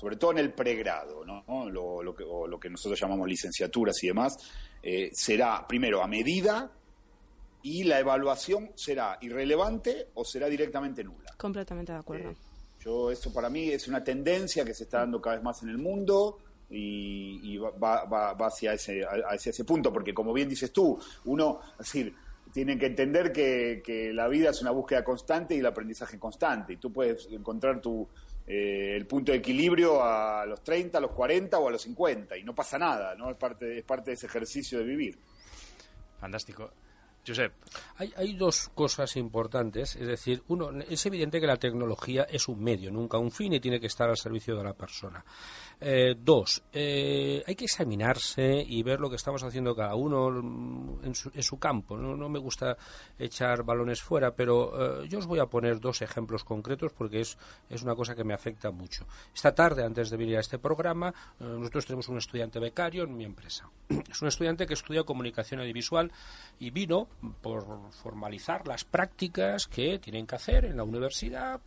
sobre 0.02 0.16
todo 0.16 0.32
en 0.32 0.40
el 0.40 0.52
pregrado, 0.52 1.24
¿no? 1.24 1.44
Lo, 1.70 2.02
lo, 2.02 2.16
que, 2.16 2.24
o 2.24 2.48
lo 2.48 2.60
que 2.60 2.72
nosotros 2.72 3.00
llamamos 3.00 3.28
licenciaturas 3.28 4.04
y 4.04 4.08
demás, 4.08 4.36
eh, 4.82 5.12
será 5.14 5.66
primero 5.68 6.02
a 6.02 6.08
medida 6.08 6.72
y 7.64 7.84
la 7.84 8.00
evaluación 8.00 8.72
será 8.76 9.18
irrelevante 9.22 10.10
o 10.14 10.26
será 10.26 10.48
directamente 10.48 11.04
nula. 11.04 11.34
Completamente 11.38 11.92
de 11.92 11.98
acuerdo. 11.98 12.30
Eh, 12.32 12.36
yo 12.80 13.12
eso 13.12 13.32
para 13.32 13.50
mí 13.50 13.70
es 13.70 13.88
una 13.88 14.04
tendencia 14.04 14.66
que 14.66 14.74
se 14.74 14.84
está 14.84 15.00
dando 15.00 15.22
cada 15.22 15.36
vez 15.36 15.44
más 15.44 15.62
en 15.64 15.70
el 15.70 15.78
mundo 15.78 16.40
y, 16.70 17.58
va, 17.58 17.72
va, 18.06 18.34
va, 18.34 18.48
hacia 18.48 18.74
ese, 18.74 19.04
hacia 19.04 19.50
ese 19.50 19.66
punto, 19.66 19.92
porque 19.92 20.14
como 20.14 20.32
bien 20.32 20.48
dices 20.48 20.72
tú, 20.72 20.98
uno, 21.26 21.60
es 21.74 21.80
decir, 21.80 22.16
tienen 22.54 22.80
que 22.80 22.86
entender 22.86 23.32
que, 23.34 23.82
que, 23.84 24.14
la 24.14 24.30
vida 24.30 24.52
es 24.52 24.62
una 24.62 24.72
búsqueda 24.72 25.04
constante 25.04 25.54
y 25.54 25.60
el 25.60 25.66
aprendizaje 25.66 26.18
constante. 26.18 26.74
Y 26.74 26.78
tú 26.78 26.92
puedes 26.92 27.28
encontrar 27.32 27.82
tu, 27.82 28.08
eh, 28.48 28.96
el 28.98 29.06
punto 29.06 29.32
de 29.32 29.38
equilibrio 29.38 30.04
a 30.04 30.46
los 30.46 30.64
30, 30.64 30.98
a 30.98 31.02
los 31.02 31.12
40 31.12 31.60
o 31.60 31.68
a 31.68 31.72
los 31.72 31.82
50 31.84 32.38
y 32.38 32.44
no 32.44 32.56
pasa 32.56 32.78
nada, 32.78 33.16
¿no? 33.16 33.30
Es 33.30 33.38
parte, 33.38 33.78
es 33.78 33.84
parte 33.84 34.12
de 34.12 34.16
ese 34.16 34.26
ejercicio 34.26 34.80
de 34.80 34.84
vivir. 34.84 35.20
Fantástico. 36.20 36.72
Hay, 37.98 38.14
hay, 38.18 38.34
dos 38.34 38.70
cosas 38.74 39.16
importantes. 39.16 39.96
Es 39.96 40.08
decir, 40.08 40.44
uno, 40.48 40.72
es 40.90 41.06
evidente 41.06 41.40
que 41.40 41.48
la 41.48 41.58
tecnología 41.58 42.24
es 42.24 42.48
un 42.48 42.64
medio, 42.64 42.92
nunca 42.92 43.18
un 43.18 43.32
fin 43.32 43.54
y 43.54 43.60
tiene 43.60 43.80
que 43.80 43.88
estar 43.88 44.10
al 44.10 44.18
servicio 44.18 44.56
de 44.56 44.64
la 44.64 44.74
persona. 44.74 45.24
Eh, 45.84 46.16
dos, 46.16 46.62
eh, 46.72 47.44
hay 47.48 47.56
que 47.56 47.66
examinarse 47.66 48.64
y 48.68 48.84
ver 48.84 49.00
lo 49.00 49.10
que 49.10 49.16
estamos 49.16 49.42
haciendo 49.42 49.76
cada 49.76 49.96
uno 49.96 50.30
en 51.02 51.16
su, 51.16 51.58
campo. 51.58 51.98
¿no? 51.98 52.30
me 52.30 52.38
gusta 52.38 52.78
echar 53.18 53.64
balones 53.64 54.00
fuera, 54.00 54.36
pero 54.36 55.02
eh, 55.02 55.08
yo 55.10 55.18
os 55.18 55.26
voy 55.26 55.40
a 55.40 55.48
poner 55.48 55.80
dos 55.80 56.04
ejemplos 56.04 56.44
concretos 56.44 56.94
porque 56.94 57.22
es, 57.22 57.36
es 57.68 57.82
una 57.82 57.96
cosa 57.96 58.14
que 58.14 58.24
me 58.24 58.36
afecta 58.36 58.70
mucho. 58.70 59.08
Esta 59.34 59.56
tarde, 59.56 59.84
antes 59.84 60.12
de 60.12 60.18
venir 60.18 60.38
a 60.38 60.42
este 60.42 60.60
programa, 60.60 61.12
nosotros 61.40 61.88
tenemos 61.88 62.08
un 62.10 62.20
estudiante 62.20 62.60
becario 62.60 63.04
en 63.06 63.18
mi 63.18 63.26
empresa. 63.26 63.68
Es 64.12 64.22
un 64.22 64.28
estudiante 64.28 64.68
que 64.68 64.74
estudia 64.76 65.04
comunicación 65.04 65.62
audiovisual 65.62 66.12
y 66.60 66.70
vino 66.70 67.08
por 67.42 67.92
formalizar 67.92 68.68
las 68.68 68.84
prácticas 68.84 69.66
que 69.68 69.98
tienen 70.00 70.28
que 70.28 70.36
hacer 70.36 70.66
en 70.66 70.78
la 70.78 70.84
universidad 70.84 71.62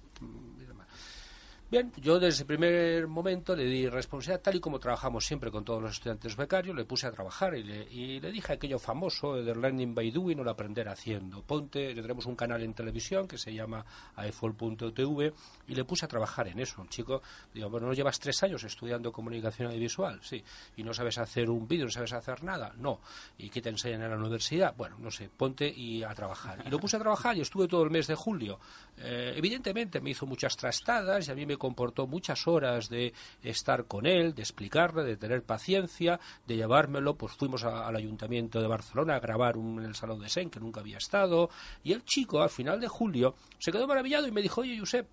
Bien, 1.71 1.91
yo 1.97 2.21
desde 2.21 2.43
el 2.43 2.47
primer 2.47 3.09
momento 3.09 3.57
le 3.57 3.65
di 3.65 3.89
responsabilidad, 3.89 4.43
tal 4.43 4.57
y 4.57 4.61
como 4.61 4.79
trabajamos 4.79 5.25
siempre 5.25 5.51
con 5.51 5.65
todos 5.65 5.83
los 5.83 5.93
estudiantes 5.93 6.37
becarios, 6.37 6.77
le 6.77 6.85
puse 6.85 7.07
a 7.07 7.11
trabajar 7.11 7.57
y 7.57 7.65
le, 7.65 7.83
y 7.91 8.21
le 8.21 8.31
dije 8.31 8.53
aquello 8.53 8.79
famoso 8.79 9.35
de 9.35 9.55
learning 9.55 9.95
by 9.95 10.11
doing 10.11 10.39
o 10.39 10.49
aprender 10.49 10.89
haciendo. 10.89 11.43
Ponte, 11.43 11.95
le 11.95 12.03
tenemos 12.03 12.27
un 12.27 12.37
canal 12.37 12.63
en 12.63 12.75
televisión 12.75 13.27
que 13.27 13.39
se 13.39 13.53
llama 13.53 13.85
aefol.tv 14.15 15.33
y 15.67 15.75
le 15.75 15.85
puse 15.85 16.05
a 16.05 16.09
trabajar 16.09 16.47
en 16.49 16.61
eso. 16.61 16.83
Un 16.83 16.89
chico, 16.89 17.23
digo, 17.53 17.71
bueno, 17.71 17.89
¿no 17.89 17.95
llevas 17.95 18.21
tres 18.21 18.43
años 18.43 18.63
estudiando 18.63 19.11
comunicación 19.11 19.69
audiovisual? 19.69 20.21
Sí. 20.23 20.45
¿Y 20.77 20.85
no 20.85 20.93
sabes 20.93 21.19
hacer 21.19 21.51
un 21.51 21.67
vídeo, 21.67 21.87
no 21.87 21.91
sabes 21.91 22.13
hacer 22.13 22.45
nada? 22.45 22.73
No. 22.77 23.01
¿Y 23.39 23.49
qué 23.49 23.63
te 23.63 23.71
enseñan 23.71 24.03
en 24.03 24.11
la 24.11 24.17
universidad? 24.17 24.77
Bueno, 24.77 24.97
no 24.99 25.11
sé, 25.11 25.29
ponte 25.29 25.67
y 25.69 26.05
a 26.05 26.15
trabajar. 26.15 26.63
Y 26.65 26.71
lo 26.71 26.79
puse 26.79 26.99
a 26.99 27.01
trabajar 27.01 27.37
y 27.37 27.41
estuve 27.41 27.67
todo 27.67 27.83
el 27.83 27.91
mes 27.91 28.07
de 28.07 28.15
julio. 28.15 28.61
Eh, 28.99 29.33
evidentemente 29.35 30.01
me 30.01 30.11
hizo 30.11 30.27
muchas 30.27 30.57
trastadas 30.57 31.27
y 31.27 31.31
a 31.33 31.35
mí 31.35 31.47
me 31.47 31.54
comportó 31.57 32.07
muchas 32.07 32.47
horas 32.47 32.89
de 32.89 33.13
estar 33.43 33.87
con 33.87 34.07
él, 34.07 34.35
de 34.35 34.43
explicarle, 34.43 35.05
de 35.05 35.17
tener 35.17 35.43
paciencia, 35.43 36.21
de 36.47 36.57
llevármelo. 36.57 37.17
Pues 37.17 37.35
fuimos 37.35 37.65
al 37.65 37.97
Ayuntamiento 37.97 38.61
de 38.61 38.69
Barcelona 38.69 39.17
a 39.17 39.21
grabar 39.21 39.57
un, 39.57 39.81
en 39.81 39.87
el 39.87 39.95
Salón 39.95 40.21
de 40.21 40.29
Sen, 40.29 40.51
que 40.51 40.61
nunca 40.61 40.81
había 40.81 40.99
estado. 40.99 41.51
Y 41.83 41.93
el 41.93 42.05
chico, 42.05 42.43
al 42.43 42.51
final 42.51 42.81
de 42.81 42.89
julio, 42.89 43.35
se 43.59 43.73
quedó 43.73 43.87
maravillado 43.87 44.27
y 44.27 44.33
me 44.33 44.43
dijo, 44.43 44.61
oye, 44.63 44.79
Josep, 44.79 45.07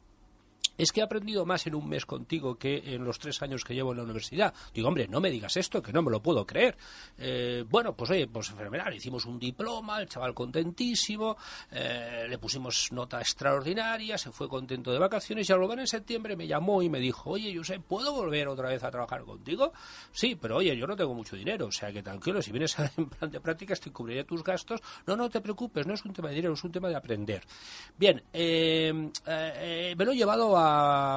es 0.77 0.91
que 0.91 1.01
he 1.01 1.03
aprendido 1.03 1.45
más 1.45 1.67
en 1.67 1.75
un 1.75 1.87
mes 1.87 2.05
contigo 2.05 2.55
que 2.55 2.95
en 2.95 3.03
los 3.03 3.19
tres 3.19 3.41
años 3.41 3.63
que 3.63 3.73
llevo 3.73 3.91
en 3.91 3.97
la 3.97 4.03
universidad. 4.03 4.53
Digo, 4.73 4.87
hombre, 4.87 5.07
no 5.07 5.19
me 5.19 5.29
digas 5.29 5.57
esto, 5.57 5.81
que 5.81 5.93
no 5.93 6.01
me 6.01 6.11
lo 6.11 6.21
puedo 6.21 6.45
creer. 6.45 6.77
Eh, 7.17 7.63
bueno, 7.69 7.95
pues 7.95 8.11
oye, 8.11 8.27
pues 8.27 8.49
fenomenal, 8.49 8.93
hicimos 8.93 9.25
un 9.25 9.39
diploma, 9.39 10.01
el 10.01 10.07
chaval 10.07 10.33
contentísimo, 10.33 11.37
eh, 11.71 12.25
le 12.27 12.37
pusimos 12.37 12.91
nota 12.91 13.19
extraordinaria, 13.19 14.17
se 14.17 14.31
fue 14.31 14.49
contento 14.49 14.91
de 14.91 14.99
vacaciones 14.99 15.49
y 15.49 15.53
al 15.53 15.59
volver 15.59 15.79
en 15.79 15.87
septiembre 15.87 16.35
me 16.35 16.47
llamó 16.47 16.81
y 16.81 16.89
me 16.89 16.99
dijo, 16.99 17.31
oye, 17.31 17.55
José, 17.55 17.79
¿puedo 17.79 18.13
volver 18.13 18.47
otra 18.47 18.69
vez 18.69 18.83
a 18.83 18.91
trabajar 18.91 19.23
contigo? 19.23 19.73
Sí, 20.11 20.35
pero 20.35 20.57
oye, 20.57 20.75
yo 20.75 20.87
no 20.87 20.95
tengo 20.95 21.13
mucho 21.13 21.35
dinero, 21.35 21.67
o 21.67 21.71
sea 21.71 21.91
que 21.91 22.01
tranquilo, 22.01 22.41
si 22.41 22.51
vienes 22.51 22.75
en 22.97 23.07
plan 23.07 23.29
de 23.29 23.39
prácticas 23.39 23.79
te 23.79 23.91
cubriré 23.91 24.23
tus 24.23 24.43
gastos. 24.43 24.81
No, 25.05 25.15
no 25.15 25.29
te 25.29 25.41
preocupes, 25.41 25.85
no 25.85 25.93
es 25.93 26.03
un 26.05 26.13
tema 26.13 26.29
de 26.29 26.35
dinero, 26.35 26.53
es 26.53 26.63
un 26.63 26.71
tema 26.71 26.89
de 26.89 26.95
aprender. 26.95 27.43
Bien, 27.97 28.21
eh, 28.33 28.91
me 29.97 30.05
lo 30.05 30.11
he 30.11 30.15
llevado 30.15 30.57
a 30.57 30.60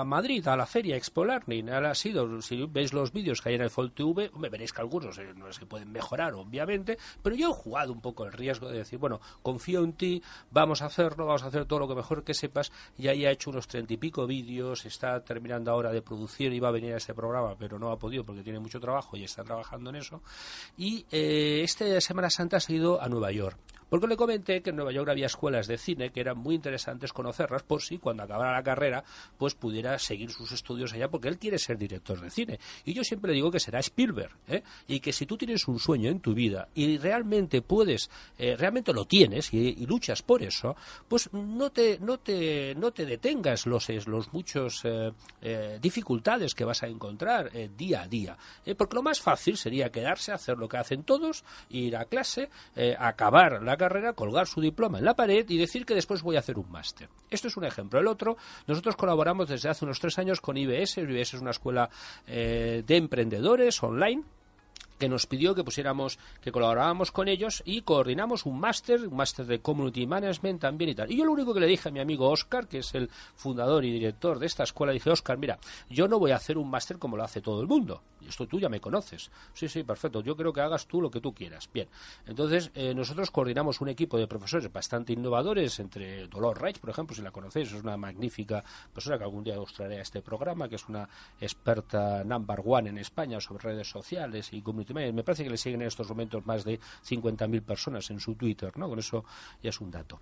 Madrid, 0.05 0.47
a 0.49 0.57
la 0.57 0.67
feria 0.67 0.97
Expo 0.97 1.25
Learning. 1.25 1.71
ha 1.71 1.95
sido, 1.95 2.41
si 2.43 2.67
veis 2.67 2.93
los 2.93 3.13
vídeos 3.13 3.41
que 3.41 3.51
hay 3.51 3.55
en 3.57 3.63
el 3.63 3.71
Fold 3.71 3.93
TV, 3.93 4.31
me 4.39 4.49
veréis 4.49 4.73
que 4.73 4.81
algunos 4.81 5.19
eh, 5.19 5.33
no 5.37 5.49
es 5.49 5.59
que 5.59 5.67
pueden 5.67 5.91
mejorar, 5.91 6.35
obviamente, 6.35 6.99
pero 7.23 7.37
yo 7.37 7.51
he 7.51 7.53
jugado 7.53 7.93
un 7.93 8.01
poco 8.01 8.25
el 8.25 8.33
riesgo 8.33 8.69
de 8.69 8.79
decir, 8.79 8.99
bueno, 8.99 9.21
confío 9.43 9.85
en 9.85 9.93
ti, 9.93 10.23
vamos 10.51 10.83
a 10.83 10.87
hacerlo, 10.87 11.27
vamos 11.27 11.43
a 11.43 11.47
hacer 11.47 11.65
todo 11.65 11.81
lo 11.81 11.89
que 11.89 11.95
mejor 11.95 12.25
que 12.25 12.35
sepas. 12.35 12.73
Y 12.99 13.09
ahí 13.09 13.25
ha 13.27 13.31
hecho 13.31 13.51
unos 13.51 13.69
treinta 13.69 13.95
y 13.95 13.97
pico 13.97 14.27
vídeos, 14.27 14.85
está 14.85 15.21
terminando 15.25 15.71
ahora 15.71 15.93
de 15.93 16.03
producir, 16.03 16.53
iba 16.53 16.69
a 16.69 16.73
venir 16.73 16.95
a 16.95 16.99
este 16.99 17.15
programa, 17.15 17.57
pero 17.59 17.79
no 17.79 17.91
ha 17.91 17.99
podido 17.99 18.25
porque 18.25 18.43
tiene 18.43 18.61
mucho 18.61 18.81
trabajo 18.81 19.17
y 19.17 19.25
está 19.25 19.45
trabajando 19.45 19.91
en 19.91 19.97
eso. 19.97 20.23
Y 20.77 21.07
eh, 21.11 21.63
esta 21.63 22.01
Semana 22.01 22.31
Santa 22.31 22.59
ha 22.59 22.73
ido 22.73 23.01
a 23.01 23.09
Nueva 23.09 23.33
York. 23.33 23.59
Porque 23.89 24.07
le 24.07 24.17
comenté 24.17 24.63
que 24.63 24.71
en 24.71 24.77
Nueva 24.77 24.93
York 24.93 25.09
había 25.09 25.27
escuelas 25.27 25.67
de 25.67 25.79
cine 25.79 26.11
que 26.11 26.21
eran 26.21 26.39
muy 26.39 26.55
interesantes 26.55 27.13
conocerlas 27.13 27.63
por 27.63 27.83
si 27.83 27.99
cuando 27.99 28.23
acabara 28.23 28.53
la 28.53 28.63
carrera 28.63 29.05
pues 29.39 29.55
pudiera 29.55 29.99
seguir 29.99 30.31
sus 30.31 30.53
estudios 30.53 30.93
allá 30.93 31.09
porque 31.09 31.29
él 31.29 31.39
quiere 31.39 31.59
ser 31.59 31.79
director 31.79 32.21
de 32.21 32.31
cine. 32.31 32.59
Y 32.85 32.95
yo 32.95 33.05
siempre 33.05 33.31
le 33.31 33.35
digo 33.37 33.51
que 33.51 33.61
será 33.61 33.81
Spielberg. 33.81 34.33
¿eh? 34.49 34.63
Y 34.87 35.01
que 35.01 35.13
si 35.13 35.27
tú 35.27 35.37
tienes 35.37 35.67
un 35.69 35.79
sueño 35.79 36.11
en 36.11 36.21
tu 36.21 36.35
vida 36.35 36.69
y 36.75 36.99
realmente 36.99 37.63
puedes, 37.63 38.11
eh, 38.39 38.57
realmente 38.57 38.93
lo 38.93 39.05
tienes 39.05 39.53
y, 39.53 39.85
luchas 39.87 40.23
por 40.23 40.43
eso, 40.43 40.77
pues 41.07 41.31
no 41.33 41.71
te, 41.71 41.99
no 42.01 42.19
te, 42.19 42.75
no 42.75 42.93
te 42.93 43.05
detengas 43.05 43.67
los, 43.67 43.89
los 44.07 44.33
muchos 44.33 44.83
eh, 44.85 45.79
dificultades 45.81 46.55
que 46.55 46.65
vas 46.65 46.83
a 46.83 46.87
encontrar 46.87 47.51
día 47.77 48.03
a 48.03 48.09
día. 48.09 48.37
porque 48.77 48.97
lo 48.97 49.03
más 49.03 49.21
fácil 49.21 49.57
sería 49.57 49.91
quedarse, 49.91 50.33
hacer 50.33 50.57
lo 50.57 50.69
que 50.69 50.79
hacen 50.79 51.05
todos, 51.05 51.45
ir 51.69 51.97
a 51.97 52.07
clase, 52.07 52.49
acabar 52.99 53.63
la 53.63 53.74
carrera, 53.77 54.13
colgar 54.13 54.47
su 54.47 54.61
diploma 54.61 54.99
en 54.99 55.05
la 55.05 55.15
pared 55.15 55.49
y 55.49 55.59
decir 55.59 55.85
que 55.87 55.95
después 55.95 56.23
voy 56.23 56.37
a 56.37 56.41
hacer 56.41 56.59
un 56.59 56.71
máster. 56.71 57.09
Esto 57.31 57.49
es 57.49 57.57
un 57.57 57.65
ejemplo. 57.65 58.01
El 58.01 58.07
otro, 58.07 58.37
nosotros 58.67 58.97
colaboramos 58.97 59.49
desde 59.49 59.69
hace 59.69 59.85
unos 59.85 60.01
tres 60.01 60.19
años 60.19 60.41
con 60.41 60.57
IBS. 60.57 60.99
IBS 60.99 61.35
es 61.35 61.41
una 61.41 61.51
escuela 61.51 61.89
eh, 62.27 62.83
de 62.87 62.97
emprendedores 62.97 63.83
online 63.83 64.23
que 64.99 65.09
nos 65.09 65.27
pidió 65.27 65.55
que 65.55 65.65
pusiéramos, 65.65 66.19
que 66.41 66.53
colaborábamos 66.53 67.11
con 67.11 67.29
ellos 67.29 67.63
y 67.67 67.83
coordinamos 67.83 68.47
un 68.47 68.59
máster, 68.59 69.07
un 69.07 69.17
máster 69.17 69.47
de 69.47 69.61
Community 69.61 70.07
Management 70.07 70.61
también 70.61 70.91
y 70.91 70.95
tal. 70.95 71.11
Y 71.11 71.17
yo 71.17 71.25
lo 71.25 71.33
único 71.33 71.53
que 71.53 71.61
le 71.61 71.67
dije 71.67 71.89
a 71.89 71.93
mi 71.93 72.01
amigo 72.01 72.29
Oscar, 72.31 72.69
que 72.69 72.79
es 72.79 72.95
el 72.95 73.11
fundador 73.35 73.85
y 73.85 73.93
director 73.93 74.39
de 74.39 74.47
esta 74.47 74.63
escuela, 74.63 74.93
dije, 74.93 75.11
Oscar, 75.11 75.39
mira, 75.39 75.59
yo 75.91 76.09
no 76.09 76.19
voy 76.19 76.31
a 76.31 76.37
hacer 76.37 76.59
un 76.59 76.71
máster 76.71 76.99
como 76.99 77.17
lo 77.17 77.25
hace 77.25 77.41
todo 77.41 77.61
el 77.61 77.67
mundo. 77.67 78.03
Esto 78.29 78.47
tú 78.47 78.59
ya 78.59 78.69
me 78.69 78.81
conoces. 78.81 79.31
Sí, 79.53 79.69
sí, 79.69 79.83
perfecto. 79.83 80.23
Yo 80.23 80.37
creo 80.37 80.53
que 80.53 80.61
hagas 80.61 80.87
tú 80.87 81.01
lo 81.01 81.11
que 81.11 81.21
tú 81.21 81.35
quieras. 81.35 81.69
Bien. 81.73 81.89
Entonces, 82.27 82.71
eh, 82.75 82.95
nosotros 82.95 83.31
coordinamos 83.31 83.81
un 83.81 83.89
equipo 83.89 84.19
de 84.19 84.27
profesores 84.27 84.73
bastante 84.73 85.13
innovadores, 85.13 85.79
entre 85.81 86.27
Dolor 86.29 86.61
Reich, 86.61 86.79
por 86.79 86.91
ejemplo, 86.91 87.15
si 87.15 87.23
la 87.23 87.31
conocéis, 87.31 87.73
es 87.73 87.83
una 87.83 87.97
magnífica 87.97 88.65
persona 88.93 89.19
que 89.19 89.25
algún 89.25 89.45
día 89.45 89.61
os 89.61 89.75
a 89.81 90.01
este 90.01 90.23
programa, 90.23 90.69
que 90.69 90.77
es 90.77 90.89
una 90.89 91.09
experta 91.41 92.25
number 92.25 92.63
one 92.65 92.89
en 92.91 92.99
España 92.99 93.41
sobre 93.41 93.65
redes 93.65 93.89
sociales 93.89 94.53
y 94.53 94.63
community 94.63 94.95
me 94.95 95.25
parece 95.25 95.45
que 95.45 95.51
le 95.51 95.57
siguen 95.57 95.83
en 95.83 95.89
estos 95.89 96.09
momentos 96.09 96.45
más 96.47 96.65
de 96.65 96.79
50.000 96.79 97.63
personas 97.63 98.11
en 98.11 98.21
su 98.21 98.35
Twitter, 98.35 98.77
¿no? 98.77 98.89
Con 98.89 98.99
eso 98.99 99.25
ya 99.63 99.71
es 99.71 99.81
un 99.81 99.91
dato. 99.91 100.21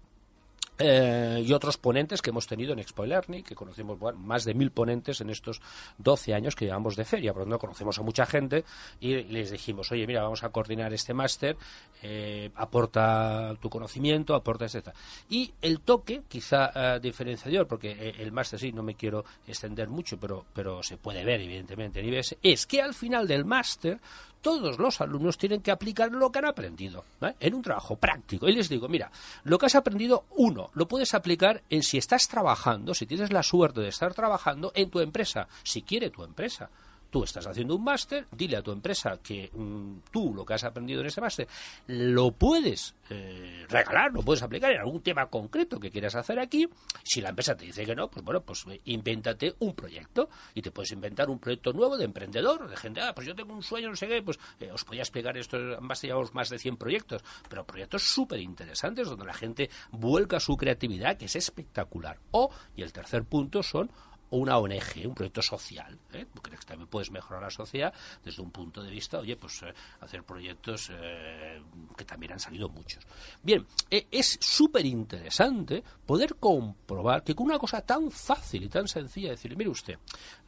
Eh, 0.85 1.45
y 1.47 1.53
otros 1.53 1.79
ponentes 1.79 2.21
que 2.21 2.31
hemos 2.31 2.49
tenido 2.49 2.73
en 2.73 2.81
Expo 2.81 3.05
que 3.45 3.55
conocemos 3.55 3.99
más 4.17 4.45
de 4.45 4.53
mil 4.53 4.73
ponentes 4.73 5.21
en 5.21 5.31
estos 5.31 5.61
12 5.99 6.35
años 6.35 6.57
que 6.57 6.65
llevamos 6.65 6.97
de 6.97 7.05
feria, 7.05 7.33
por 7.33 7.43
lo 7.43 7.45
tanto 7.47 7.59
conocemos 7.61 7.99
a 8.01 8.03
mucha 8.03 8.27
gente 8.27 8.65
y 9.01 9.15
les 9.23 9.53
dijimos, 9.53 9.93
oye, 9.93 10.09
mira, 10.09 10.23
vamos 10.23 10.43
a 10.43 10.49
coordinar 10.49 10.93
este 10.93 11.15
máster, 11.15 11.57
eh, 12.03 12.51
aporta 12.57 13.55
tu 13.61 13.71
conocimiento, 13.71 14.35
aporta 14.35 14.65
etc. 14.65 14.89
Y 15.31 15.53
el 15.63 15.81
toque, 15.81 16.23
quizá 16.29 16.73
eh, 16.75 17.01
diferenciador, 17.01 17.69
porque 17.69 18.15
el 18.19 18.33
máster 18.33 18.59
sí, 18.59 18.73
no 18.73 18.83
me 18.83 18.97
quiero 18.97 19.25
extender 19.47 19.89
mucho, 19.89 20.19
pero, 20.19 20.47
pero 20.53 20.83
se 20.83 20.97
puede 20.97 21.25
ver 21.25 21.43
evidentemente 21.43 22.01
en 22.01 22.13
IBS, 22.13 22.39
es 22.43 22.67
que 22.67 22.83
al 22.83 22.95
final 22.95 23.29
del 23.29 23.45
máster 23.45 24.01
todos 24.43 24.79
los 24.79 25.01
alumnos 25.01 25.39
tienen 25.39 25.63
que 25.63 25.71
aplicar 25.71 26.11
lo 26.13 26.31
que 26.31 26.41
han 26.41 26.45
aprendido 26.45 27.05
en 27.41 27.55
un 27.55 27.63
trabajo 27.63 27.97
práctico. 27.97 28.49
Y 28.49 28.53
les 28.53 28.69
digo, 28.69 28.89
mira, 28.89 29.11
lo 29.45 29.59
que 29.59 29.67
has 29.67 29.75
aprendido, 29.75 30.27
uno, 30.31 30.71
lo 30.75 30.89
puedes 30.89 31.15
aplicar 31.15 31.63
en 31.71 31.83
si 31.83 31.97
estás 31.97 32.29
trabajando, 32.29 32.93
si 32.93 33.07
tienes 33.07 33.33
la 33.33 33.43
suerte 33.43 33.81
de 33.81 33.89
estar 33.89 34.13
trabajando 34.13 34.73
en 34.75 34.91
tu 34.91 35.01
empresa, 35.01 35.49
si 35.63 35.83
quiere 35.83 36.11
tu 36.11 36.25
empresa 36.25 36.69
Tú 37.13 37.25
estás 37.25 37.47
haciendo 37.47 37.77
un 37.77 37.85
máster, 37.85 38.27
dile 38.33 38.57
a 38.57 38.63
tu 38.63 38.73
empresa 38.73 39.19
que 39.23 39.51
mm, 39.53 39.99
tú 40.11 40.33
lo 40.35 40.47
que 40.47 40.55
has 40.55 40.65
aprendido 40.65 41.03
en 41.03 41.09
ese 41.09 41.21
máster 41.21 41.47
lo 41.87 42.33
puedes 42.33 42.95
eh, 43.11 43.67
regalar, 43.69 44.11
lo 44.15 44.23
puedes 44.23 44.43
aplicar 44.43 44.73
en 44.73 44.81
algún 44.81 45.03
tema 45.03 45.27
concreto 45.27 45.79
que 45.79 45.91
quieras 45.91 46.15
hacer 46.15 46.39
aquí. 46.39 46.67
Si 47.05 47.21
la 47.21 47.29
empresa 47.29 47.55
te 47.55 47.67
dice 47.67 47.85
que 47.85 47.95
no, 47.95 48.09
pues 48.09 48.25
bueno, 48.25 48.41
pues 48.41 48.65
eh, 48.71 48.81
invéntate 48.87 49.55
un 49.59 49.75
proyecto 49.75 50.31
y 50.55 50.63
te 50.63 50.71
puedes 50.71 50.91
inventar 50.93 51.29
un 51.29 51.39
proyecto 51.39 51.75
nuevo 51.75 51.99
de 51.99 52.07
emprendedor, 52.07 52.67
de 52.67 52.79
gente, 52.79 53.03
ah, 53.03 53.15
pues 53.15 53.27
yo 53.27 53.35
tengo 53.35 53.53
un 53.53 53.63
sueño, 53.63 53.91
no 53.91 53.97
sé 53.97 54.09
qué, 54.09 54.23
pues 54.23 54.39
eh, 54.59 54.71
os 54.73 54.83
podía 54.83 55.03
explicar 55.03 55.37
esto, 55.37 55.59
más 55.83 56.01
llevamos 56.01 56.33
más 56.33 56.49
de 56.49 56.59
100 56.59 56.79
proyectos, 56.79 57.23
pero 57.51 57.67
proyectos 57.67 58.05
súper 58.05 58.41
interesantes 58.41 59.07
donde 59.07 59.27
la 59.27 59.35
gente 59.35 59.69
vuelca 59.91 60.41
su 60.41 60.57
creatividad, 60.57 61.19
que 61.19 61.27
es 61.27 61.37
espectacular. 61.37 62.19
O, 62.31 62.51
y 62.75 62.83
el 62.83 62.93
tercer 62.95 63.25
punto 63.25 63.63
son 63.63 63.91
una 64.39 64.59
ONG, 64.59 65.07
un 65.07 65.15
proyecto 65.15 65.43
social, 65.43 65.99
¿eh? 66.13 66.27
porque 66.33 66.57
también 66.67 66.89
puedes 66.89 67.11
mejorar 67.11 67.43
la 67.43 67.51
sociedad 67.51 67.93
desde 68.25 68.43
un 68.43 68.51
punto 68.51 68.83
de 68.83 68.91
vista, 68.91 69.19
oye, 69.19 69.37
pues 69.37 69.63
eh, 69.63 69.73
hacer 70.01 70.25
proyectos 70.25 70.91
eh, 70.93 71.61
que 71.97 72.05
también 72.05 72.33
han 72.33 72.41
salido 72.41 72.69
muchos. 72.69 73.05
Bien, 73.43 73.67
es 73.91 74.39
súper 74.41 74.87
interesante 74.87 75.83
poder 76.07 76.37
comprobar 76.37 77.23
que 77.23 77.35
con 77.35 77.47
una 77.47 77.59
cosa 77.59 77.83
tan 77.83 78.11
fácil 78.11 78.65
y 78.65 78.69
tan 78.69 78.89
sencilla, 78.89 79.31
decirle, 79.31 79.57
mire 79.57 79.71
usted, 79.71 79.99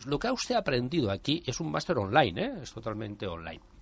lo 0.07 0.19
que 0.19 0.29
ha 0.29 0.33
usted 0.33 0.55
aprendido 0.55 1.11
aquí 1.11 1.43
es 1.45 1.61
un 1.61 1.71
máster 1.71 1.99
online, 1.99 2.63
es 2.63 2.73
totalmente 2.73 3.27
online 3.27 3.74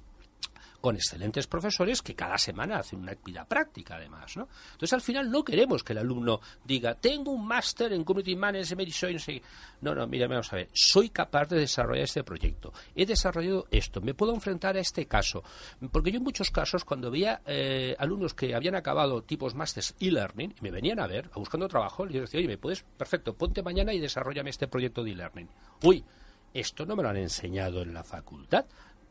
con 0.82 0.96
excelentes 0.96 1.46
profesores 1.46 2.02
que 2.02 2.14
cada 2.14 2.36
semana 2.36 2.78
hacen 2.78 2.98
una 2.98 3.12
actividad 3.12 3.46
práctica 3.46 3.96
además, 3.96 4.36
¿no? 4.36 4.48
Entonces 4.72 4.92
al 4.92 5.00
final 5.00 5.30
no 5.30 5.44
queremos 5.44 5.82
que 5.82 5.94
el 5.94 6.00
alumno 6.00 6.40
diga, 6.64 6.94
tengo 6.96 7.30
un 7.30 7.46
máster 7.46 7.92
en 7.92 8.04
Community 8.04 8.36
Management 8.36 8.88
y 8.88 8.92
soy... 8.92 9.42
No, 9.80 9.94
no, 9.94 10.06
mira, 10.06 10.26
vamos 10.26 10.52
a 10.52 10.56
ver, 10.56 10.68
soy 10.74 11.08
capaz 11.08 11.48
de 11.48 11.60
desarrollar 11.60 12.04
este 12.04 12.24
proyecto, 12.24 12.72
he 12.94 13.06
desarrollado 13.06 13.66
esto, 13.70 14.00
me 14.00 14.12
puedo 14.12 14.34
enfrentar 14.34 14.76
a 14.76 14.80
este 14.80 15.06
caso, 15.06 15.42
porque 15.90 16.10
yo 16.10 16.18
en 16.18 16.24
muchos 16.24 16.50
casos 16.50 16.84
cuando 16.84 17.10
veía 17.10 17.40
eh, 17.46 17.94
alumnos 17.98 18.34
que 18.34 18.54
habían 18.54 18.74
acabado 18.74 19.22
tipos 19.22 19.54
másters 19.54 19.94
e-learning 20.00 20.54
y 20.58 20.62
me 20.62 20.70
venían 20.72 20.98
a 20.98 21.06
ver, 21.06 21.30
buscando 21.34 21.68
trabajo, 21.68 22.04
les 22.04 22.22
decía, 22.22 22.38
oye, 22.38 22.48
me 22.48 22.58
puedes, 22.58 22.82
perfecto, 22.82 23.34
ponte 23.34 23.62
mañana 23.62 23.94
y 23.94 24.00
desarrollame 24.00 24.50
este 24.50 24.66
proyecto 24.66 25.04
de 25.04 25.12
e-learning. 25.12 25.48
Uy, 25.84 26.04
esto 26.52 26.84
no 26.84 26.96
me 26.96 27.04
lo 27.04 27.08
han 27.08 27.16
enseñado 27.16 27.82
en 27.82 27.94
la 27.94 28.02
facultad, 28.02 28.66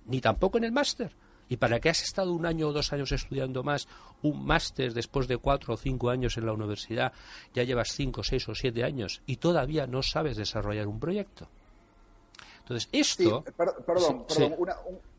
ni 0.06 0.20
tampoco 0.20 0.58
en 0.58 0.66
el 0.66 0.72
máster. 0.74 1.12
¿Y 1.52 1.58
para 1.58 1.82
qué 1.82 1.90
has 1.90 2.02
estado 2.02 2.32
un 2.32 2.46
año 2.46 2.70
o 2.70 2.72
dos 2.72 2.94
años 2.94 3.12
estudiando 3.12 3.62
más 3.62 3.86
un 4.22 4.46
máster 4.46 4.94
después 4.94 5.28
de 5.28 5.36
cuatro 5.36 5.74
o 5.74 5.78
cinco 5.78 6.10
años 6.10 6.38
en 6.38 6.46
la 6.46 6.54
universidad? 6.54 7.12
Ya 7.54 7.64
llevas 7.64 7.90
cinco, 7.92 8.24
seis 8.24 8.48
o 8.48 8.56
siete 8.56 8.86
años 8.86 9.22
y 9.26 9.36
todavía 9.36 9.86
no 9.86 10.02
sabes 10.02 10.38
desarrollar 10.38 10.88
un 10.88 10.98
proyecto. 10.98 11.50
Entonces, 12.60 12.88
esto... 12.94 13.44
perdón, 13.58 13.76
perdón. 13.86 14.26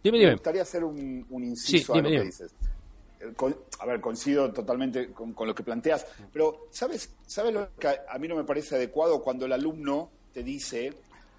Me 0.03 0.33
gustaría 0.33 0.63
hacer 0.63 0.85
un, 0.85 1.27
inciso 1.31 1.93
a 1.93 1.99
lo 1.99 2.09
que 2.09 2.23
dices. 2.23 2.55
a 3.81 3.85
ver, 3.85 4.01
coincido 4.01 4.51
totalmente 4.55 5.13
con, 5.13 5.35
lo 5.39 5.55
que 5.55 5.63
planteas, 5.63 6.07
pero 6.33 6.69
¿sabes, 6.71 7.15
¿sabes 7.27 7.53
lo 7.53 7.69
que 7.79 7.89
a, 7.89 8.19
mí 8.19 8.27
no 8.27 8.37
me 8.37 8.45
parece 8.45 8.77
adecuado 8.77 9.21
cuando 9.21 9.45
el 9.45 9.53
alumno 9.53 10.09
te 10.33 10.43
dice, 10.43 10.95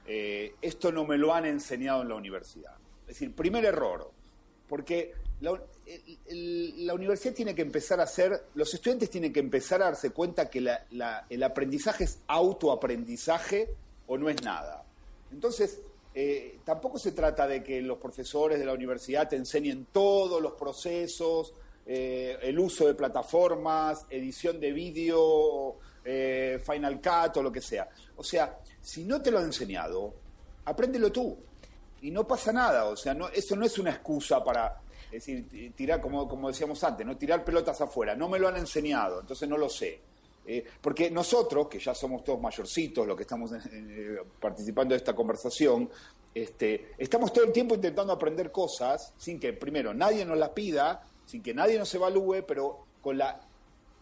eh, 0.06 0.54
esto 0.62 0.92
no 0.92 1.04
me 1.04 1.18
lo 1.18 1.34
han 1.34 1.48
enseñado 1.48 2.04
en 2.04 2.10
la 2.10 2.16
universidad? 2.16 2.76
Es 3.08 3.20
decir, 3.20 3.34
primer 3.34 3.66
error, 3.66 4.13
porque 4.74 5.14
la, 5.40 6.94
universidad 6.96 7.36
tiene 7.36 7.54
que 7.54 7.62
empezar 7.62 8.00
a 8.00 8.06
hacer, 8.06 8.46
los 8.56 8.74
estudiantes 8.74 9.08
tienen 9.08 9.32
que 9.32 9.40
empezar 9.40 9.84
a 9.84 9.86
darse 9.86 10.10
cuenta 10.10 10.50
que 10.50 10.68
el 11.30 11.44
aprendizaje 11.44 12.06
es 12.06 12.18
autoaprendizaje 12.26 13.70
o 14.08 14.18
no 14.18 14.30
es 14.30 14.42
nada. 14.42 14.84
Entonces, 15.32 15.80
eh, 16.16 16.58
tampoco 16.64 16.98
se 16.98 17.12
trata 17.12 17.46
de 17.48 17.64
que 17.64 17.84
los 17.84 18.00
profesores 18.00 18.58
de 18.58 18.66
la 18.66 18.74
universidad 18.74 19.30
te 19.30 19.36
enseñen 19.36 19.90
todos 19.92 20.42
los 20.42 20.54
procesos, 20.54 21.54
eh, 21.86 22.36
el 22.42 22.58
uso 22.58 22.88
de 22.88 22.96
plataformas, 22.96 24.08
edición 24.10 24.60
de 24.60 24.72
vídeo, 24.72 25.76
eh, 26.04 26.60
Final 26.66 27.00
Cut 27.00 27.38
o 27.38 27.44
lo 27.44 27.52
que 27.52 27.62
sea. 27.62 27.88
O 28.16 28.24
sea, 28.24 28.58
si 28.82 29.04
no 29.04 29.22
te 29.22 29.30
lo 29.30 29.38
han 29.38 29.46
enseñado, 29.46 30.16
apréndelo 30.66 31.12
tú 31.12 31.38
y 32.04 32.12
no 32.12 32.28
pasa 32.28 32.52
nada, 32.52 32.86
o 32.86 32.96
sea, 32.96 33.18
eso 33.34 33.56
no 33.56 33.66
es 33.66 33.80
una 33.80 33.92
excusa 33.92 34.44
para, 34.44 34.82
decir, 35.10 35.74
tirar, 35.76 36.02
como, 36.02 36.28
como 36.28 36.50
decíamos 36.50 36.84
antes, 36.84 37.06
no 37.06 37.18
tirar 37.18 37.46
pelotas 37.46 37.80
afuera, 37.80 38.16
no 38.16 38.28
me 38.28 38.40
lo 38.40 38.50
han 38.50 38.58
enseñado, 38.58 39.22
entonces 39.22 39.48
no 39.48 39.58
lo 39.58 39.70
sé. 39.70 40.02
Eh, 40.46 40.66
porque 40.82 41.10
nosotros, 41.10 41.70
que 41.70 41.80
ya 41.80 41.96
somos 41.96 42.24
todos 42.24 42.42
mayorcitos, 42.42 43.08
los 43.08 43.16
que 43.16 43.24
estamos 43.24 43.52
eh, 43.54 44.18
participando 44.40 44.94
de 44.94 44.98
esta 44.98 45.16
conversación, 45.16 45.90
este, 46.36 46.94
estamos 46.98 47.32
todo 47.32 47.46
el 47.46 47.54
tiempo 47.54 47.76
intentando 47.76 48.12
aprender 48.12 48.52
cosas 48.52 49.14
sin 49.18 49.40
que, 49.40 49.54
primero, 49.54 49.94
nadie 49.94 50.26
nos 50.26 50.38
las 50.38 50.50
pida, 50.50 51.04
sin 51.26 51.42
que 51.42 51.54
nadie 51.54 51.80
nos 51.80 51.94
evalúe, 51.96 52.44
pero 52.46 52.86
con 53.02 53.18
la 53.18 53.40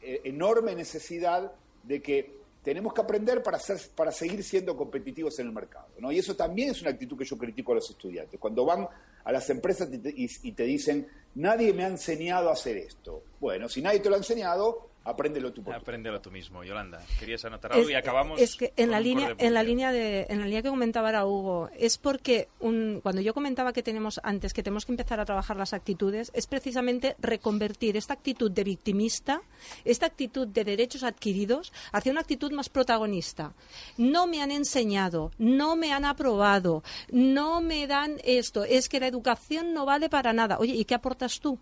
eh, 0.02 0.22
enorme 0.24 0.74
necesidad 0.74 1.52
de 1.84 2.02
que 2.02 2.41
tenemos 2.64 2.94
que 2.94 3.02
aprender 3.02 3.42
para, 3.42 3.58
ser, 3.58 3.80
para 3.96 4.12
seguir 4.12 4.44
siendo 4.44 4.78
competitivos 4.78 5.38
en 5.40 5.48
el 5.48 5.54
mercado. 5.54 5.88
¿no? 6.00 6.12
Y 6.12 6.20
eso 6.20 6.36
también 6.36 6.70
es 6.70 6.82
una 6.82 6.92
actitud 6.92 7.18
que 7.18 7.26
yo 7.26 7.38
critico 7.38 7.72
a 7.72 7.76
los 7.76 7.90
estudiantes. 7.90 8.40
Cuando 8.40 8.66
van 8.66 8.88
a 9.24 9.32
las 9.32 9.50
empresas 9.50 9.90
y 9.92 10.52
te 10.52 10.64
dicen, 10.64 11.08
nadie 11.36 11.74
me 11.74 11.84
ha 11.84 11.88
enseñado 11.88 12.50
a 12.50 12.54
hacer 12.54 12.78
esto. 12.78 13.24
Bueno, 13.40 13.68
si 13.68 13.82
nadie 13.82 14.00
te 14.00 14.10
lo 14.10 14.16
ha 14.16 14.20
enseñado, 14.20 14.91
Apréndelo 15.04 15.52
tú. 15.52 15.64
Apréndelo 15.74 16.22
tú 16.22 16.30
mismo, 16.30 16.64
Yolanda. 16.64 17.02
Querías 17.20 17.44
anotar 17.44 17.74
algo 17.74 17.90
y 17.90 17.96
acabamos. 17.96 18.40
Es 18.40 18.56
que 18.56 18.72
en 18.76 18.92
la 18.92 19.00
línea, 19.00 19.34
en 19.40 19.54
la 19.56 19.64
línea 19.64 19.92
de, 19.92 20.28
en 20.30 20.40
la 20.40 20.46
línea 20.46 20.62
que 20.62 20.70
comentaba 20.70 21.08
ahora 21.08 21.26
Hugo, 21.26 21.70
es 21.76 21.98
porque 21.98 22.50
un, 22.60 23.00
cuando 23.02 23.22
yo 23.22 23.34
comentaba 23.34 23.74
que 23.74 23.82
tenemos 23.82 24.20
antes 24.24 24.54
que 24.54 24.62
tenemos 24.62 24.86
que 24.86 24.92
empezar 24.92 25.20
a 25.20 25.26
trabajar 25.26 25.58
las 25.58 25.74
actitudes, 25.74 26.32
es 26.36 26.46
precisamente 26.46 27.16
reconvertir 27.20 27.98
esta 27.98 28.14
actitud 28.14 28.52
de 28.52 28.64
victimista, 28.64 29.42
esta 29.86 30.06
actitud 30.06 30.48
de 30.48 30.64
derechos 30.64 31.02
adquiridos, 31.04 31.74
hacia 31.92 32.12
una 32.12 32.22
actitud 32.22 32.52
más 32.52 32.70
protagonista. 32.70 33.54
No 33.98 34.28
me 34.28 34.44
han 34.44 34.52
enseñado, 34.52 35.32
no 35.40 35.76
me 35.76 35.94
han 35.94 36.06
aprobado, 36.06 36.84
no 37.12 37.60
me 37.60 37.88
dan 37.88 38.18
esto. 38.24 38.66
Es 38.66 38.88
que 38.88 39.00
la 39.00 39.08
educación 39.08 39.74
no 39.74 39.86
vale 39.86 40.10
para 40.10 40.32
nada. 40.32 40.60
Oye, 40.60 40.74
¿y 40.74 40.86
qué 40.86 40.94
aportas 40.94 41.40
tú? 41.40 41.58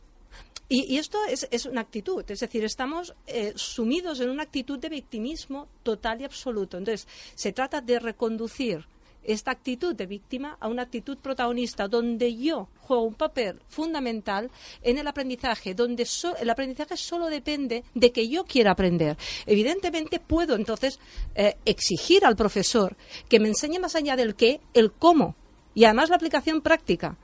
Y, 0.71 0.97
esto 0.97 1.17
es, 1.25 1.65
una 1.65 1.81
actitud, 1.81 2.23
es 2.29 2.41
decir, 2.41 2.63
estamos 2.63 3.15
eh, 3.25 3.53
sumidos 3.55 4.19
en 4.19 4.29
una 4.29 4.43
actitud 4.43 4.77
de 4.77 4.89
victimismo 4.89 5.67
total 5.81 6.21
y 6.21 6.25
absoluto. 6.25 6.77
Entonces, 6.77 7.07
se 7.33 7.51
trata 7.51 7.81
de 7.81 7.97
reconducir 7.97 8.85
esta 9.23 9.49
actitud 9.51 9.95
de 9.95 10.05
víctima 10.05 10.57
a 10.59 10.67
una 10.67 10.83
actitud 10.83 11.17
protagonista, 11.17 11.87
donde 11.87 12.35
yo 12.35 12.69
juego 12.81 13.03
un 13.03 13.15
papel 13.15 13.59
fundamental 13.67 14.49
en 14.81 14.99
el 14.99 15.07
aprendizaje, 15.07 15.73
donde 15.73 16.07
el 16.39 16.49
aprendizaje 16.49 16.97
solo 16.97 17.25
depende 17.27 17.83
de 17.95 18.11
que 18.11 18.27
yo 18.27 18.45
quiera 18.45 18.71
aprender. 18.71 19.17
Evidentemente 19.47 20.19
puedo 20.19 20.55
entonces 20.55 20.99
eh, 21.35 21.57
exigir 21.65 22.25
al 22.25 22.35
profesor 22.35 22.95
que 23.27 23.39
me 23.39 23.47
enseñe 23.47 23.79
más 23.79 23.95
allá 23.95 24.15
del 24.15 24.35
qué, 24.35 24.61
el 24.73 24.91
cómo, 24.91 25.35
y 25.73 25.85
además 25.85 26.09
la 26.09 26.15
aplicación 26.15 26.61
práctica. 26.61 27.17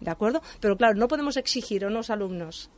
¿De 0.00 0.10
acuerdo? 0.10 0.42
Pero 0.60 0.76
claro, 0.76 0.94
no 0.94 1.08
podemos 1.08 1.36
exigir 1.36 1.84
a 1.84 1.88
unos 1.88 2.10
alumnos 2.10 2.70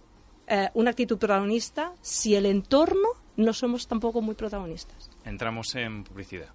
eh, 0.46 0.68
una 0.74 0.90
actitud 0.90 1.18
protagonista 1.18 1.92
si 2.02 2.34
el 2.34 2.46
entorno 2.46 3.08
no 3.36 3.52
somos 3.52 3.86
tampoco 3.86 4.20
muy 4.20 4.34
protagonistas. 4.34 5.10
Entramos 5.24 5.74
en 5.76 6.04
publicidad. 6.04 6.48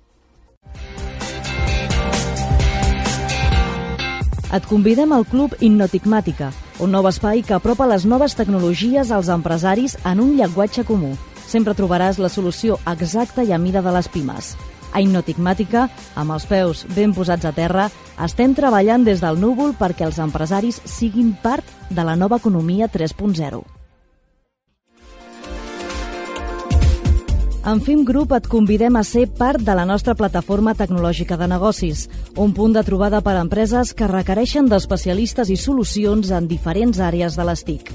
Et 4.53 4.65
convidem 4.69 5.11
al 5.11 5.25
Club 5.25 5.55
Innotigmàtica, 5.59 6.51
un 6.79 6.93
nou 6.93 7.07
espai 7.09 7.41
que 7.43 7.55
apropa 7.57 7.87
les 7.89 8.05
noves 8.05 8.37
tecnologies 8.37 9.11
als 9.11 9.27
empresaris 9.33 9.97
en 10.05 10.21
un 10.23 10.35
llenguatge 10.37 10.85
comú. 10.87 11.15
Sempre 11.47 11.73
trobaràs 11.75 12.21
la 12.21 12.29
solució 12.29 12.77
exacta 12.87 13.43
i 13.43 13.51
a 13.51 13.59
mida 13.59 13.81
de 13.81 13.91
les 13.91 14.07
pimes. 14.07 14.53
A 14.95 15.01
Hipnotigmàtica, 15.03 15.89
amb 16.15 16.31
els 16.31 16.45
peus 16.47 16.85
ben 16.95 17.11
posats 17.11 17.43
a 17.43 17.51
terra, 17.51 17.89
estem 18.23 18.53
treballant 18.55 19.03
des 19.03 19.19
del 19.19 19.41
núvol 19.41 19.75
perquè 19.75 20.07
els 20.07 20.21
empresaris 20.23 20.79
siguin 20.87 21.33
part 21.43 21.67
de 21.91 22.05
la 22.07 22.15
nova 22.15 22.39
economia 22.39 22.87
3.0. 22.87 23.59
En 27.65 27.79
Fim 27.81 28.03
Group 28.05 28.31
et 28.37 28.47
convidem 28.47 28.95
a 28.95 29.01
ser 29.03 29.25
part 29.39 29.59
de 29.65 29.73
la 29.73 29.87
nostra 29.89 30.13
plataforma 30.13 30.75
tecnològica 30.77 31.35
de 31.35 31.47
negocis, 31.49 32.03
un 32.37 32.53
punt 32.53 32.75
de 32.77 32.83
trobada 32.85 33.23
per 33.25 33.33
a 33.35 33.41
empreses 33.41 33.95
que 33.97 34.07
requereixen 34.07 34.69
d'especialistes 34.69 35.49
i 35.49 35.57
solucions 35.57 36.29
en 36.29 36.47
diferents 36.47 37.01
àrees 37.01 37.35
de 37.35 37.47
les 37.49 37.65
TIC. 37.65 37.89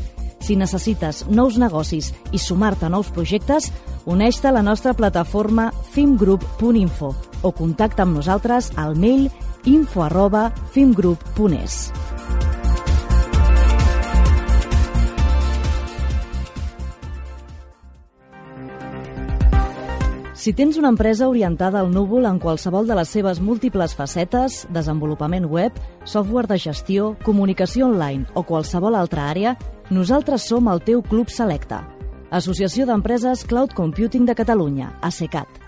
Si 0.50 0.56
necessites 0.58 1.20
nous 1.30 1.60
negocis 1.62 2.08
i 2.34 2.38
sumar-te 2.42 2.88
a 2.88 2.90
nous 2.90 3.06
projectes, 3.14 3.68
uneix-te 4.10 4.50
a 4.50 4.54
la 4.56 4.64
nostra 4.66 4.96
plataforma 4.98 5.68
fimgroup.info 5.94 7.14
o 7.46 7.54
contacta 7.54 8.02
amb 8.02 8.18
nosaltres 8.18 8.72
al 8.74 8.98
mail 8.98 9.28
info 9.70 10.02
arroba 10.02 10.48
fimgroup.es. 10.74 11.84
Si 20.40 20.54
tens 20.54 20.78
una 20.78 20.88
empresa 20.88 21.28
orientada 21.28 21.80
al 21.80 21.90
núvol 21.92 22.24
en 22.24 22.38
qualsevol 22.40 22.86
de 22.88 22.94
les 22.96 23.10
seves 23.12 23.42
múltiples 23.44 23.92
facetes, 23.92 24.62
desenvolupament 24.72 25.44
web, 25.44 25.74
software 26.08 26.48
de 26.48 26.56
gestió, 26.56 27.10
comunicació 27.26 27.90
online 27.90 28.24
o 28.32 28.40
qualsevol 28.48 28.96
altra 28.96 29.26
àrea, 29.28 29.52
nosaltres 29.90 30.46
som 30.48 30.70
el 30.72 30.80
teu 30.80 31.02
Club 31.04 31.28
Selecte. 31.28 31.82
Associació 32.30 32.86
d'Empreses 32.88 33.44
Cloud 33.44 33.76
Computing 33.76 34.24
de 34.24 34.34
Catalunya, 34.34 34.94
ASECAT. 35.02 35.60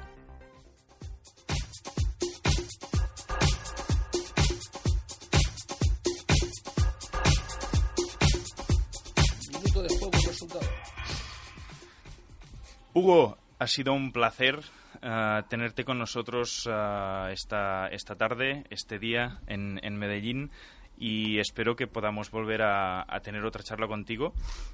Hugo, 12.95 13.37
ha 13.63 13.67
sido 13.69 13.93
un 13.93 14.11
placer 14.11 14.59
uh, 14.59 15.43
tenerte 15.49 15.85
con 15.85 15.97
nosotros 15.97 16.67
uh, 16.67 17.29
esta, 17.31 17.87
esta 17.89 18.17
tarde, 18.17 18.65
este 18.71 18.99
día 18.99 19.39
en, 19.47 19.79
en 19.85 19.97
Medellín 19.97 20.51
y 20.99 21.39
espero 21.39 21.77
que 21.77 21.87
podamos 21.87 22.33
volver 22.33 22.63
a, 22.63 23.03
a, 23.03 23.21
tener 23.21 23.45
otra 23.45 23.63
charla 23.63 23.87
contigo. 23.87 24.33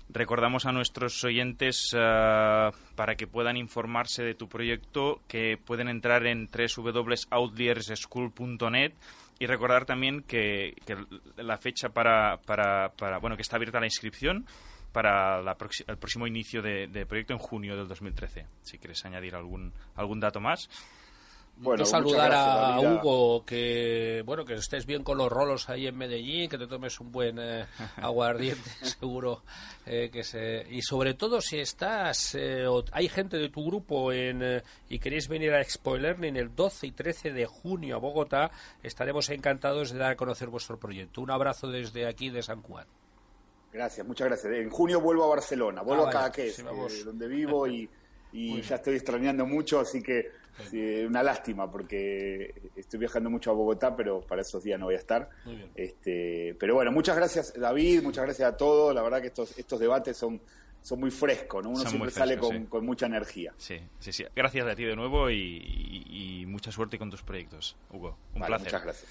Recordamos 0.09 0.65
a 0.65 0.73
nuestros 0.73 1.23
oyentes 1.23 1.93
uh, 1.93 2.73
para 2.97 3.17
que 3.17 3.27
puedan 3.27 3.59
informarse 3.59 4.23
de 4.23 4.35
tu 4.35 4.49
proyecto 4.49 5.21
que 5.29 5.59
pueden 5.63 5.89
entrar 5.89 6.27
en 6.27 6.49
www.outlierschool.net 6.49 8.95
y 9.39 9.47
recordar 9.47 9.85
también 9.85 10.23
que, 10.23 10.77
que 10.87 10.97
la 11.37 11.59
fecha 11.59 11.91
para, 11.91 12.39
para, 12.47 12.93
para, 12.97 13.19
bueno 13.19 13.37
que 13.37 13.43
está 13.43 13.57
abierta 13.57 13.81
la 13.81 13.87
inscripción 13.87 14.47
para 14.93 15.43
la 15.43 15.57
el 15.87 15.97
próximo 15.99 16.27
inicio 16.27 16.63
de, 16.63 16.87
de, 16.87 17.07
proyecto 17.07 17.33
en 17.33 17.39
junio 17.39 17.77
del 17.77 17.89
2013. 17.89 18.47
Si 18.63 18.79
quieres 18.79 19.05
añadir 19.05 19.35
algún, 19.35 19.73
algún 19.97 20.21
dato 20.21 20.41
más. 20.41 20.69
Bueno, 21.61 21.85
saludar 21.85 22.31
gracias, 22.31 22.57
a 22.57 22.81
Hugo, 22.81 23.45
que 23.45 24.23
bueno 24.25 24.45
que 24.45 24.55
estés 24.55 24.87
bien 24.87 25.03
con 25.03 25.19
los 25.19 25.29
rolos 25.29 25.69
ahí 25.69 25.89
en 25.89 25.97
Medellín, 25.97 26.49
que 26.49 26.57
te 26.57 26.69
tomes 26.69 27.01
un 27.01 27.11
buen 27.11 27.37
eh, 27.41 27.67
aguardiente, 27.97 28.71
seguro 28.83 29.43
eh, 29.85 30.09
que 30.13 30.23
se 30.23 30.65
y 30.71 30.83
sobre 30.83 31.15
todo 31.15 31.41
si 31.41 31.59
estás 31.59 32.37
eh, 32.37 32.65
hay 32.93 33.09
gente 33.09 33.39
de 33.39 33.49
tu 33.49 33.67
grupo 33.67 34.13
en 34.13 34.41
eh, 34.43 34.63
y 34.89 35.01
queréis 35.01 35.27
venir 35.27 35.53
a 35.53 35.61
Expo 35.61 35.97
Learning 35.97 36.37
el 36.37 36.55
12 36.55 36.87
y 36.87 36.93
13 36.93 37.33
de 37.33 37.47
junio 37.47 37.97
a 37.97 37.99
Bogotá, 37.99 38.53
estaremos 38.85 39.29
encantados 39.31 39.91
de 39.91 39.99
dar 39.99 40.13
a 40.13 40.17
conocer 40.17 40.49
vuestro 40.49 40.79
proyecto. 40.79 41.21
Un 41.21 41.33
abrazo 41.33 41.67
desde 41.67 42.07
aquí 42.07 42.31
de 42.31 42.43
San 42.43 42.63
Juan. 42.63 42.87
Gracias, 43.73 44.07
muchas 44.07 44.29
gracias. 44.29 44.53
En 44.55 44.71
junio 44.71 45.01
vuelvo 45.01 45.25
a 45.25 45.29
Barcelona, 45.29 45.83
vuelvo 45.83 46.07
ah, 46.07 46.09
a 46.09 46.13
Cadaqués, 46.13 46.59
eh, 46.59 47.05
donde 47.05 47.29
vivo 47.29 47.67
y, 47.67 47.89
y 48.33 48.61
ya 48.63 48.77
estoy 48.77 48.97
extrañando 48.97 49.47
mucho, 49.47 49.81
así 49.81 50.03
que 50.03 50.31
sí, 50.71 51.05
una 51.05 51.23
lástima 51.23 51.71
porque 51.71 52.55
estoy 52.77 53.01
viajando 53.01 53.31
mucho 53.31 53.51
a 53.51 53.55
Bogotá, 53.55 53.95
pero 53.95 54.21
para 54.21 54.43
esos 54.43 54.63
días 54.63 54.79
no 54.79 54.87
voy 54.87 54.95
a 54.95 54.99
estar. 54.99 55.29
Este, 55.75 56.57
pero 56.59 56.75
bueno, 56.75 56.93
muchas 56.93 57.17
gracias 57.17 57.53
David, 57.55 58.03
muchas 58.03 58.25
gracias 58.25 58.53
a 58.53 58.57
todos. 58.57 58.95
La 58.95 59.03
verdad 59.03 59.21
que 59.21 59.29
estos, 59.29 59.59
estos 59.59 59.79
debates 59.79 60.17
son, 60.17 60.41
son 60.83 61.01
muy 61.01 61.11
frescos, 61.11 61.63
¿no? 61.63 61.71
Uno 61.71 61.81
son 61.81 61.91
siempre 61.91 62.11
sale 62.11 62.39
con, 62.39 62.57
sí. 62.57 62.65
con, 62.69 62.87
mucha 62.87 63.07
energía. 63.07 63.53
Sí, 63.59 63.79
sí, 63.99 64.13
sí. 64.13 64.25
Gracias 64.35 64.67
a 64.67 64.75
ti 64.75 64.85
de 64.85 64.97
nuevo 64.97 65.31
y, 65.31 65.35
y, 65.37 66.41
y 66.43 66.47
mucha 66.47 66.73
suerte 66.73 66.99
con 66.99 67.11
tus 67.11 67.23
proyectos, 67.23 67.77
Hugo. 67.91 68.17
Un 68.35 68.41
vale, 68.41 68.57
placer. 68.57 68.67
Muchas 68.67 68.83
gracias. 68.83 69.11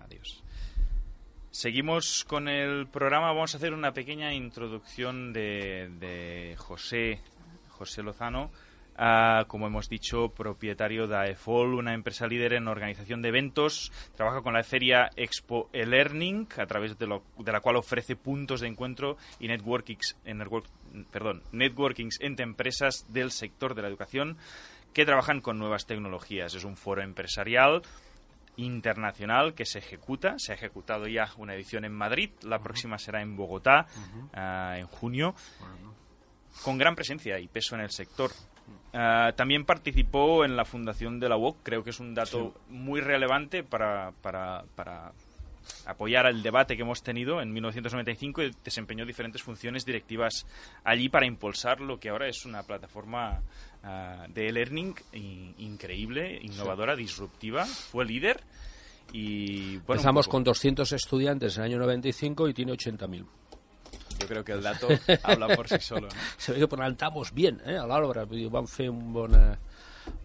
Adiós. 0.00 0.42
Seguimos 1.60 2.24
con 2.24 2.48
el 2.48 2.86
programa. 2.86 3.34
Vamos 3.34 3.52
a 3.52 3.58
hacer 3.58 3.74
una 3.74 3.92
pequeña 3.92 4.32
introducción 4.32 5.34
de, 5.34 5.90
de 6.00 6.54
José, 6.56 7.20
José 7.68 8.02
Lozano, 8.02 8.50
uh, 8.98 9.44
como 9.46 9.66
hemos 9.66 9.90
dicho, 9.90 10.30
propietario 10.30 11.06
de 11.06 11.18
AEFOL, 11.18 11.74
una 11.74 11.92
empresa 11.92 12.26
líder 12.26 12.54
en 12.54 12.66
organización 12.66 13.20
de 13.20 13.28
eventos. 13.28 13.92
Trabaja 14.16 14.40
con 14.40 14.54
la 14.54 14.62
feria 14.62 15.10
Expo 15.16 15.68
eLearning, 15.74 16.48
a 16.56 16.64
través 16.64 16.98
de, 16.98 17.06
lo, 17.06 17.24
de 17.36 17.52
la 17.52 17.60
cual 17.60 17.76
ofrece 17.76 18.16
puntos 18.16 18.62
de 18.62 18.68
encuentro 18.68 19.18
y 19.38 19.48
networkings, 19.48 20.16
perdón, 21.10 21.42
networkings 21.52 22.22
entre 22.22 22.44
empresas 22.44 23.04
del 23.12 23.32
sector 23.32 23.74
de 23.74 23.82
la 23.82 23.88
educación 23.88 24.38
que 24.94 25.04
trabajan 25.04 25.42
con 25.42 25.58
nuevas 25.58 25.84
tecnologías. 25.84 26.54
Es 26.54 26.64
un 26.64 26.78
foro 26.78 27.02
empresarial 27.02 27.82
internacional 28.64 29.54
que 29.54 29.64
se 29.64 29.78
ejecuta. 29.78 30.34
Se 30.38 30.52
ha 30.52 30.54
ejecutado 30.54 31.06
ya 31.06 31.28
una 31.36 31.54
edición 31.54 31.84
en 31.84 31.92
Madrid, 31.92 32.30
la 32.42 32.56
uh 32.56 32.58
-huh. 32.58 32.62
próxima 32.62 32.98
será 32.98 33.22
en 33.22 33.36
Bogotá 33.36 33.86
uh 33.86 34.32
-huh. 34.34 34.74
uh, 34.74 34.80
en 34.80 34.86
junio, 34.86 35.34
con 36.62 36.78
gran 36.78 36.94
presencia 36.94 37.38
y 37.38 37.48
peso 37.48 37.74
en 37.74 37.82
el 37.82 37.90
sector. 37.90 38.30
Uh, 38.92 39.32
también 39.36 39.64
participó 39.64 40.44
en 40.44 40.56
la 40.56 40.64
fundación 40.64 41.20
de 41.20 41.28
la 41.28 41.36
UOC, 41.36 41.58
creo 41.62 41.84
que 41.84 41.90
es 41.90 42.00
un 42.00 42.12
dato 42.14 42.54
sí. 42.54 42.74
muy 42.74 43.00
relevante 43.00 43.62
para, 43.62 44.12
para, 44.20 44.64
para 44.74 45.12
apoyar 45.86 46.26
el 46.26 46.42
debate 46.42 46.76
que 46.76 46.82
hemos 46.82 47.02
tenido 47.02 47.40
en 47.40 47.52
1995 47.52 48.42
y 48.42 48.50
desempeñó 48.64 49.06
diferentes 49.06 49.42
funciones 49.42 49.84
directivas 49.84 50.46
allí 50.84 51.08
para 51.08 51.26
impulsar 51.26 51.80
lo 51.80 51.98
que 51.98 52.08
ahora 52.08 52.28
es 52.28 52.44
una 52.44 52.62
plataforma 52.62 53.40
uh, 53.84 54.32
de 54.32 54.48
e-learning 54.48 54.94
increíble, 55.58 56.38
innovadora, 56.42 56.96
disruptiva. 56.96 57.64
Fue 57.64 58.04
líder 58.04 58.42
y... 59.12 59.76
Bueno, 59.78 60.00
Empezamos 60.00 60.28
con 60.28 60.44
200 60.44 60.92
estudiantes 60.92 61.56
en 61.56 61.64
el 61.64 61.70
año 61.70 61.78
95 61.80 62.48
y 62.48 62.54
tiene 62.54 62.72
80.000. 62.72 63.26
Yo 64.20 64.26
creo 64.26 64.44
que 64.44 64.52
el 64.52 64.62
dato 64.62 64.88
habla 65.22 65.56
por 65.56 65.68
sí 65.68 65.78
solo. 65.80 66.08
¿no? 66.08 66.20
Se 66.36 66.52
ve 66.52 66.58
que 66.58 66.68
plantamos 66.68 67.32
bien, 67.32 67.60
eh, 67.64 67.76
a 67.78 67.86
l'obra. 67.86 68.24
Vam 68.24 68.66
fer 68.66 68.90
un 68.90 69.12
bon... 69.12 69.34
Eh, 69.34 69.56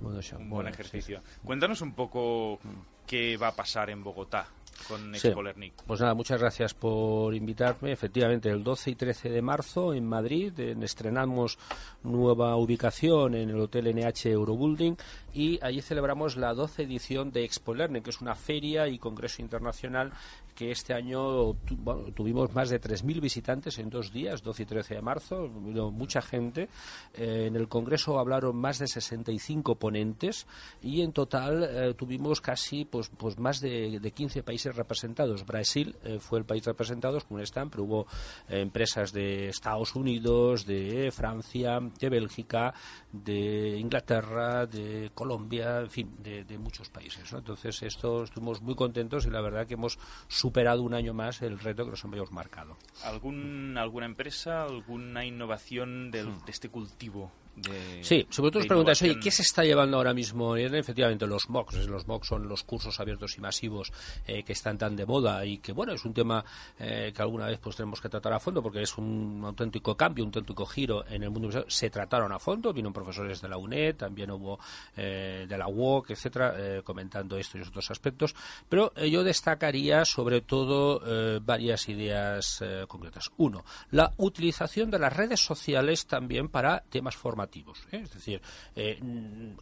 un 0.01 0.49
bon 0.49 0.67
ejercicio. 0.67 1.21
Sí. 1.23 1.39
Cuéntanos 1.43 1.81
un 1.81 1.93
poco 1.93 2.59
qué 3.05 3.37
va 3.37 3.49
a 3.49 3.55
pasar 3.55 3.89
en 3.89 4.03
Bogotá 4.03 4.47
con 4.87 5.15
Expo 5.15 5.43
sí. 5.43 5.73
Pues 5.85 6.01
nada, 6.01 6.13
muchas 6.13 6.39
gracias 6.39 6.73
por 6.73 7.33
invitarme. 7.33 7.91
Efectivamente, 7.91 8.49
el 8.49 8.63
12 8.63 8.91
y 8.91 8.95
13 8.95 9.29
de 9.29 9.41
marzo 9.41 9.93
en 9.93 10.05
Madrid 10.05 10.59
en, 10.59 10.83
estrenamos 10.83 11.57
nueva 12.03 12.55
ubicación 12.55 13.35
en 13.35 13.49
el 13.49 13.59
Hotel 13.59 13.93
NH 13.95 14.29
Eurobuilding 14.31 14.95
y 15.33 15.59
allí 15.61 15.81
celebramos 15.81 16.37
la 16.37 16.53
12 16.53 16.83
edición 16.83 17.31
de 17.31 17.43
Expo 17.43 17.73
Learning, 17.73 18.03
que 18.03 18.09
es 18.09 18.21
una 18.21 18.35
feria 18.35 18.87
y 18.87 18.99
congreso 18.99 19.41
internacional 19.41 20.11
que 20.55 20.71
este 20.71 20.93
año 20.93 21.53
tu, 21.65 21.75
bueno, 21.75 22.11
tuvimos 22.13 22.53
más 22.53 22.69
de 22.69 22.81
3.000 22.81 23.21
visitantes 23.21 23.77
en 23.77 23.89
dos 23.89 24.11
días, 24.11 24.41
12 24.41 24.63
y 24.63 24.65
13 24.65 24.95
de 24.95 25.01
marzo, 25.01 25.47
mucha 25.47 26.21
gente. 26.21 26.69
Eh, 27.13 27.45
en 27.47 27.55
el 27.55 27.67
Congreso 27.67 28.17
hablaron 28.17 28.55
más 28.55 28.79
de 28.79 28.87
65 28.87 29.75
ponentes 29.75 30.47
y 30.81 31.01
en 31.01 31.11
total 31.11 31.63
eh, 31.69 31.93
tuvimos 31.93 32.41
casi 32.41 32.85
pues, 32.85 33.09
pues 33.09 33.37
más 33.37 33.59
de, 33.59 33.99
de 33.99 34.11
15 34.11 34.43
países 34.43 34.75
representados. 34.75 35.45
Brasil 35.45 35.95
eh, 36.03 36.19
fue 36.19 36.39
el 36.39 36.45
país 36.45 36.65
representado 36.65 37.19
con 37.21 37.37
un 37.37 37.43
stand, 37.43 37.71
pero 37.71 37.83
hubo 37.83 38.07
empresas 38.47 39.11
de 39.11 39.49
Estados 39.49 39.95
Unidos, 39.95 40.65
de 40.65 41.11
Francia, 41.11 41.79
de 41.99 42.09
Bélgica, 42.09 42.73
de 43.11 43.77
Inglaterra, 43.77 44.65
de 44.65 45.11
Colombia, 45.13 45.81
en 45.81 45.89
fin, 45.89 46.15
de, 46.19 46.57
muchos 46.57 46.89
países. 46.89 47.31
Entonces, 47.33 47.83
esto 47.83 48.23
estuvimos 48.23 48.61
muy 48.61 48.75
contentos 48.75 49.25
y 49.25 49.29
la 49.29 49.41
verdad 49.41 49.67
que 49.67 49.73
hemos 49.73 49.99
superado 50.45 50.83
un 50.83 50.93
año 50.93 51.11
más 51.15 51.41
el 51.41 51.57
reto 51.57 51.85
que 51.85 51.89
nos 51.89 52.05
habíamos 52.05 52.31
marcado. 52.31 52.77
¿Algún, 53.03 53.79
¿Alguna 53.79 54.05
empresa, 54.05 54.61
alguna 54.61 55.25
innovación 55.25 56.11
del, 56.11 56.27
de 56.45 56.51
este 56.51 56.69
cultivo 56.69 57.31
de, 57.55 58.03
sí, 58.03 58.27
sobre 58.29 58.51
todo 58.51 58.61
os 58.61 58.67
preguntáis, 58.67 59.01
oye, 59.01 59.17
¿qué 59.17 59.31
se 59.31 59.41
está 59.41 59.63
llevando 59.63 59.95
ahora 59.95 60.13
mismo? 60.13 60.57
Efectivamente, 60.57 61.25
los 61.25 61.49
MOOCs. 61.49 61.87
Los 61.87 62.05
MOOCs 62.05 62.27
son 62.27 62.49
los 62.49 62.63
cursos 62.63 62.99
abiertos 62.99 63.37
y 63.37 63.41
masivos 63.41 63.93
eh, 64.27 64.43
que 64.43 64.51
están 64.51 64.77
tan 64.77 64.95
de 64.95 65.05
moda 65.05 65.45
y 65.45 65.59
que, 65.59 65.71
bueno, 65.71 65.93
es 65.93 66.03
un 66.03 66.13
tema 66.13 66.43
eh, 66.77 67.13
que 67.15 67.21
alguna 67.21 67.47
vez 67.47 67.59
pues 67.59 67.77
tenemos 67.77 68.01
que 68.01 68.09
tratar 68.09 68.33
a 68.33 68.39
fondo 68.39 68.61
porque 68.61 68.81
es 68.81 68.97
un 68.97 69.41
auténtico 69.45 69.95
cambio, 69.95 70.25
un 70.25 70.29
auténtico 70.29 70.65
giro 70.65 71.05
en 71.07 71.23
el 71.23 71.29
mundo. 71.29 71.63
Se 71.69 71.89
trataron 71.89 72.33
a 72.33 72.39
fondo, 72.39 72.73
vino 72.73 72.91
profesores 72.91 73.41
de 73.41 73.47
la 73.47 73.57
UNED, 73.57 73.95
también 73.95 74.31
hubo 74.31 74.59
eh, 74.97 75.45
de 75.47 75.57
la 75.57 75.67
UOC, 75.67 76.11
etcétera, 76.11 76.81
comentando 76.83 77.37
esto 77.37 77.57
y 77.57 77.61
otros 77.61 77.89
aspectos. 77.89 78.35
Pero 78.67 78.93
yo 78.95 79.23
destacaría 79.23 80.03
sobre 80.03 80.41
todo 80.41 81.01
varias 81.41 81.87
ideas 81.87 82.63
concretas. 82.87 83.31
Uno, 83.37 83.63
la 83.91 84.11
utilización 84.17 84.91
de 84.91 84.99
las 84.99 85.15
redes 85.15 85.39
sociales 85.39 86.05
también 86.05 86.49
para 86.49 86.81
temas 86.89 87.15
formativos 87.15 87.44
¿eh? 87.91 88.01
Es 88.03 88.13
decir, 88.13 88.41
eh, 88.75 88.99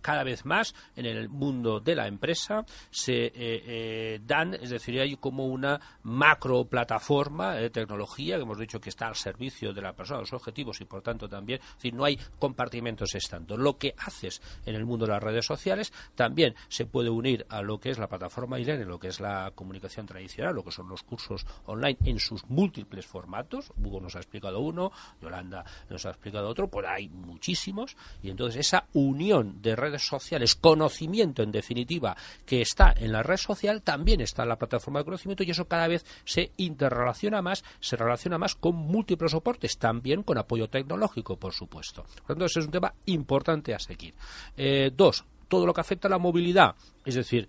cada 0.01 0.23
vez 0.23 0.45
más 0.45 0.75
en 0.95 1.05
el 1.05 1.29
mundo 1.29 1.79
de 1.79 1.95
la 1.95 2.07
empresa 2.07 2.65
se 2.89 3.31
eh, 3.35 4.19
dan, 4.25 4.53
es 4.53 4.69
decir, 4.69 4.99
hay 4.99 5.15
como 5.17 5.47
una 5.47 5.79
macro 6.03 6.65
plataforma 6.65 7.55
de 7.55 7.69
tecnología 7.69 8.35
que 8.35 8.43
hemos 8.43 8.59
dicho 8.59 8.79
que 8.79 8.89
está 8.89 9.07
al 9.07 9.15
servicio 9.15 9.73
de 9.73 9.81
la 9.81 9.93
persona, 9.93 10.19
los 10.19 10.33
objetivos 10.33 10.81
y 10.81 10.85
por 10.85 11.01
tanto 11.01 11.27
también, 11.29 11.59
es 11.61 11.75
decir, 11.75 11.93
no 11.93 12.05
hay 12.05 12.17
compartimentos 12.39 13.15
estando. 13.15 13.57
Lo 13.57 13.77
que 13.77 13.95
haces 13.97 14.41
en 14.65 14.75
el 14.75 14.85
mundo 14.85 15.05
de 15.05 15.13
las 15.13 15.23
redes 15.23 15.45
sociales 15.45 15.93
también 16.15 16.55
se 16.67 16.85
puede 16.85 17.09
unir 17.09 17.45
a 17.49 17.61
lo 17.61 17.79
que 17.79 17.89
es 17.89 17.97
la 17.97 18.07
plataforma 18.07 18.59
e 18.59 18.63
lo 18.85 18.99
que 18.99 19.09
es 19.09 19.19
la 19.19 19.51
comunicación 19.53 20.05
tradicional, 20.05 20.55
lo 20.55 20.63
que 20.63 20.71
son 20.71 20.89
los 20.89 21.03
cursos 21.03 21.45
online 21.65 21.97
en 22.05 22.19
sus 22.19 22.45
múltiples 22.49 23.05
formatos. 23.05 23.71
Hugo 23.77 23.99
nos 23.99 24.15
ha 24.15 24.19
explicado 24.19 24.59
uno, 24.59 24.91
Yolanda 25.21 25.65
nos 25.89 26.05
ha 26.05 26.09
explicado 26.09 26.49
otro, 26.49 26.67
pues 26.69 26.85
hay 26.87 27.09
muchísimos 27.09 27.72
y 28.21 28.29
entonces 28.29 28.67
esa 28.67 28.85
unión 28.93 29.61
de 29.61 29.75
redes 29.75 30.05
sociales, 30.05 30.55
conocimiento 30.55 31.43
en 31.43 31.51
definitiva, 31.51 32.15
que 32.45 32.61
está 32.61 32.93
en 32.97 33.11
la 33.11 33.23
red 33.23 33.37
social, 33.37 33.81
también 33.81 34.21
está 34.21 34.43
en 34.43 34.49
la 34.49 34.57
plataforma 34.57 34.99
de 34.99 35.05
conocimiento 35.05 35.43
y 35.43 35.51
eso 35.51 35.67
cada 35.67 35.87
vez 35.87 36.05
se 36.25 36.51
interrelaciona 36.57 37.41
más, 37.41 37.63
se 37.79 37.95
relaciona 37.95 38.37
más 38.37 38.55
con 38.55 38.75
múltiples 38.75 39.31
soportes, 39.31 39.77
también 39.77 40.23
con 40.23 40.37
apoyo 40.37 40.69
tecnológico, 40.69 41.37
por 41.37 41.53
supuesto. 41.53 42.05
Entonces 42.27 42.57
es 42.57 42.65
un 42.65 42.71
tema 42.71 42.93
importante 43.05 43.73
a 43.73 43.79
seguir. 43.79 44.13
Eh, 44.55 44.91
dos, 44.95 45.25
todo 45.53 45.67
lo 45.67 45.73
que 45.75 45.81
afecta 45.81 46.07
a 46.07 46.09
la 46.09 46.17
movilidad, 46.17 46.73
es 47.05 47.13
decir, 47.13 47.47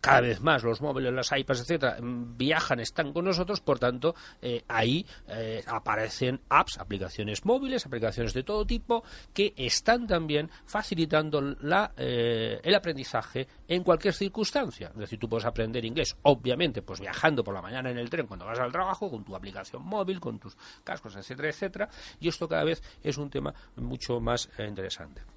cada 0.00 0.22
vez 0.22 0.40
más 0.40 0.64
los 0.64 0.80
móviles, 0.80 1.12
las 1.12 1.30
iPads, 1.30 1.60
etcétera, 1.60 1.98
viajan, 2.02 2.80
están 2.80 3.12
con 3.12 3.26
nosotros, 3.26 3.60
por 3.60 3.78
tanto, 3.78 4.16
eh, 4.42 4.64
ahí 4.66 5.06
eh, 5.28 5.62
aparecen 5.68 6.40
apps, 6.48 6.80
aplicaciones 6.80 7.44
móviles, 7.44 7.86
aplicaciones 7.86 8.34
de 8.34 8.42
todo 8.42 8.66
tipo, 8.66 9.04
que 9.32 9.54
están 9.56 10.08
también 10.08 10.50
facilitando 10.66 11.40
la, 11.60 11.92
eh, 11.96 12.58
el 12.60 12.74
aprendizaje 12.74 13.46
en 13.68 13.84
cualquier 13.84 14.14
circunstancia. 14.14 14.88
Es 14.88 14.98
decir, 14.98 15.20
tú 15.20 15.28
puedes 15.28 15.46
aprender 15.46 15.84
inglés, 15.84 16.16
obviamente, 16.22 16.82
pues 16.82 16.98
viajando 16.98 17.44
por 17.44 17.54
la 17.54 17.62
mañana 17.62 17.88
en 17.88 17.98
el 17.98 18.10
tren 18.10 18.26
cuando 18.26 18.46
vas 18.46 18.58
al 18.58 18.72
trabajo, 18.72 19.08
con 19.08 19.22
tu 19.22 19.36
aplicación 19.36 19.84
móvil, 19.84 20.18
con 20.18 20.40
tus 20.40 20.56
cascos, 20.82 21.14
etcétera, 21.14 21.50
etcétera, 21.50 21.88
y 22.18 22.26
esto 22.26 22.48
cada 22.48 22.64
vez 22.64 22.82
es 23.00 23.16
un 23.16 23.30
tema 23.30 23.54
mucho 23.76 24.18
más 24.18 24.50
interesante. 24.58 25.33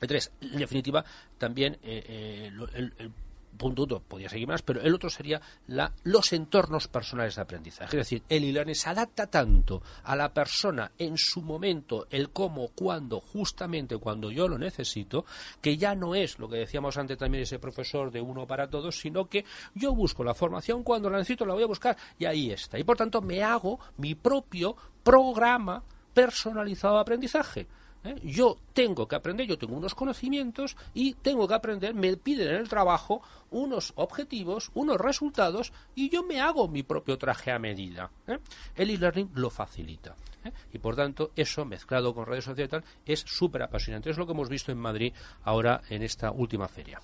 Tres, 0.00 0.32
en 0.40 0.58
definitiva, 0.58 1.04
también 1.38 1.74
eh, 1.82 2.04
eh, 2.08 2.50
el, 2.74 3.12
punto 3.56 3.82
uno 3.84 4.00
podría 4.00 4.28
seguir 4.30 4.48
más, 4.48 4.62
pero 4.62 4.80
el 4.80 4.94
otro 4.94 5.10
sería 5.10 5.40
la, 5.66 5.92
los 6.04 6.32
entornos 6.32 6.88
personales 6.88 7.36
de 7.36 7.42
aprendizaje. 7.42 7.96
Es 7.96 8.00
decir, 8.08 8.22
el 8.28 8.56
e 8.56 8.74
se 8.74 8.88
adapta 8.88 9.26
tanto 9.26 9.82
a 10.04 10.16
la 10.16 10.32
persona 10.32 10.92
en 10.96 11.18
su 11.18 11.42
momento, 11.42 12.06
el 12.10 12.30
cómo, 12.30 12.68
cuándo, 12.68 13.20
justamente 13.20 13.98
cuando 13.98 14.30
yo 14.30 14.48
lo 14.48 14.56
necesito, 14.56 15.26
que 15.60 15.76
ya 15.76 15.94
no 15.94 16.14
es 16.14 16.38
lo 16.38 16.48
que 16.48 16.56
decíamos 16.56 16.96
antes 16.96 17.18
también 17.18 17.42
ese 17.42 17.58
profesor 17.58 18.10
de 18.10 18.22
uno 18.22 18.46
para 18.46 18.70
todos, 18.70 18.98
sino 18.98 19.28
que 19.28 19.44
yo 19.74 19.94
busco 19.94 20.24
la 20.24 20.34
formación 20.34 20.82
cuando 20.82 21.10
la 21.10 21.18
necesito, 21.18 21.44
la 21.44 21.54
voy 21.54 21.64
a 21.64 21.66
buscar 21.66 21.96
y 22.18 22.24
ahí 22.24 22.50
está. 22.50 22.78
Y 22.78 22.84
por 22.84 22.96
tanto 22.96 23.20
me 23.20 23.42
hago 23.42 23.78
mi 23.98 24.14
propio 24.14 24.74
programa 25.02 25.82
personalizado 26.14 26.94
de 26.94 27.00
aprendizaje. 27.00 27.66
¿Eh? 28.04 28.16
Yo 28.22 28.56
tengo 28.72 29.06
que 29.06 29.16
aprender, 29.16 29.46
yo 29.46 29.58
tengo 29.58 29.74
unos 29.74 29.94
conocimientos 29.94 30.76
y 30.94 31.14
tengo 31.14 31.46
que 31.46 31.54
aprender, 31.54 31.94
me 31.94 32.16
piden 32.16 32.48
en 32.48 32.56
el 32.56 32.68
trabajo 32.68 33.22
unos 33.50 33.92
objetivos, 33.96 34.70
unos 34.74 34.98
resultados 34.98 35.72
y 35.94 36.08
yo 36.08 36.22
me 36.22 36.40
hago 36.40 36.68
mi 36.68 36.82
propio 36.82 37.18
traje 37.18 37.50
a 37.50 37.58
medida. 37.58 38.10
¿eh? 38.26 38.38
El 38.74 38.90
e-learning 38.90 39.30
lo 39.34 39.50
facilita. 39.50 40.14
¿eh? 40.44 40.52
Y 40.72 40.78
por 40.78 40.96
tanto, 40.96 41.32
eso 41.36 41.64
mezclado 41.64 42.14
con 42.14 42.26
redes 42.26 42.44
sociales 42.44 42.84
es 43.04 43.20
súper 43.20 43.62
apasionante. 43.62 44.10
Es 44.10 44.18
lo 44.18 44.26
que 44.26 44.32
hemos 44.32 44.48
visto 44.48 44.72
en 44.72 44.78
Madrid 44.78 45.12
ahora 45.44 45.82
en 45.88 46.02
esta 46.02 46.30
última 46.30 46.68
feria. 46.68 47.00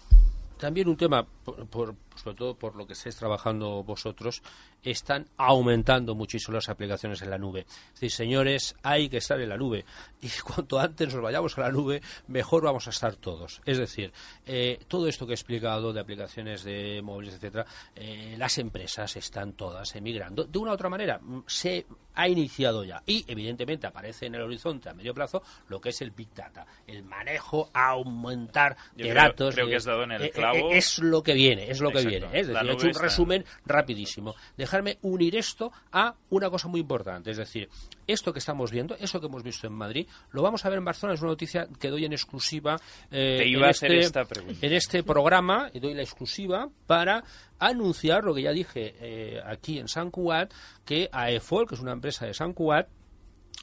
También 0.58 0.88
un 0.88 0.96
tema, 0.96 1.26
por, 1.70 1.94
sobre 2.16 2.36
todo 2.36 2.54
por 2.54 2.76
lo 2.76 2.86
que 2.86 2.94
estáis 2.94 3.16
trabajando 3.16 3.82
vosotros, 3.82 4.42
están 4.82 5.26
aumentando 5.36 6.14
muchísimo 6.14 6.54
las 6.54 6.68
aplicaciones 6.68 7.22
en 7.22 7.30
la 7.30 7.38
nube. 7.38 7.60
Es 7.60 7.94
decir, 7.94 8.10
señores, 8.10 8.74
hay 8.82 9.08
que 9.08 9.18
estar 9.18 9.40
en 9.40 9.48
la 9.48 9.56
nube. 9.56 9.84
Y 10.22 10.28
cuanto 10.44 10.78
antes 10.78 11.12
nos 11.12 11.22
vayamos 11.22 11.56
a 11.58 11.62
la 11.62 11.70
nube, 11.70 12.02
mejor 12.28 12.62
vamos 12.62 12.86
a 12.86 12.90
estar 12.90 13.16
todos. 13.16 13.60
Es 13.64 13.78
decir, 13.78 14.12
eh, 14.44 14.78
todo 14.88 15.08
esto 15.08 15.26
que 15.26 15.32
he 15.32 15.34
explicado 15.34 15.92
de 15.92 16.00
aplicaciones 16.00 16.64
de 16.64 17.00
móviles, 17.02 17.34
etcétera, 17.34 17.66
eh, 17.94 18.34
las 18.38 18.58
empresas 18.58 19.16
están 19.16 19.52
todas 19.54 19.94
emigrando. 19.96 20.44
De 20.44 20.58
una 20.58 20.70
u 20.70 20.74
otra 20.74 20.88
manera, 20.88 21.18
mm, 21.18 21.44
se 21.46 21.86
ha 22.14 22.28
iniciado 22.28 22.84
ya. 22.84 23.02
Y, 23.06 23.24
evidentemente, 23.28 23.86
aparece 23.86 24.26
en 24.26 24.34
el 24.34 24.42
horizonte 24.42 24.88
a 24.88 24.94
medio 24.94 25.14
plazo 25.14 25.42
lo 25.68 25.80
que 25.80 25.90
es 25.90 26.00
el 26.00 26.10
Big 26.10 26.32
Data. 26.34 26.66
El 26.86 27.02
manejo 27.04 27.70
aumentar 27.72 28.76
de 28.94 29.12
datos. 29.12 29.54
Creo 29.54 29.68
que 29.68 29.76
has 29.76 29.84
dado 29.84 30.04
en 30.04 30.12
el 30.12 30.22
eh, 30.22 30.30
clavo. 30.30 30.70
es 30.70 30.98
lo 30.98 31.22
que 31.22 31.34
viene, 31.34 31.70
es 31.70 31.80
lo 31.80 31.90
que 31.90 32.05
viene. 32.06 32.26
Es 32.32 32.46
decir, 32.46 32.68
he 32.68 32.72
hecho 32.72 32.86
un 32.86 32.94
resumen 32.94 33.44
rapidísimo. 33.64 34.34
Dejarme 34.56 34.98
unir 35.02 35.36
esto 35.36 35.72
a 35.92 36.14
una 36.30 36.50
cosa 36.50 36.68
muy 36.68 36.80
importante. 36.80 37.30
Es 37.30 37.36
decir, 37.36 37.68
esto 38.06 38.32
que 38.32 38.38
estamos 38.38 38.70
viendo, 38.70 38.96
eso 38.96 39.20
que 39.20 39.26
hemos 39.26 39.42
visto 39.42 39.66
en 39.66 39.72
Madrid, 39.72 40.06
lo 40.30 40.42
vamos 40.42 40.64
a 40.64 40.68
ver 40.68 40.78
en 40.78 40.84
Barcelona. 40.84 41.14
Es 41.14 41.20
una 41.20 41.30
noticia 41.30 41.68
que 41.78 41.88
doy 41.88 42.04
en 42.04 42.12
exclusiva 42.12 42.80
eh, 43.10 43.42
en, 43.44 43.64
este, 43.64 44.66
en 44.66 44.72
este 44.72 45.02
programa. 45.02 45.70
Y 45.72 45.80
doy 45.80 45.94
la 45.94 46.02
exclusiva 46.02 46.68
para 46.86 47.24
anunciar 47.58 48.24
lo 48.24 48.34
que 48.34 48.42
ya 48.42 48.52
dije 48.52 48.94
eh, 49.00 49.40
aquí 49.44 49.78
en 49.78 49.88
San 49.88 50.10
Cuat, 50.10 50.52
que 50.84 51.08
AEFOL, 51.12 51.66
que 51.66 51.74
es 51.74 51.80
una 51.80 51.92
empresa 51.92 52.26
de 52.26 52.34
San 52.34 52.52
Cuat, 52.52 52.88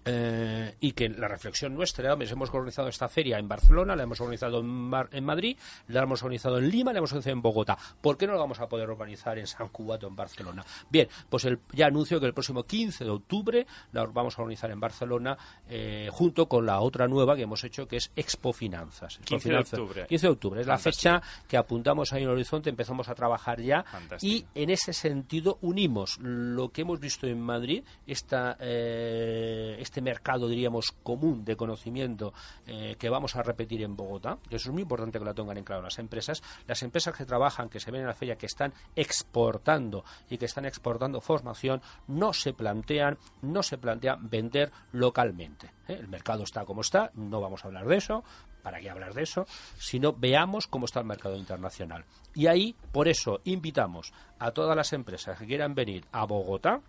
eh, 0.06 0.76
y 0.80 0.92
que 0.92 1.10
la 1.10 1.28
reflexión 1.28 1.74
nuestra, 1.74 2.12
hemos 2.14 2.50
organizado 2.50 2.90
esta 2.90 3.08
feria 3.08 3.38
en 3.38 3.48
Barcelona, 3.48 3.96
la 3.96 4.04
hemos 4.04 4.20
organizado 4.20 4.60
en, 4.60 4.92
en, 5.12 5.24
Madrid, 5.24 5.58
la 5.88 6.04
hemos 6.04 6.22
organizado 6.24 6.58
en 6.58 6.70
Lima, 6.70 6.92
la 6.92 7.00
hemos 7.00 7.12
organizado 7.12 7.34
en 7.34 7.42
Bogotá. 7.42 7.78
¿Por 8.02 8.18
qué 8.18 8.28
no 8.28 8.34
la 8.34 8.40
vamos 8.40 8.60
a 8.60 8.68
poder 8.68 8.90
organizar 8.90 9.38
en 9.38 9.48
San 9.48 9.70
Cubato, 9.70 10.08
en 10.08 10.16
Barcelona? 10.16 10.66
Bien, 10.90 11.08
pues 11.30 11.46
el, 11.46 11.60
ya 11.72 11.88
anuncio 11.88 12.20
que 12.20 12.26
el 12.26 12.34
próximo 12.34 12.64
15 12.64 13.04
de 13.04 13.10
octubre 13.10 13.68
la 13.92 14.06
vamos 14.06 14.38
a 14.38 14.42
organizar 14.42 14.72
en 14.72 14.80
Barcelona 14.80 15.38
eh, 15.70 16.10
junto 16.12 16.48
con 16.48 16.66
la 16.66 16.80
otra 16.82 17.08
nueva 17.08 17.36
que 17.36 17.44
hemos 17.44 17.64
hecho 17.64 17.88
que 17.88 17.98
es 17.98 18.12
Expo 18.16 18.54
Finanzas. 18.54 19.20
15 19.24 19.50
de 19.50 19.58
octubre. 19.58 20.06
15 20.08 20.28
de 20.28 20.32
octubre, 20.32 20.62
es 20.62 20.68
la 20.68 20.78
fecha 20.78 21.22
que 21.48 21.58
apuntamos 21.58 22.12
ahí 22.14 22.24
en 22.24 22.30
el 22.30 22.36
horizonte, 22.36 22.70
empezamos 22.70 23.10
a 23.10 23.16
trabajar 23.16 23.62
ya 23.62 23.86
y 24.22 24.46
en 24.56 24.70
ese 24.70 24.94
sentido 24.94 25.58
unimos 25.62 26.18
lo 26.20 26.70
que 26.70 26.82
hemos 26.82 27.00
visto 27.00 27.28
en 27.28 27.40
Madrid, 27.40 27.84
esta, 28.06 28.58
eh, 28.60 29.78
este 29.84 30.02
mercado, 30.02 30.48
diríamos, 30.48 30.92
común 31.04 31.46
de 31.46 31.56
conocimiento 31.56 32.34
eh, 32.66 32.96
que 32.98 33.10
vamos 33.10 33.36
a 33.36 33.44
repetir 33.44 33.84
en 33.84 33.96
Bogotá. 33.96 34.38
Eso 34.50 34.70
es 34.70 34.74
muy 34.74 34.82
importante 34.82 35.20
que 35.20 35.26
lo 35.26 35.34
tengan 35.34 35.58
en 35.58 35.64
claro 35.64 35.84
las 35.84 36.00
empresas. 36.00 36.42
Las 36.68 36.82
empresas 36.84 37.16
que 37.16 37.26
trabajan, 37.26 37.70
que 37.70 37.80
se 37.80 37.92
ven 37.92 38.02
en 38.02 38.08
la 38.08 38.14
feria, 38.14 38.36
que 38.36 38.48
están 38.48 38.74
exportando 38.96 40.04
y 40.30 40.38
que 40.38 40.46
están 40.46 40.66
exportando 40.66 41.22
formación, 41.22 41.82
no 42.08 42.34
se 42.34 42.54
plantean, 42.54 43.18
no 43.42 43.64
se 43.64 43.78
plantean 43.78 44.30
vender 44.30 44.72
localmente. 44.92 45.68
¿eh? 45.88 45.98
El 46.00 46.08
mercado 46.08 46.44
está 46.44 46.66
como 46.66 46.82
está, 46.82 47.12
no 47.16 47.42
vamos 47.42 47.64
a 47.64 47.68
hablar 47.68 47.86
de 47.86 47.98
eso, 47.98 48.24
¿para 48.62 48.80
qué 48.80 48.90
hablar 48.90 49.14
de 49.14 49.24
eso? 49.24 49.46
Sino 49.78 50.14
veamos 50.14 50.68
cómo 50.68 50.86
está 50.86 51.00
el 51.00 51.06
mercado 51.06 51.36
internacional. 51.36 52.06
Y 52.34 52.48
ahí, 52.48 52.76
por 52.92 53.08
eso, 53.08 53.42
invitamos 53.44 54.14
a 54.40 54.52
todas 54.52 54.76
las 54.76 54.94
empresas 54.94 55.38
que 55.38 55.46
quieran 55.46 55.76
venir 55.76 56.06
a 56.12 56.26
Bogotá, 56.26 56.82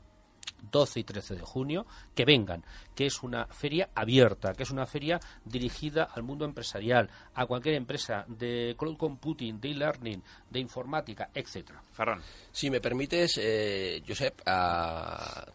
12 0.70 1.00
y 1.00 1.04
13 1.04 1.34
de 1.36 1.42
junio, 1.42 1.86
que 2.14 2.24
vengan, 2.24 2.64
que 2.94 3.06
es 3.06 3.22
una 3.22 3.46
feria 3.46 3.90
abierta, 3.94 4.52
que 4.54 4.62
es 4.62 4.70
una 4.70 4.86
feria 4.86 5.20
dirigida 5.44 6.04
al 6.04 6.22
mundo 6.22 6.44
empresarial, 6.44 7.10
a 7.34 7.46
cualquier 7.46 7.74
empresa 7.74 8.24
de 8.28 8.74
cloud 8.78 8.96
computing, 8.96 9.60
de 9.60 9.70
e-learning, 9.70 10.22
de 10.50 10.60
informática, 10.60 11.30
etcétera. 11.34 11.82
Ferran. 11.92 12.20
Si 12.52 12.70
me 12.70 12.80
permites, 12.80 13.38
eh, 13.40 14.02
Josep, 14.06 14.40
a, 14.46 15.46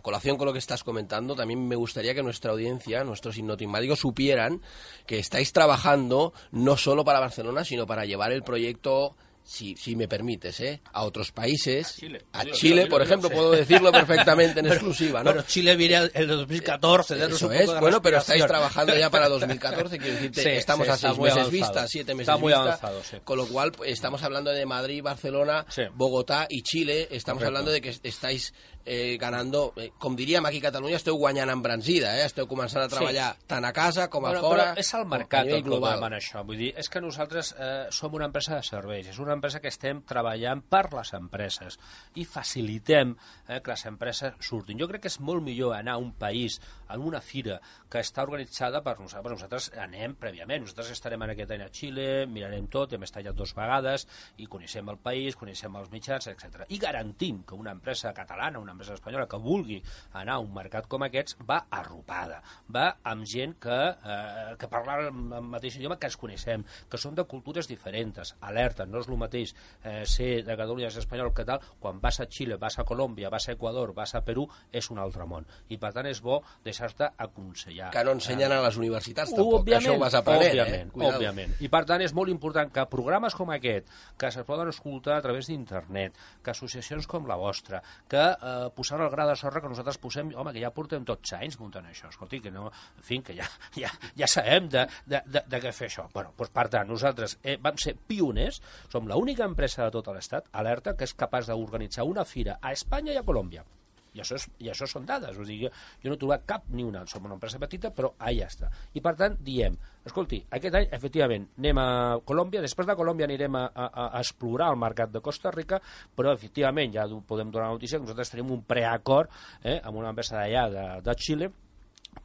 colación 0.00 0.36
con 0.36 0.46
lo 0.46 0.52
que 0.52 0.58
estás 0.58 0.82
comentando, 0.82 1.34
también 1.34 1.66
me 1.66 1.76
gustaría 1.76 2.14
que 2.14 2.22
nuestra 2.22 2.52
audiencia, 2.52 3.04
nuestros 3.04 3.36
hipnotismáticos, 3.38 3.98
supieran 3.98 4.60
que 5.06 5.18
estáis 5.18 5.52
trabajando 5.52 6.32
no 6.50 6.76
solo 6.76 7.04
para 7.04 7.20
Barcelona, 7.20 7.64
sino 7.64 7.86
para 7.86 8.04
llevar 8.04 8.32
el 8.32 8.42
proyecto 8.42 9.16
si, 9.50 9.74
si 9.74 9.96
me 9.96 10.06
permites, 10.06 10.60
¿eh? 10.60 10.80
a 10.92 11.02
otros 11.02 11.32
países. 11.32 12.00
A 12.32 12.44
Chile, 12.44 12.86
por 12.86 13.02
ejemplo, 13.02 13.28
puedo 13.28 13.50
decirlo 13.50 13.90
perfectamente 13.90 14.60
en 14.60 14.66
exclusiva, 14.68 15.24
¿no? 15.24 15.32
Pero 15.32 15.42
Chile 15.42 15.74
viene 15.74 16.08
el 16.14 16.28
2014. 16.28 17.24
Eso 17.24 17.50
es, 17.50 17.66
bueno, 17.80 18.00
pero 18.00 18.18
estáis 18.18 18.46
trabajando 18.46 18.96
ya 18.96 19.10
para 19.10 19.28
2014, 19.28 19.98
quiero 19.98 20.14
decirte, 20.14 20.56
estamos 20.56 20.88
a 20.88 20.96
seis 20.96 21.18
meses 21.18 21.50
vista, 21.50 21.88
siete 21.88 22.14
meses 22.14 22.28
está 22.28 22.36
muy 22.36 22.52
vista, 22.52 22.62
avanzado, 22.62 23.02
con 23.24 23.38
lo 23.38 23.48
cual 23.48 23.72
pues, 23.72 23.90
estamos 23.90 24.22
hablando 24.22 24.52
de 24.52 24.64
Madrid, 24.66 25.02
Barcelona, 25.02 25.66
Bogotá 25.94 26.46
y 26.48 26.62
Chile, 26.62 27.08
estamos 27.10 27.42
hablando 27.42 27.72
de 27.72 27.80
que 27.80 27.92
estáis 28.04 28.54
eh, 28.84 29.16
ganando, 29.20 29.72
eh, 29.76 29.90
com 29.98 30.16
diríem 30.16 30.44
aquí 30.46 30.58
a 30.58 30.68
Catalunya, 30.68 30.96
esteu 30.96 31.16
guanyant 31.20 31.52
embranzida, 31.52 32.12
eh? 32.18 32.26
esteu 32.26 32.48
començant 32.50 32.84
a 32.84 32.88
treballar 32.90 33.30
sí. 33.36 33.46
tant 33.50 33.64
a 33.64 33.72
casa 33.76 34.08
com 34.10 34.26
a 34.26 34.32
bueno, 34.32 34.42
fora. 34.46 34.66
Però 34.72 34.84
és 34.84 34.92
el 34.98 35.06
mercat 35.10 35.50
el 35.50 35.64
global 35.66 36.04
en 36.08 36.16
això, 36.18 36.44
vull 36.46 36.60
dir, 36.60 36.72
és 36.80 36.88
que 36.90 37.02
nosaltres 37.02 37.52
eh, 37.58 37.86
som 37.94 38.14
una 38.16 38.28
empresa 38.30 38.56
de 38.56 38.66
serveis, 38.66 39.10
és 39.12 39.20
una 39.22 39.36
empresa 39.36 39.60
que 39.60 39.70
estem 39.72 40.02
treballant 40.08 40.62
per 40.62 40.86
les 40.94 41.14
empreses 41.18 41.78
i 42.16 42.24
facilitem 42.24 43.14
eh, 43.48 43.60
que 43.60 43.74
les 43.74 43.86
empreses 43.90 44.38
surtin. 44.44 44.80
Jo 44.80 44.88
crec 44.90 45.06
que 45.06 45.12
és 45.12 45.20
molt 45.20 45.44
millor 45.44 45.76
anar 45.76 45.98
a 45.98 46.02
un 46.02 46.12
país, 46.16 46.60
a 46.90 46.98
una 46.98 47.20
fira 47.24 47.60
que 47.90 48.02
està 48.02 48.24
organitzada 48.26 48.82
per 48.84 48.96
nosaltres, 48.98 49.36
nosaltres 49.36 49.70
anem 49.78 50.16
prèviament, 50.20 50.64
nosaltres 50.64 50.92
estarem 50.94 51.22
en 51.24 51.34
aquest 51.34 51.54
any 51.54 51.64
a 51.64 51.70
Xile, 51.72 52.08
mirarem 52.30 52.66
tot, 52.72 52.94
hem 52.94 53.06
estat 53.06 53.24
ja 53.26 53.34
dues 53.36 53.54
vegades 53.56 54.06
i 54.42 54.48
coneixem 54.50 54.90
el 54.92 54.98
país, 55.02 55.38
coneixem 55.38 55.76
els 55.80 55.90
mitjans, 55.94 56.28
etc. 56.32 56.66
I 56.68 56.80
garantim 56.82 57.42
que 57.46 57.58
una 57.58 57.74
empresa 57.76 58.12
catalana, 58.16 58.60
una 58.62 58.74
empresa 58.76 58.96
espanyola 58.98 59.28
que 59.30 59.40
vulgui 59.40 59.80
anar 60.20 60.38
a 60.38 60.44
un 60.44 60.52
mercat 60.54 60.88
com 60.90 61.06
aquests 61.06 61.38
va 61.46 61.62
arropada, 61.70 62.40
va 62.68 62.86
amb 63.10 63.26
gent 63.28 63.56
que, 63.62 63.78
eh, 63.90 64.56
que 64.58 64.70
parla 64.70 64.98
el 65.08 65.12
mateix 65.50 65.78
idioma 65.78 65.98
que 65.98 66.10
ens 66.10 66.18
coneixem, 66.20 66.64
que 66.90 66.98
són 67.00 67.14
de 67.18 67.26
cultures 67.30 67.68
diferents, 67.70 68.34
alerta, 68.40 68.86
no 68.86 69.00
és 69.00 69.08
el 69.08 69.18
mateix 69.20 69.54
eh, 69.82 70.04
ser 70.06 70.30
de 70.46 70.56
Catalunya, 70.56 70.90
ser 70.90 71.04
espanyol 71.04 71.32
que 71.34 71.46
tal, 71.48 71.62
quan 71.80 72.00
vas 72.00 72.20
a 72.20 72.26
Xile, 72.26 72.58
vas 72.60 72.78
a 72.78 72.84
Colòmbia, 72.84 73.30
vas 73.30 73.48
a 73.48 73.52
Equador, 73.56 73.94
vas 73.94 74.14
a 74.14 74.24
Perú, 74.24 74.46
és 74.72 74.90
un 74.90 74.98
altre 74.98 75.26
món. 75.26 75.46
I 75.68 75.78
per 75.80 75.92
tant 75.96 76.08
és 76.10 76.22
bo 76.24 76.40
deixar 76.64 76.79
començar-te 76.80 77.04
a 77.04 77.24
aconsellar. 77.26 77.90
Que 77.92 78.04
no 78.04 78.14
ensenyen 78.16 78.52
a 78.52 78.60
les 78.64 78.76
universitats, 78.80 79.32
tampoc, 79.34 79.60
òbviament, 79.60 79.84
això 79.84 79.96
ho 79.96 80.00
vas 80.00 80.16
aprenent, 80.16 80.50
òbviament, 80.50 80.88
eh? 80.88 80.92
Cuidado. 80.94 81.18
Òbviament. 81.18 81.54
I 81.60 81.68
per 81.72 81.82
tant 81.88 82.04
és 82.04 82.14
molt 82.16 82.32
important 82.32 82.72
que 82.72 82.84
programes 82.90 83.36
com 83.36 83.50
aquest, 83.54 83.90
que 84.18 84.30
se 84.30 84.44
poden 84.48 84.70
escoltar 84.72 85.18
a 85.18 85.24
través 85.24 85.50
d'internet, 85.50 86.16
que 86.42 86.52
associacions 86.54 87.08
com 87.10 87.26
la 87.28 87.36
vostra, 87.40 87.82
que 88.08 88.22
eh, 88.22 88.68
posar 88.76 89.00
el 89.00 89.10
gra 89.12 89.26
de 89.28 89.36
sorra 89.36 89.60
que 89.60 89.72
nosaltres 89.72 90.00
posem, 90.00 90.32
home, 90.34 90.54
que 90.56 90.62
ja 90.64 90.72
portem 90.74 91.04
tots 91.04 91.34
anys 91.36 91.58
muntant 91.60 91.86
això, 91.90 92.10
escolti, 92.10 92.40
que 92.40 92.54
no, 92.54 92.70
en 92.70 93.06
fi, 93.06 93.20
que 93.24 93.36
ja, 93.36 93.48
ja, 93.76 93.92
ja 94.16 94.30
sabem 94.30 94.70
de, 94.72 94.86
de, 95.06 95.22
de, 95.26 95.44
de 95.46 95.62
què 95.62 95.74
fer 95.76 95.90
això. 95.90 96.08
Bueno, 96.14 96.32
doncs 96.38 96.54
per 96.54 96.68
tant, 96.72 96.88
nosaltres 96.88 97.38
eh, 97.42 97.58
vam 97.60 97.76
ser 97.80 97.96
pioners, 98.08 98.62
som 98.92 99.08
l'única 99.08 99.44
empresa 99.48 99.84
de 99.86 99.98
tot 99.98 100.10
l'estat, 100.14 100.48
alerta, 100.52 100.96
que 100.96 101.06
és 101.08 101.16
capaç 101.16 101.50
d'organitzar 101.50 102.08
una 102.08 102.24
fira 102.24 102.58
a 102.60 102.72
Espanya 102.72 103.14
i 103.14 103.20
a 103.20 103.26
Colòmbia. 103.26 103.66
I 104.14 104.22
això, 104.24 104.38
és, 104.40 104.46
I 104.64 104.70
això 104.72 104.88
són 104.90 105.06
dades, 105.06 105.36
o 105.38 105.46
sigui, 105.46 105.70
jo 106.02 106.10
no 106.10 106.16
he 106.16 106.20
trobat 106.20 106.46
cap 106.48 106.66
ni 106.74 106.84
una, 106.86 107.04
som 107.10 107.26
una 107.28 107.36
empresa 107.36 107.60
petita, 107.62 107.92
però 107.94 108.12
allà 108.18 108.48
està. 108.50 108.70
I 108.96 109.02
per 109.04 109.14
tant, 109.20 109.38
diem, 109.46 109.76
escolti, 110.06 110.40
aquest 110.58 110.80
any, 110.80 110.90
efectivament, 110.98 111.46
anem 111.60 111.82
a 111.82 111.88
Colòmbia, 112.26 112.64
després 112.64 112.88
de 112.90 112.98
Colòmbia 112.98 113.28
anirem 113.30 113.58
a, 113.60 113.64
a, 113.70 113.88
a 114.08 114.20
explorar 114.20 114.72
el 114.74 114.80
mercat 114.82 115.14
de 115.14 115.22
Costa 115.24 115.54
Rica, 115.54 115.80
però 116.16 116.34
efectivament, 116.34 116.94
ja 116.96 117.06
podem 117.26 117.50
donar 117.54 117.70
la 117.70 117.78
notícia 117.78 117.98
que 117.98 118.06
nosaltres 118.06 118.34
tenim 118.34 118.54
un 118.54 118.62
preacord 118.66 119.30
eh, 119.62 119.78
amb 119.78 120.02
una 120.02 120.14
empresa 120.14 120.38
d'allà, 120.38 120.68
de, 120.74 120.86
de 121.06 121.18
Xile, 121.20 121.52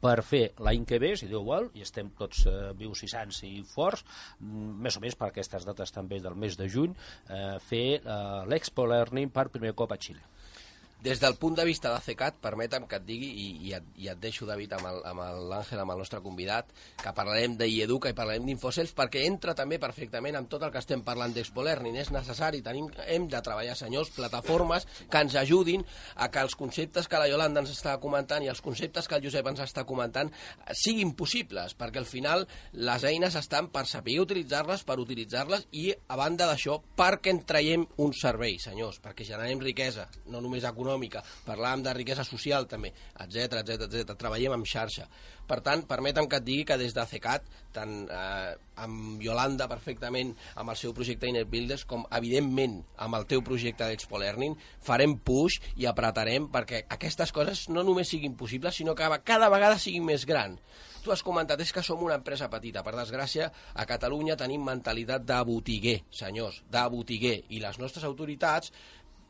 per 0.02 0.20
fer 0.26 0.42
l'any 0.66 0.84
que 0.88 0.98
ve, 1.02 1.12
si 1.18 1.28
Déu 1.30 1.44
vol, 1.46 1.70
i 1.78 1.84
estem 1.86 2.10
tots 2.18 2.44
eh, 2.50 2.54
vius 2.78 3.02
i 3.06 3.10
sants 3.10 3.42
i 3.46 3.52
forts, 3.66 4.04
mm, 4.40 4.72
més 4.84 4.98
o 4.98 5.02
menys 5.02 5.18
per 5.18 5.30
aquestes 5.30 5.66
dates 5.68 5.94
també 5.94 6.20
del 6.22 6.36
mes 6.38 6.58
de 6.58 6.68
juny, 6.72 6.94
eh, 7.30 7.56
fer 7.62 7.86
eh, 7.98 8.16
l'Expo 8.50 8.86
Learning 8.90 9.30
per 9.30 9.48
primer 9.54 9.74
cop 9.78 9.94
a 9.94 10.00
Xile. 10.00 10.24
Des 11.06 11.20
del 11.22 11.36
punt 11.38 11.54
de 11.54 11.62
vista 11.62 11.92
de 11.94 12.00
CECAT, 12.02 12.40
permetem 12.42 12.82
que 12.90 12.98
et 12.98 13.04
digui, 13.06 13.26
i, 13.30 13.44
i, 13.68 13.72
et, 13.76 13.84
i 14.02 14.08
et 14.10 14.18
deixo, 14.18 14.42
David, 14.42 14.72
amb 14.74 14.88
l'Àngel, 14.88 15.52
amb, 15.78 15.82
amb 15.84 15.92
el 15.94 16.00
nostre 16.00 16.18
convidat, 16.18 16.72
que 16.98 17.12
parlarem 17.14 17.52
d'IEDUCA 17.60 18.10
i 18.10 18.16
parlarem 18.18 18.48
d'Infocells, 18.48 18.90
perquè 18.96 19.22
entra 19.22 19.54
també 19.54 19.78
perfectament 19.78 20.34
amb 20.34 20.50
tot 20.50 20.64
el 20.66 20.72
que 20.74 20.80
estem 20.82 21.04
parlant 21.06 21.30
d'Expo 21.30 21.62
Learning. 21.62 21.94
És 22.02 22.10
necessari, 22.10 22.58
tenim, 22.66 22.88
hem 23.04 23.28
de 23.30 23.38
treballar, 23.38 23.76
senyors, 23.78 24.10
plataformes 24.16 24.88
que 25.06 25.22
ens 25.22 25.36
ajudin 25.38 25.84
a 26.16 26.26
que 26.26 26.42
els 26.42 26.58
conceptes 26.58 27.06
que 27.06 27.22
la 27.22 27.30
Yolanda 27.30 27.62
ens 27.62 27.70
està 27.76 27.94
comentant 28.02 28.42
i 28.42 28.50
els 28.50 28.64
conceptes 28.66 29.06
que 29.06 29.20
el 29.20 29.28
Josep 29.28 29.52
ens 29.52 29.62
està 29.62 29.86
comentant 29.86 30.34
siguin 30.74 31.14
possibles, 31.14 31.78
perquè 31.78 32.02
al 32.02 32.10
final 32.10 32.48
les 32.74 33.06
eines 33.06 33.38
estan 33.38 33.70
per 33.70 33.84
saber 33.86 34.18
utilitzar-les, 34.24 34.82
per 34.82 34.98
utilitzar-les 35.04 35.70
i, 35.70 35.86
a 35.94 36.18
banda 36.18 36.50
d'això, 36.50 36.80
perquè 36.98 37.30
en 37.36 37.44
traiem 37.46 37.86
un 38.02 38.10
servei, 38.26 38.58
senyors, 38.58 38.98
perquè 39.06 39.30
generem 39.30 39.62
riquesa, 39.62 40.10
no 40.34 40.42
només 40.42 40.66
econòmica, 40.66 40.95
econòmica, 40.96 41.22
parlàvem 41.46 41.84
de 41.84 41.94
riquesa 41.94 42.24
social 42.24 42.66
també, 42.66 42.92
etc 43.20 43.60
etc 43.60 43.86
etc. 43.86 44.16
treballem 44.16 44.56
en 44.56 44.64
xarxa. 44.64 45.06
Per 45.46 45.60
tant, 45.62 45.84
permetem 45.86 46.26
que 46.26 46.40
et 46.40 46.44
digui 46.44 46.64
que 46.66 46.76
des 46.76 46.94
de 46.94 47.04
CECAT, 47.06 47.44
tant 47.72 48.08
eh, 48.10 48.56
amb 48.82 49.22
Yolanda 49.22 49.68
perfectament, 49.68 50.34
amb 50.56 50.72
el 50.72 50.76
seu 50.80 50.94
projecte 50.94 51.28
Inner 51.28 51.44
Builders, 51.46 51.84
com 51.86 52.06
evidentment 52.10 52.80
amb 52.98 53.14
el 53.14 53.28
teu 53.30 53.44
projecte 53.46 53.86
d'Expo 53.86 54.18
Learning, 54.18 54.56
farem 54.82 55.18
push 55.18 55.60
i 55.76 55.86
apretarem 55.86 56.50
perquè 56.50 56.82
aquestes 56.90 57.32
coses 57.32 57.68
no 57.68 57.84
només 57.86 58.10
siguin 58.10 58.34
possibles, 58.34 58.74
sinó 58.74 58.96
que 58.96 59.06
cada 59.24 59.52
vegada 59.52 59.78
siguin 59.78 60.04
més 60.04 60.26
gran. 60.26 60.58
Tu 61.06 61.12
has 61.14 61.22
comentat, 61.22 61.60
és 61.62 61.70
que 61.70 61.84
som 61.86 62.00
una 62.02 62.16
empresa 62.18 62.48
petita. 62.50 62.82
Per 62.82 62.90
desgràcia, 62.96 63.46
a 63.78 63.84
Catalunya 63.86 64.34
tenim 64.34 64.64
mentalitat 64.66 65.22
de 65.22 65.36
botiguer, 65.46 66.00
senyors, 66.10 66.64
de 66.66 66.82
botiguer. 66.90 67.36
I 67.54 67.60
les 67.62 67.78
nostres 67.78 68.02
autoritats 68.08 68.72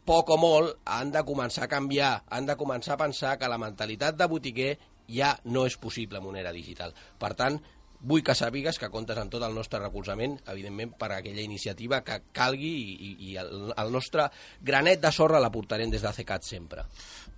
poc 0.07 0.31
o 0.31 0.41
molt, 0.41 0.77
han 0.87 1.11
de 1.15 1.23
començar 1.27 1.67
a 1.67 1.71
canviar, 1.71 2.13
han 2.31 2.47
de 2.47 2.57
començar 2.59 2.95
a 2.95 3.03
pensar 3.05 3.37
que 3.39 3.51
la 3.51 3.59
mentalitat 3.59 4.17
de 4.19 4.29
botiguer 4.31 4.77
ja 5.11 5.37
no 5.45 5.67
és 5.67 5.77
possible 5.79 6.19
en 6.19 6.29
una 6.31 6.43
era 6.43 6.55
digital. 6.55 6.95
Per 7.19 7.33
tant, 7.39 7.59
vull 8.07 8.23
que 8.23 8.35
sàpigues 8.37 8.79
que 8.79 8.91
comptes 8.93 9.19
amb 9.19 9.33
tot 9.33 9.43
el 9.47 9.55
nostre 9.57 9.81
recolzament, 9.81 10.37
evidentment, 10.53 10.93
per 10.99 11.11
aquella 11.15 11.43
iniciativa 11.43 12.03
que 12.07 12.21
calgui 12.37 12.73
i, 12.93 13.15
i 13.31 13.37
el, 13.41 13.73
el 13.73 13.93
nostre 13.93 14.29
granet 14.63 15.01
de 15.03 15.13
sorra 15.15 15.41
la 15.43 15.53
portarem 15.55 15.91
des 15.91 16.05
de 16.05 16.13
CECAT 16.13 16.47
sempre. 16.47 16.87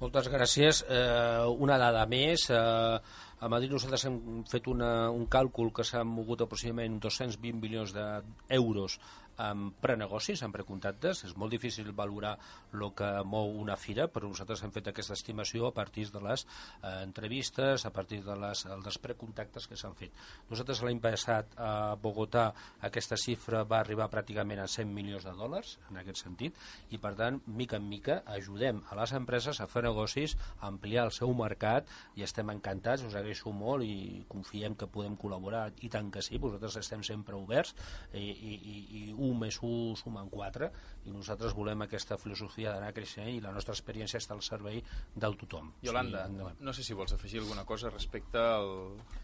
Moltes 0.01 0.29
gràcies. 0.33 0.85
Eh, 0.89 1.47
una 1.59 1.79
dada 1.81 2.05
més. 2.11 2.49
Eh, 2.51 2.99
a 3.39 3.49
Madrid 3.49 3.71
nosaltres 3.71 4.05
hem 4.09 4.43
fet 4.51 4.67
una, 4.67 5.11
un 5.15 5.29
càlcul 5.31 5.71
que 5.75 5.87
s'ha 5.87 6.03
mogut 6.05 6.43
aproximadament 6.43 6.99
220 7.05 7.63
milions 7.63 7.95
d'euros 7.95 8.99
amb 9.39 9.75
prenegocis, 9.81 10.43
amb 10.43 10.55
precontactes. 10.55 11.25
És 11.29 11.37
molt 11.39 11.55
difícil 11.55 11.91
valorar 11.97 12.37
el 12.75 12.85
que 12.99 13.09
mou 13.25 13.55
una 13.63 13.77
fira, 13.79 14.09
però 14.13 14.29
nosaltres 14.29 14.63
hem 14.65 14.75
fet 14.75 14.91
aquesta 14.91 15.17
estimació 15.17 15.69
a 15.69 15.75
partir 15.75 16.09
de 16.13 16.23
les 16.25 16.45
eh, 16.45 16.93
entrevistes, 17.05 17.87
a 17.87 17.93
partir 17.95 18.21
de 18.27 18.37
les, 18.39 18.65
dels 18.69 19.01
precontactes 19.03 19.69
que 19.69 19.79
s'han 19.79 19.97
fet. 19.99 20.15
Nosaltres 20.51 20.83
l'any 20.85 21.01
passat 21.03 21.55
a 21.57 21.73
Bogotà 22.03 22.49
aquesta 22.89 23.19
xifra 23.21 23.65
va 23.69 23.81
arribar 23.83 24.11
pràcticament 24.13 24.63
a 24.63 24.69
100 24.69 24.93
milions 24.95 25.27
de 25.27 25.35
dòlars, 25.39 25.77
en 25.91 26.01
aquest 26.03 26.25
sentit, 26.25 26.59
i 26.91 27.01
per 27.01 27.15
tant, 27.19 27.41
mica 27.47 27.79
en 27.79 27.89
mica, 27.89 28.21
ajudem 28.27 28.83
a 28.91 28.99
les 28.99 29.15
empreses 29.17 29.61
a 29.61 29.69
fer 29.71 29.85
negocis, 29.87 30.37
a 30.61 30.69
ampliar 30.69 31.07
el 31.09 31.15
seu 31.15 31.33
mercat, 31.37 31.89
i 32.19 32.25
estem 32.27 32.51
encantats, 32.53 33.05
us 33.07 33.17
agraeixo 33.19 33.53
molt 33.55 33.87
i 33.87 34.25
confiem 34.29 34.77
que 34.79 34.91
podem 34.91 35.17
col·laborar, 35.21 35.69
i 35.85 35.91
tant 35.93 36.11
que 36.15 36.23
sí, 36.25 36.41
vosaltres 36.43 36.79
estem 36.83 37.05
sempre 37.07 37.37
oberts, 37.39 37.75
i, 38.13 38.25
i, 38.25 38.55
i, 38.59 38.79
i 39.01 39.05
1 39.29 39.39
més 39.39 39.59
1 39.63 39.99
sumen 40.01 40.29
4 40.33 40.69
i 41.09 41.13
nosaltres 41.15 41.55
volem 41.57 41.85
aquesta 41.85 42.19
filosofia 42.21 42.73
d'anar 42.75 42.93
creixent 42.97 43.31
i 43.31 43.41
la 43.45 43.53
nostra 43.55 43.75
experiència 43.77 44.21
està 44.21 44.35
al 44.37 44.43
servei 44.47 44.81
del 45.15 45.37
tothom. 45.41 45.71
Yolanda, 45.85 46.27
sí, 46.29 46.65
no 46.65 46.75
sé 46.77 46.85
si 46.87 46.97
vols 46.99 47.15
afegir 47.17 47.43
alguna 47.43 47.65
cosa 47.69 47.93
respecte 47.93 48.41
al, 48.41 48.73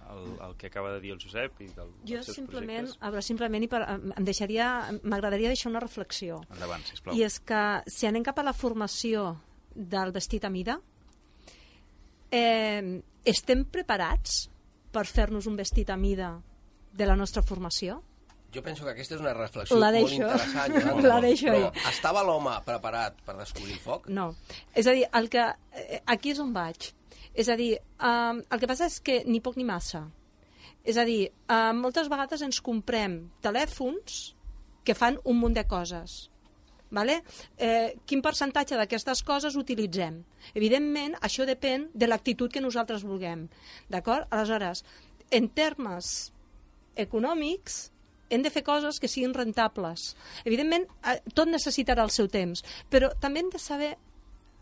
al, 0.09 0.25
al 0.49 0.57
que 0.61 0.69
acaba 0.71 0.93
de 0.95 1.03
dir 1.05 1.15
el 1.17 1.21
Josep 1.23 1.61
i 1.65 1.71
del, 1.75 1.93
jo 2.05 2.19
dels 2.19 2.31
seus 2.31 2.39
simplement, 2.41 2.89
projectes. 2.89 3.03
veure, 3.17 3.27
simplement 3.29 3.67
i 3.67 3.71
per, 3.73 3.83
em 4.19 4.29
deixaria 4.29 4.71
m'agradaria 5.03 5.53
deixar 5.53 5.73
una 5.73 5.83
reflexió. 5.85 6.41
Endavant, 6.55 6.85
sisplau. 6.89 7.17
I 7.17 7.27
és 7.27 7.41
que 7.41 7.63
si 7.91 8.09
anem 8.11 8.27
cap 8.27 8.41
a 8.41 8.47
la 8.47 8.57
formació 8.57 9.35
del 9.75 10.15
vestit 10.15 10.45
a 10.47 10.53
mida, 10.55 10.79
eh, 12.31 13.01
estem 13.25 13.65
preparats 13.65 14.45
per 14.95 15.07
fer-nos 15.11 15.49
un 15.51 15.57
vestit 15.59 15.91
a 15.91 15.97
mida 15.99 16.37
de 16.95 17.07
la 17.07 17.17
nostra 17.19 17.43
formació? 17.43 18.01
Jo 18.55 18.63
penso 18.63 18.85
que 18.87 18.93
aquesta 18.95 19.17
és 19.17 19.23
una 19.23 19.33
reflexió 19.35 19.79
la 19.81 19.91
molt 19.95 20.13
interessant. 20.15 20.77
Ja, 20.79 20.97
la 21.13 21.21
deixo 21.25 21.51
Però 21.51 21.71
estava 21.91 22.23
l'home 22.27 22.55
preparat 22.67 23.19
per 23.27 23.39
descobrir 23.41 23.79
foc? 23.83 24.07
No. 24.09 24.31
És 24.75 24.87
a 24.87 24.95
dir, 24.97 25.09
el 25.19 25.31
que, 25.33 25.49
eh, 25.75 26.03
aquí 26.15 26.35
és 26.35 26.43
on 26.43 26.53
vaig. 26.55 26.93
És 27.35 27.51
a 27.51 27.57
dir, 27.59 27.73
um, 27.99 28.39
el 28.39 28.63
que 28.63 28.71
passa 28.71 28.87
és 28.87 29.01
que 29.03 29.23
ni 29.27 29.41
poc 29.43 29.59
ni 29.59 29.67
massa. 29.67 30.05
És 30.87 31.01
a 31.01 31.05
dir, 31.09 31.33
um, 31.49 31.81
moltes 31.83 32.11
vegades 32.13 32.45
ens 32.47 32.61
comprem 32.63 33.25
telèfons 33.43 34.35
que 34.85 34.95
fan 34.95 35.19
un 35.25 35.41
munt 35.41 35.57
de 35.57 35.65
coses. 35.67 36.29
Vale? 36.95 37.17
Eh, 37.59 37.97
quin 38.07 38.21
percentatge 38.23 38.77
d'aquestes 38.79 39.25
coses 39.27 39.57
utilitzem? 39.59 40.21
Evidentment, 40.55 41.17
això 41.27 41.47
depèn 41.49 41.89
de 41.91 42.07
l'actitud 42.07 42.53
que 42.53 42.63
nosaltres 42.63 43.03
vulguem. 43.03 43.49
D'acord? 43.91 44.29
Aleshores, 44.31 44.85
en 45.35 45.49
termes 45.49 46.31
econòmics, 46.95 47.89
hem 48.31 48.43
de 48.43 48.51
fer 48.51 48.65
coses 48.65 49.01
que 49.01 49.11
siguin 49.11 49.35
rentables. 49.35 50.15
Evidentment, 50.45 50.89
eh, 51.05 51.21
tot 51.35 51.49
necessitarà 51.49 52.05
el 52.05 52.13
seu 52.15 52.29
temps, 52.29 52.65
però 52.91 53.13
també 53.21 53.41
hem 53.41 53.51
de 53.53 53.63
saber 53.63 53.95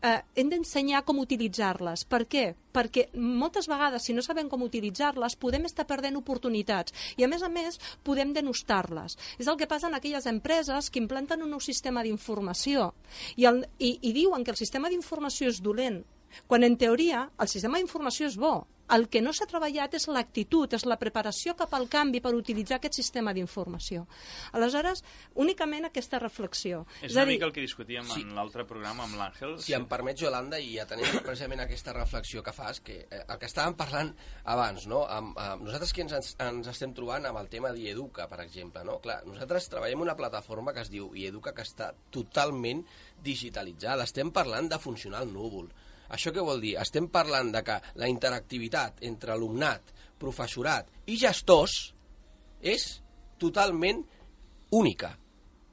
eh, 0.03 0.21
hem 0.35 0.51
d'ensenyar 0.51 1.03
com 1.07 1.21
utilitzar-les. 1.23 2.05
Per 2.11 2.25
què? 2.31 2.45
Perquè 2.75 3.07
moltes 3.15 3.69
vegades, 3.71 4.05
si 4.05 4.15
no 4.17 4.25
sabem 4.25 4.49
com 4.51 4.65
utilitzar-les, 4.67 5.37
podem 5.41 5.67
estar 5.69 5.87
perdent 5.89 6.19
oportunitats 6.19 6.95
i, 7.17 7.25
a 7.25 7.31
més 7.31 7.43
a 7.43 7.51
més, 7.53 7.79
podem 8.05 8.35
denostar-les. 8.35 9.17
És 9.39 9.49
el 9.49 9.59
que 9.61 9.71
passa 9.71 9.89
en 9.89 9.99
aquelles 9.99 10.27
empreses 10.27 10.91
que 10.91 11.01
implanten 11.03 11.45
un 11.45 11.55
nou 11.55 11.63
sistema 11.63 12.03
d'informació 12.03 12.93
i, 13.37 13.47
i, 13.47 13.95
i 14.03 14.13
diuen 14.13 14.45
que 14.45 14.55
el 14.55 14.61
sistema 14.61 14.91
d'informació 14.93 15.53
és 15.53 15.63
dolent, 15.63 16.03
quan 16.49 16.65
en 16.65 16.77
teoria 16.81 17.27
el 17.41 17.51
sistema 17.51 17.79
d'informació 17.79 18.31
és 18.31 18.39
bo. 18.41 18.63
El 18.93 19.09
que 19.09 19.23
no 19.25 19.33
s'ha 19.33 19.47
treballat 19.49 19.95
és 19.97 20.07
l'actitud, 20.13 20.75
és 20.77 20.85
la 20.89 20.99
preparació 21.01 21.55
cap 21.59 21.73
al 21.77 21.89
canvi 21.93 22.21
per 22.25 22.35
utilitzar 22.37 22.77
aquest 22.79 22.99
sistema 22.99 23.33
d'informació. 23.33 24.05
Aleshores, 24.59 25.01
únicament 25.45 25.89
aquesta 25.89 26.21
reflexió. 26.21 26.83
És, 27.01 27.11
és 27.11 27.17
una 27.17 27.25
dir... 27.25 27.37
mica 27.37 27.49
el 27.49 27.55
que 27.57 27.65
discutíem 27.65 28.09
sí. 28.11 28.25
en 28.27 28.35
l'altre 28.37 28.67
programa 28.69 29.07
amb 29.07 29.17
l'Àngel. 29.21 29.57
Si 29.61 29.71
sí. 29.71 29.77
em 29.79 29.87
permets, 29.89 30.21
Jolanda, 30.21 30.61
i 30.61 30.77
atenent 30.83 31.21
precisament 31.27 31.65
aquesta 31.65 31.95
reflexió 31.97 32.45
que 32.45 32.55
fas, 32.57 32.83
que 32.85 32.99
eh, 33.07 33.23
el 33.23 33.41
que 33.41 33.49
estàvem 33.49 33.79
parlant 33.79 34.13
abans, 34.53 34.89
no? 34.91 35.05
Amb, 35.09 35.39
amb 35.41 35.65
nosaltres 35.67 35.95
que 35.97 36.05
ens, 36.05 36.35
ens 36.43 36.73
estem 36.73 36.93
trobant 36.97 37.31
amb 37.31 37.41
el 37.41 37.49
tema 37.53 37.73
d'Ieduca, 37.73 38.29
per 38.29 38.43
exemple, 38.45 38.85
no? 38.89 38.99
Clar, 39.05 39.23
nosaltres 39.29 39.71
treballem 39.73 40.05
una 40.05 40.19
plataforma 40.19 40.77
que 40.77 40.85
es 40.85 40.93
diu 40.93 41.13
Ieduca 41.17 41.55
que 41.57 41.65
està 41.65 41.93
totalment 42.13 42.85
digitalitzada. 43.25 44.05
Estem 44.05 44.33
parlant 44.35 44.69
de 44.69 44.81
funcionar 44.83 45.23
al 45.23 45.33
núvol 45.33 45.71
això 46.13 46.33
què 46.35 46.45
vol 46.45 46.63
dir? 46.63 46.77
Estem 46.81 47.09
parlant 47.13 47.51
de 47.55 47.63
que 47.67 47.79
la 48.01 48.09
interactivitat 48.11 49.03
entre 49.09 49.35
alumnat, 49.35 49.93
professorat 50.23 50.89
i 51.11 51.19
gestors 51.19 51.93
és 52.63 52.87
totalment 53.43 54.05
única. 54.79 55.17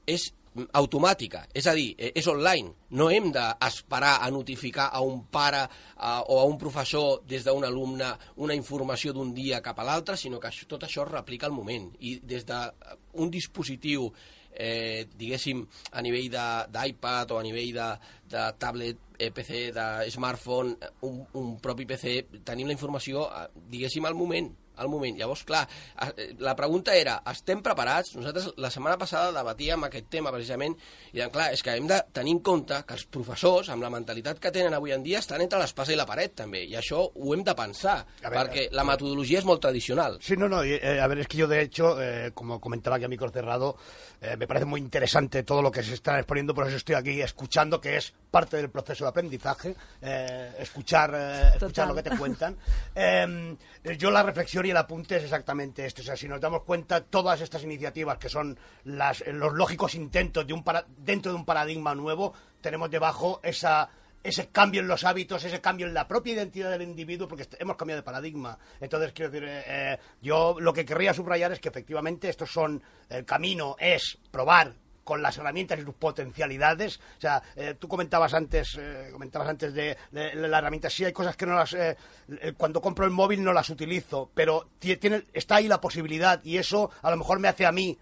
És 0.10 0.32
automàtica, 0.74 1.44
és 1.54 1.68
a 1.68 1.74
dir, 1.78 1.94
eh, 1.98 2.12
és 2.16 2.28
online. 2.28 2.74
No 2.90 3.10
hem 3.12 3.32
d'esperar 3.32 4.18
a 4.24 4.30
notificar 4.32 4.90
a 4.92 5.02
un 5.02 5.26
pare 5.32 5.62
a, 5.96 6.22
o 6.22 6.40
a 6.40 6.46
un 6.46 6.58
professor 6.58 7.22
des 7.28 7.44
d'un 7.46 7.64
alumne 7.64 8.10
una 8.38 8.56
informació 8.56 9.14
d'un 9.14 9.34
dia 9.34 9.62
cap 9.62 9.80
a 9.80 9.84
l'altre, 9.84 10.18
sinó 10.18 10.40
que 10.40 10.50
tot 10.68 10.84
això 10.84 11.06
es 11.06 11.12
replica 11.12 11.46
al 11.46 11.54
moment. 11.54 11.92
I 12.00 12.20
des 12.24 12.46
d'un 12.46 13.30
dispositiu 13.30 14.12
eh, 14.52 15.08
diguéssim, 15.16 15.66
a 15.92 16.02
nivell 16.02 16.30
d'iPad 16.30 17.32
o 17.32 17.40
a 17.40 17.44
nivell 17.44 17.74
de, 17.74 17.90
de 18.30 18.48
tablet, 18.58 18.98
eh, 18.98 19.09
PC, 19.36 19.70
de 19.76 19.86
smartphone, 20.14 20.78
un, 21.06 21.22
un 21.36 21.54
propi 21.60 21.86
PC, 21.90 22.16
tenim 22.48 22.72
la 22.72 22.76
informació, 22.76 23.28
eh, 23.28 23.48
diguéssim, 23.74 24.08
al 24.08 24.16
moment 24.16 24.48
al 24.80 24.90
moment. 24.92 25.18
Llavors, 25.20 25.44
clar, 25.48 25.66
eh, 26.16 26.32
la 26.40 26.56
pregunta 26.56 26.96
era, 26.96 27.20
estem 27.32 27.62
preparats? 27.66 28.16
Nosaltres 28.18 28.50
la 28.58 28.72
setmana 28.74 28.98
passada 28.98 29.34
debatíem 29.36 29.86
aquest 29.88 30.10
tema 30.10 30.34
precisament 30.34 30.76
i 31.12 31.20
dèiem, 31.20 31.34
clar, 31.34 31.50
és 31.54 31.64
que 31.66 31.76
hem 31.76 31.88
de 31.90 32.00
tenir 32.16 32.38
en 32.38 32.44
compte 32.46 32.82
que 32.88 32.98
els 32.98 33.06
professors, 33.12 33.70
amb 33.74 33.86
la 33.86 33.92
mentalitat 33.94 34.40
que 34.40 34.54
tenen 34.56 34.76
avui 34.78 34.96
en 34.96 35.04
dia, 35.06 35.20
estan 35.24 35.44
entre 35.44 35.60
l'espasa 35.62 35.94
i 35.94 36.00
la 36.00 36.08
paret 36.10 36.36
també, 36.44 36.64
i 36.66 36.76
això 36.80 37.04
ho 37.10 37.34
hem 37.36 37.44
de 37.46 37.56
pensar, 37.58 38.00
ver, 38.22 38.32
perquè 38.32 38.68
la 38.76 38.86
metodologia 38.88 39.44
és 39.44 39.48
molt 39.48 39.62
tradicional. 39.64 40.20
Sí, 40.24 40.38
no, 40.40 40.50
no, 40.50 40.64
eh, 40.64 41.00
a 41.00 41.08
ver, 41.08 41.20
es 41.20 41.28
que 41.28 41.38
yo 41.38 41.48
de 41.48 41.62
hecho, 41.62 41.96
eh, 42.02 42.32
como 42.34 42.60
comentaba 42.60 42.96
aquí 42.96 43.06
a 43.06 43.10
micro 43.10 43.30
cerrado, 43.30 43.76
eh, 44.22 44.36
me 44.38 44.48
parece 44.48 44.66
muy 44.66 44.80
interesante 44.80 45.44
todo 45.44 45.62
lo 45.62 45.72
que 45.72 45.84
se 45.84 45.94
está 45.94 46.18
exponiendo, 46.18 46.54
por 46.54 46.68
eso 46.68 46.78
estoy 46.78 46.96
aquí 46.96 47.22
escuchando, 47.22 47.80
que 47.80 47.98
es 47.98 48.14
parte 48.30 48.58
del 48.58 48.70
proceso 48.70 49.06
de 49.06 49.10
aprendizaje, 49.10 49.76
eh, 50.02 50.54
escuchar, 50.60 51.14
eh, 51.16 51.52
escuchar 51.56 51.88
lo 51.88 51.96
que 51.96 52.04
te 52.04 52.18
cuentan. 52.18 52.58
Yo 53.98 54.12
la 54.12 54.24
reflexión 54.24 54.66
el 54.70 54.78
apunte 54.78 55.18
es 55.18 55.24
exactamente 55.24 55.86
esto. 55.86 56.02
O 56.02 56.06
sea, 56.06 56.16
si 56.16 56.28
nos 56.28 56.42
damos 56.42 56.64
cuenta, 56.64 57.02
todas 57.02 57.42
estas 57.42 57.64
iniciativas 57.64 58.18
que 58.18 58.30
son 58.30 58.58
las, 58.84 59.26
los 59.28 59.54
lógicos 59.54 59.96
intentos 59.96 60.46
de 60.46 60.54
un 60.54 60.64
para, 60.64 60.86
dentro 60.98 61.32
de 61.32 61.38
un 61.38 61.46
paradigma 61.46 61.96
nuevo, 61.96 62.34
tenemos 62.62 62.90
debajo 62.90 63.40
esa 63.44 63.90
ese 64.22 64.50
cambio 64.50 64.82
en 64.82 64.88
los 64.88 65.04
hábitos, 65.04 65.44
ese 65.46 65.62
cambio 65.62 65.88
en 65.88 65.94
la 65.94 66.08
propia 66.08 66.34
identidad 66.34 66.70
del 66.70 66.82
individuo, 66.82 67.28
porque 67.28 67.48
hemos 67.58 67.78
cambiado 67.78 68.02
de 68.02 68.06
paradigma. 68.06 68.58
Entonces, 68.82 69.14
quiero 69.14 69.32
decir, 69.32 69.48
eh, 69.48 69.64
eh, 69.66 69.98
yo 70.22 70.58
lo 70.60 70.74
que 70.74 70.86
querría 70.86 71.14
subrayar 71.14 71.52
es 71.52 71.60
que 71.60 71.70
efectivamente 71.70 72.28
estos 72.30 72.52
son, 72.52 72.84
el 73.10 73.26
camino 73.26 73.76
es 73.80 74.18
probar 74.30 74.74
con 75.10 75.24
las 75.24 75.40
herramientas 75.40 75.80
y 75.80 75.82
sus 75.82 75.96
potencialidades. 75.96 76.98
O 77.18 77.22
sea, 77.22 77.42
eh, 77.56 77.74
tú 77.80 77.88
comentabas 77.88 78.36
antes, 78.36 78.78
eh, 78.80 79.10
comentabas 79.12 79.48
antes 79.48 79.74
de, 79.74 79.98
de, 80.12 80.36
de, 80.36 80.48
la 80.48 80.60
herramienta. 80.60 80.88
Sí, 80.88 81.04
hay 81.04 81.14
cosas 81.14 81.36
que 81.36 81.48
no 81.48 81.56
las, 81.56 81.74
eh, 81.74 81.98
cuando 82.56 82.80
compro 82.80 83.06
el 83.06 83.12
móvil 83.12 83.44
no 83.44 83.52
las 83.52 83.72
utilizo, 83.72 84.30
pero 84.36 84.70
tiene, 84.78 85.26
está 85.34 85.56
ahí 85.56 85.68
la 85.68 85.82
posibilidad 85.82 86.44
y 86.44 86.58
eso 86.58 86.92
a 87.02 87.10
lo 87.10 87.18
mejor 87.18 87.40
me 87.40 87.48
hace 87.48 87.66
a 87.66 87.72
mí 87.72 87.98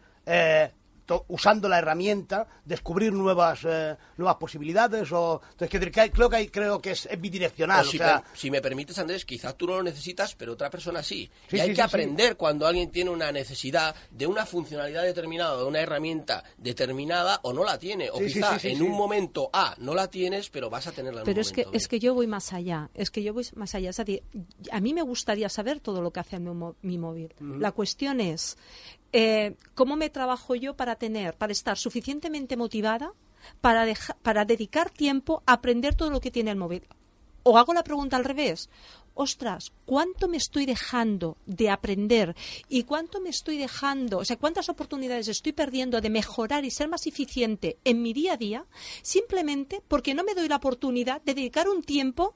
usando 1.27 1.69
la 1.69 1.79
herramienta, 1.79 2.47
descubrir 2.65 3.13
nuevas 3.13 3.59
eh, 3.63 3.95
nuevas 4.17 4.35
posibilidades 4.37 5.11
o 5.11 5.41
entonces 5.51 5.69
que, 5.69 6.11
creo 6.11 6.29
que 6.29 6.35
hay, 6.35 6.47
creo 6.49 6.81
que 6.81 6.91
es, 6.91 7.05
es 7.05 7.19
bidireccional. 7.19 7.85
O 7.85 7.89
si, 7.89 7.97
o 7.97 7.99
sea... 7.99 8.17
me, 8.17 8.37
si, 8.37 8.51
me, 8.51 8.61
permites, 8.61 8.97
Andrés, 8.97 9.25
quizás 9.25 9.55
tú 9.57 9.67
no 9.67 9.77
lo 9.77 9.83
necesitas, 9.83 10.35
pero 10.35 10.53
otra 10.53 10.69
persona 10.69 11.03
sí. 11.03 11.29
sí 11.49 11.57
y 11.57 11.59
hay 11.59 11.69
sí, 11.69 11.73
que 11.73 11.81
sí, 11.81 11.81
aprender 11.81 12.37
cuando 12.37 12.67
alguien 12.67 12.91
tiene 12.91 13.09
una 13.09 13.31
necesidad 13.31 13.95
de 14.11 14.27
una 14.27 14.45
funcionalidad 14.45 15.03
determinada, 15.03 15.57
de 15.57 15.63
una 15.63 15.79
herramienta 15.79 16.43
determinada 16.57 17.39
o 17.43 17.53
no 17.53 17.63
la 17.63 17.77
tiene. 17.77 18.09
O 18.11 18.19
quizás 18.19 18.65
en 18.65 18.81
un 18.81 18.91
momento 18.91 19.49
A 19.53 19.75
no 19.79 19.93
la 19.93 20.09
tienes, 20.09 20.49
pero 20.49 20.69
vas 20.69 20.87
a 20.87 20.91
tenerla 20.91 21.21
en 21.21 21.25
pero 21.25 21.37
un 21.37 21.41
es 21.41 21.51
que, 21.51 21.61
momento 21.61 21.77
es 21.77 21.87
que 21.87 21.99
yo 21.99 22.13
voy 22.13 22.27
más 22.27 22.53
allá. 22.53 22.89
Es 22.93 23.11
que 23.11 23.23
yo 23.23 23.33
voy 23.33 23.45
más 23.55 23.75
allá. 23.75 23.89
Es 23.89 23.97
decir, 23.97 24.23
a 24.71 24.79
mí 24.79 24.93
me 24.93 25.01
gustaría 25.01 25.49
saber 25.49 25.79
todo 25.79 26.01
lo 26.01 26.11
que 26.11 26.19
hace 26.19 26.39
mi, 26.39 26.51
mi 26.81 26.97
móvil. 26.97 27.33
Uh 27.39 27.43
-huh. 27.43 27.59
La 27.59 27.71
cuestión 27.71 28.19
es 28.19 28.57
eh, 29.13 29.55
¿cómo 29.75 29.95
me 29.95 30.09
trabajo 30.09 30.55
yo 30.55 30.75
para 30.75 30.95
tener, 30.95 31.35
para 31.35 31.51
estar 31.51 31.77
suficientemente 31.77 32.57
motivada 32.57 33.13
para, 33.61 33.85
para 34.21 34.45
dedicar 34.45 34.89
tiempo 34.89 35.43
a 35.45 35.53
aprender 35.53 35.95
todo 35.95 36.09
lo 36.09 36.21
que 36.21 36.31
tiene 36.31 36.51
el 36.51 36.57
móvil? 36.57 36.83
O 37.43 37.57
hago 37.57 37.73
la 37.73 37.83
pregunta 37.83 38.17
al 38.17 38.25
revés. 38.25 38.69
Ostras, 39.13 39.71
¿cuánto 39.85 40.27
me 40.27 40.37
estoy 40.37 40.67
dejando 40.67 41.37
de 41.47 41.71
aprender? 41.71 42.35
¿Y 42.69 42.83
cuánto 42.83 43.19
me 43.19 43.29
estoy 43.29 43.57
dejando? 43.57 44.19
O 44.19 44.25
sea, 44.25 44.37
¿cuántas 44.37 44.69
oportunidades 44.69 45.27
estoy 45.27 45.53
perdiendo 45.53 46.01
de 46.01 46.11
mejorar 46.11 46.65
y 46.65 46.69
ser 46.69 46.87
más 46.87 47.07
eficiente 47.07 47.77
en 47.83 48.03
mi 48.03 48.13
día 48.13 48.33
a 48.33 48.37
día? 48.37 48.65
Simplemente 49.01 49.81
porque 49.87 50.13
no 50.13 50.23
me 50.23 50.35
doy 50.35 50.47
la 50.47 50.57
oportunidad 50.57 51.21
de 51.23 51.33
dedicar 51.33 51.67
un 51.67 51.81
tiempo 51.81 52.35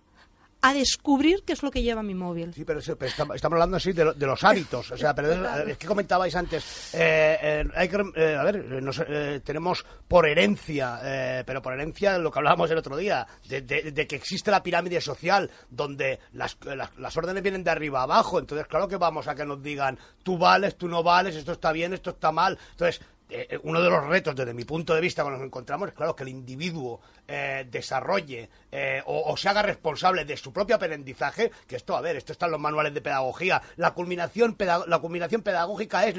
a 0.61 0.73
descubrir 0.73 1.43
qué 1.45 1.53
es 1.53 1.63
lo 1.63 1.71
que 1.71 1.81
lleva 1.81 2.03
mi 2.03 2.13
móvil. 2.13 2.53
Sí, 2.53 2.63
pero, 2.63 2.79
pero 2.97 3.09
estamos, 3.09 3.35
estamos, 3.35 3.55
hablando 3.55 3.77
así 3.77 3.93
de, 3.93 4.05
lo, 4.05 4.13
de, 4.13 4.25
los 4.25 4.43
hábitos. 4.43 4.91
O 4.91 4.97
sea, 4.97 5.15
pero 5.15 5.31
es, 5.31 5.69
es 5.69 5.77
que 5.77 5.87
comentabais 5.87 6.35
antes, 6.35 6.93
eh, 6.93 7.37
eh, 7.41 7.69
hay 7.75 7.89
que, 7.89 8.03
eh, 8.15 8.35
a 8.35 8.43
ver, 8.43 8.65
nos, 8.81 9.01
tenemos 9.43 9.83
por 10.07 10.27
herencia, 10.27 11.43
pero 11.45 11.61
por 11.61 11.73
herencia 11.73 12.17
lo 12.17 12.31
que 12.31 12.39
hablábamos 12.39 12.69
el 12.71 12.77
otro 12.77 12.95
día, 12.95 13.25
de, 13.47 13.61
de, 13.61 13.91
de 13.91 14.07
que 14.07 14.15
existe 14.15 14.51
la 14.51 14.61
pirámide 14.61 15.01
social 15.01 15.49
donde 15.69 16.19
las, 16.33 16.57
las, 16.63 16.95
las, 16.97 17.17
órdenes 17.17 17.41
vienen 17.41 17.63
de 17.63 17.71
arriba 17.71 18.03
abajo. 18.03 18.39
Entonces, 18.39 18.67
claro 18.67 18.87
que 18.87 18.97
vamos 18.97 19.27
a 19.27 19.35
que 19.35 19.45
nos 19.45 19.61
digan, 19.61 19.97
tú 20.23 20.37
vales, 20.37 20.77
tú 20.77 20.87
no 20.87 21.01
vales, 21.01 21.35
esto 21.35 21.53
está 21.53 21.71
bien, 21.71 21.93
esto 21.93 22.11
está 22.11 22.31
mal. 22.31 22.57
Entonces, 22.71 23.01
eh, 23.33 23.59
uno 23.63 23.81
de 23.81 23.89
los 23.89 24.05
retos 24.07 24.35
desde 24.35 24.53
mi 24.53 24.65
punto 24.65 24.93
de 24.93 24.99
vista 24.99 25.23
cuando 25.23 25.37
nos 25.39 25.47
encontramos 25.47 25.87
es 25.87 25.95
claro 25.95 26.13
que 26.13 26.23
el 26.23 26.29
individuo 26.29 26.99
eh, 27.25 27.65
desarrolle 27.71 28.49
eh, 28.69 29.01
o, 29.05 29.37
se 29.37 29.47
haga 29.47 29.61
responsable 29.61 30.25
de 30.25 30.35
su 30.35 30.51
propio 30.51 30.75
aprendizaje, 30.75 31.49
que 31.65 31.77
esto, 31.77 31.95
a 31.95 32.01
ver, 32.01 32.17
esto 32.17 32.33
está 32.33 32.47
en 32.47 32.51
los 32.51 32.59
manuales 32.59 32.93
de 32.93 32.99
pedagogía, 32.99 33.61
la 33.77 33.91
culminación, 33.93 34.57
la 34.59 34.99
culminación 34.99 35.43
pedagógica 35.43 36.05
es 36.05 36.15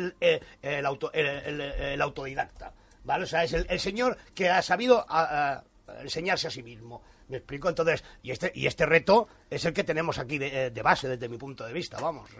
el, 0.62 0.86
auto, 0.86 1.12
el, 1.12 2.00
autodidacta, 2.00 2.72
¿vale? 3.04 3.24
O 3.24 3.26
sea, 3.26 3.44
es 3.44 3.52
el, 3.52 3.78
señor 3.78 4.16
que 4.34 4.48
ha 4.48 4.62
sabido 4.62 5.04
a, 5.06 5.64
enseñarse 6.00 6.48
a 6.48 6.50
sí 6.50 6.62
mismo. 6.62 7.02
¿Me 7.28 7.38
explico? 7.38 7.68
Entonces, 7.68 8.04
y 8.22 8.30
este, 8.30 8.52
y 8.54 8.66
este 8.66 8.84
reto 8.86 9.28
es 9.50 9.64
el 9.64 9.72
que 9.72 9.84
tenemos 9.84 10.18
aquí 10.18 10.38
de, 10.38 10.70
base 10.82 11.08
desde 11.08 11.28
mi 11.28 11.36
punto 11.36 11.66
de 11.66 11.72
vista, 11.74 12.00
vamos. 12.00 12.30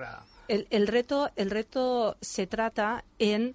El, 0.49 0.87
reto, 0.87 1.31
el 1.37 1.51
reto 1.51 2.17
se 2.21 2.47
trata 2.47 3.05
en 3.19 3.55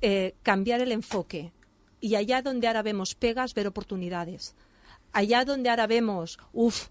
eh, 0.00 0.34
cambiar 0.42 0.80
el 0.80 0.92
enfoque. 0.92 1.52
Y 2.00 2.14
allá 2.14 2.42
donde 2.42 2.66
ahora 2.66 2.82
vemos 2.82 3.14
pegas, 3.14 3.54
ver 3.54 3.66
oportunidades. 3.66 4.54
Allá 5.12 5.44
donde 5.44 5.70
ahora 5.70 5.86
vemos, 5.86 6.38
uff, 6.52 6.88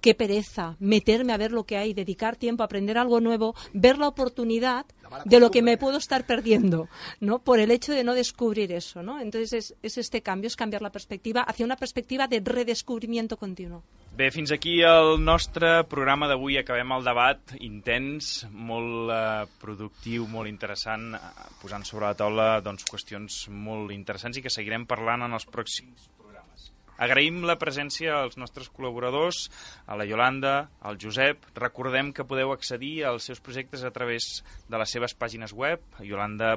qué 0.00 0.14
pereza, 0.14 0.76
meterme 0.78 1.32
a 1.32 1.36
ver 1.36 1.52
lo 1.52 1.64
que 1.64 1.76
hay, 1.76 1.94
dedicar 1.94 2.36
tiempo 2.36 2.62
a 2.62 2.66
aprender 2.66 2.98
algo 2.98 3.20
nuevo, 3.20 3.54
ver 3.72 3.98
la 3.98 4.08
oportunidad 4.08 4.86
de 5.24 5.40
lo 5.40 5.50
que 5.50 5.62
me 5.62 5.76
puedo 5.76 5.98
estar 5.98 6.26
perdiendo, 6.26 6.88
¿no? 7.20 7.38
Por 7.38 7.60
el 7.60 7.70
hecho 7.70 7.92
de 7.92 8.04
no 8.04 8.14
descubrir 8.14 8.72
eso, 8.72 9.02
¿no? 9.02 9.20
Entonces 9.20 9.52
es, 9.52 9.74
es 9.82 9.98
este 9.98 10.22
cambio, 10.22 10.48
es 10.48 10.56
cambiar 10.56 10.82
la 10.82 10.90
perspectiva 10.90 11.42
hacia 11.42 11.66
una 11.66 11.76
perspectiva 11.76 12.26
de 12.26 12.40
redescubrimiento 12.40 13.36
continuo. 13.36 13.82
Bé, 14.16 14.30
fins 14.32 14.48
aquí 14.54 14.78
el 14.80 15.18
nostre 15.20 15.82
programa 15.92 16.24
d'avui. 16.30 16.54
Acabem 16.56 16.94
el 16.94 17.02
debat 17.04 17.50
intens, 17.60 18.46
molt 18.48 19.10
eh, 19.12 19.42
productiu, 19.60 20.24
molt 20.32 20.48
interessant, 20.48 21.10
eh, 21.18 21.48
posant 21.60 21.84
sobre 21.84 22.06
la 22.06 22.16
taula 22.16 22.46
doncs, 22.64 22.86
qüestions 22.88 23.36
molt 23.52 23.92
interessants 23.92 24.38
i 24.40 24.42
que 24.46 24.52
seguirem 24.54 24.86
parlant 24.88 25.26
en 25.26 25.36
els 25.36 25.44
pròxims 25.44 26.06
programes. 26.16 26.70
Agraïm 26.96 27.42
la 27.44 27.58
presència 27.60 28.14
als 28.22 28.40
nostres 28.40 28.70
col·laboradors, 28.72 29.50
a 29.84 30.00
la 30.00 30.08
Yolanda, 30.08 30.54
al 30.80 30.96
Josep. 30.96 31.44
Recordem 31.60 32.14
que 32.16 32.24
podeu 32.24 32.54
accedir 32.56 33.02
als 33.04 33.28
seus 33.28 33.44
projectes 33.44 33.84
a 33.84 33.92
través 33.92 34.38
de 34.64 34.80
les 34.80 34.96
seves 34.96 35.12
pàgines 35.12 35.52
web, 35.52 35.84
Yolanda 36.00 36.54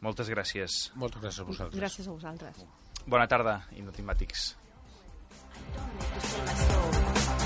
Moltes 0.00 0.28
gràcies. 0.28 0.92
Moltes 0.94 1.22
gràcies 1.22 1.40
a 1.40 1.44
vosaltres. 1.44 1.80
Gràcies 1.80 2.06
a 2.06 2.10
vosaltres. 2.10 2.64
Bona 3.06 3.26
tarda, 3.26 3.66
hipnotimàtics 3.72 4.65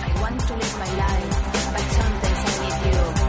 I 0.03 0.21
want 0.21 0.41
to 0.41 0.53
live 0.55 0.79
my 0.79 0.91
life, 0.97 1.73
but 1.73 1.87
sometimes 1.97 2.41
I 2.47 2.63
need 2.63 2.95
you. 2.95 3.20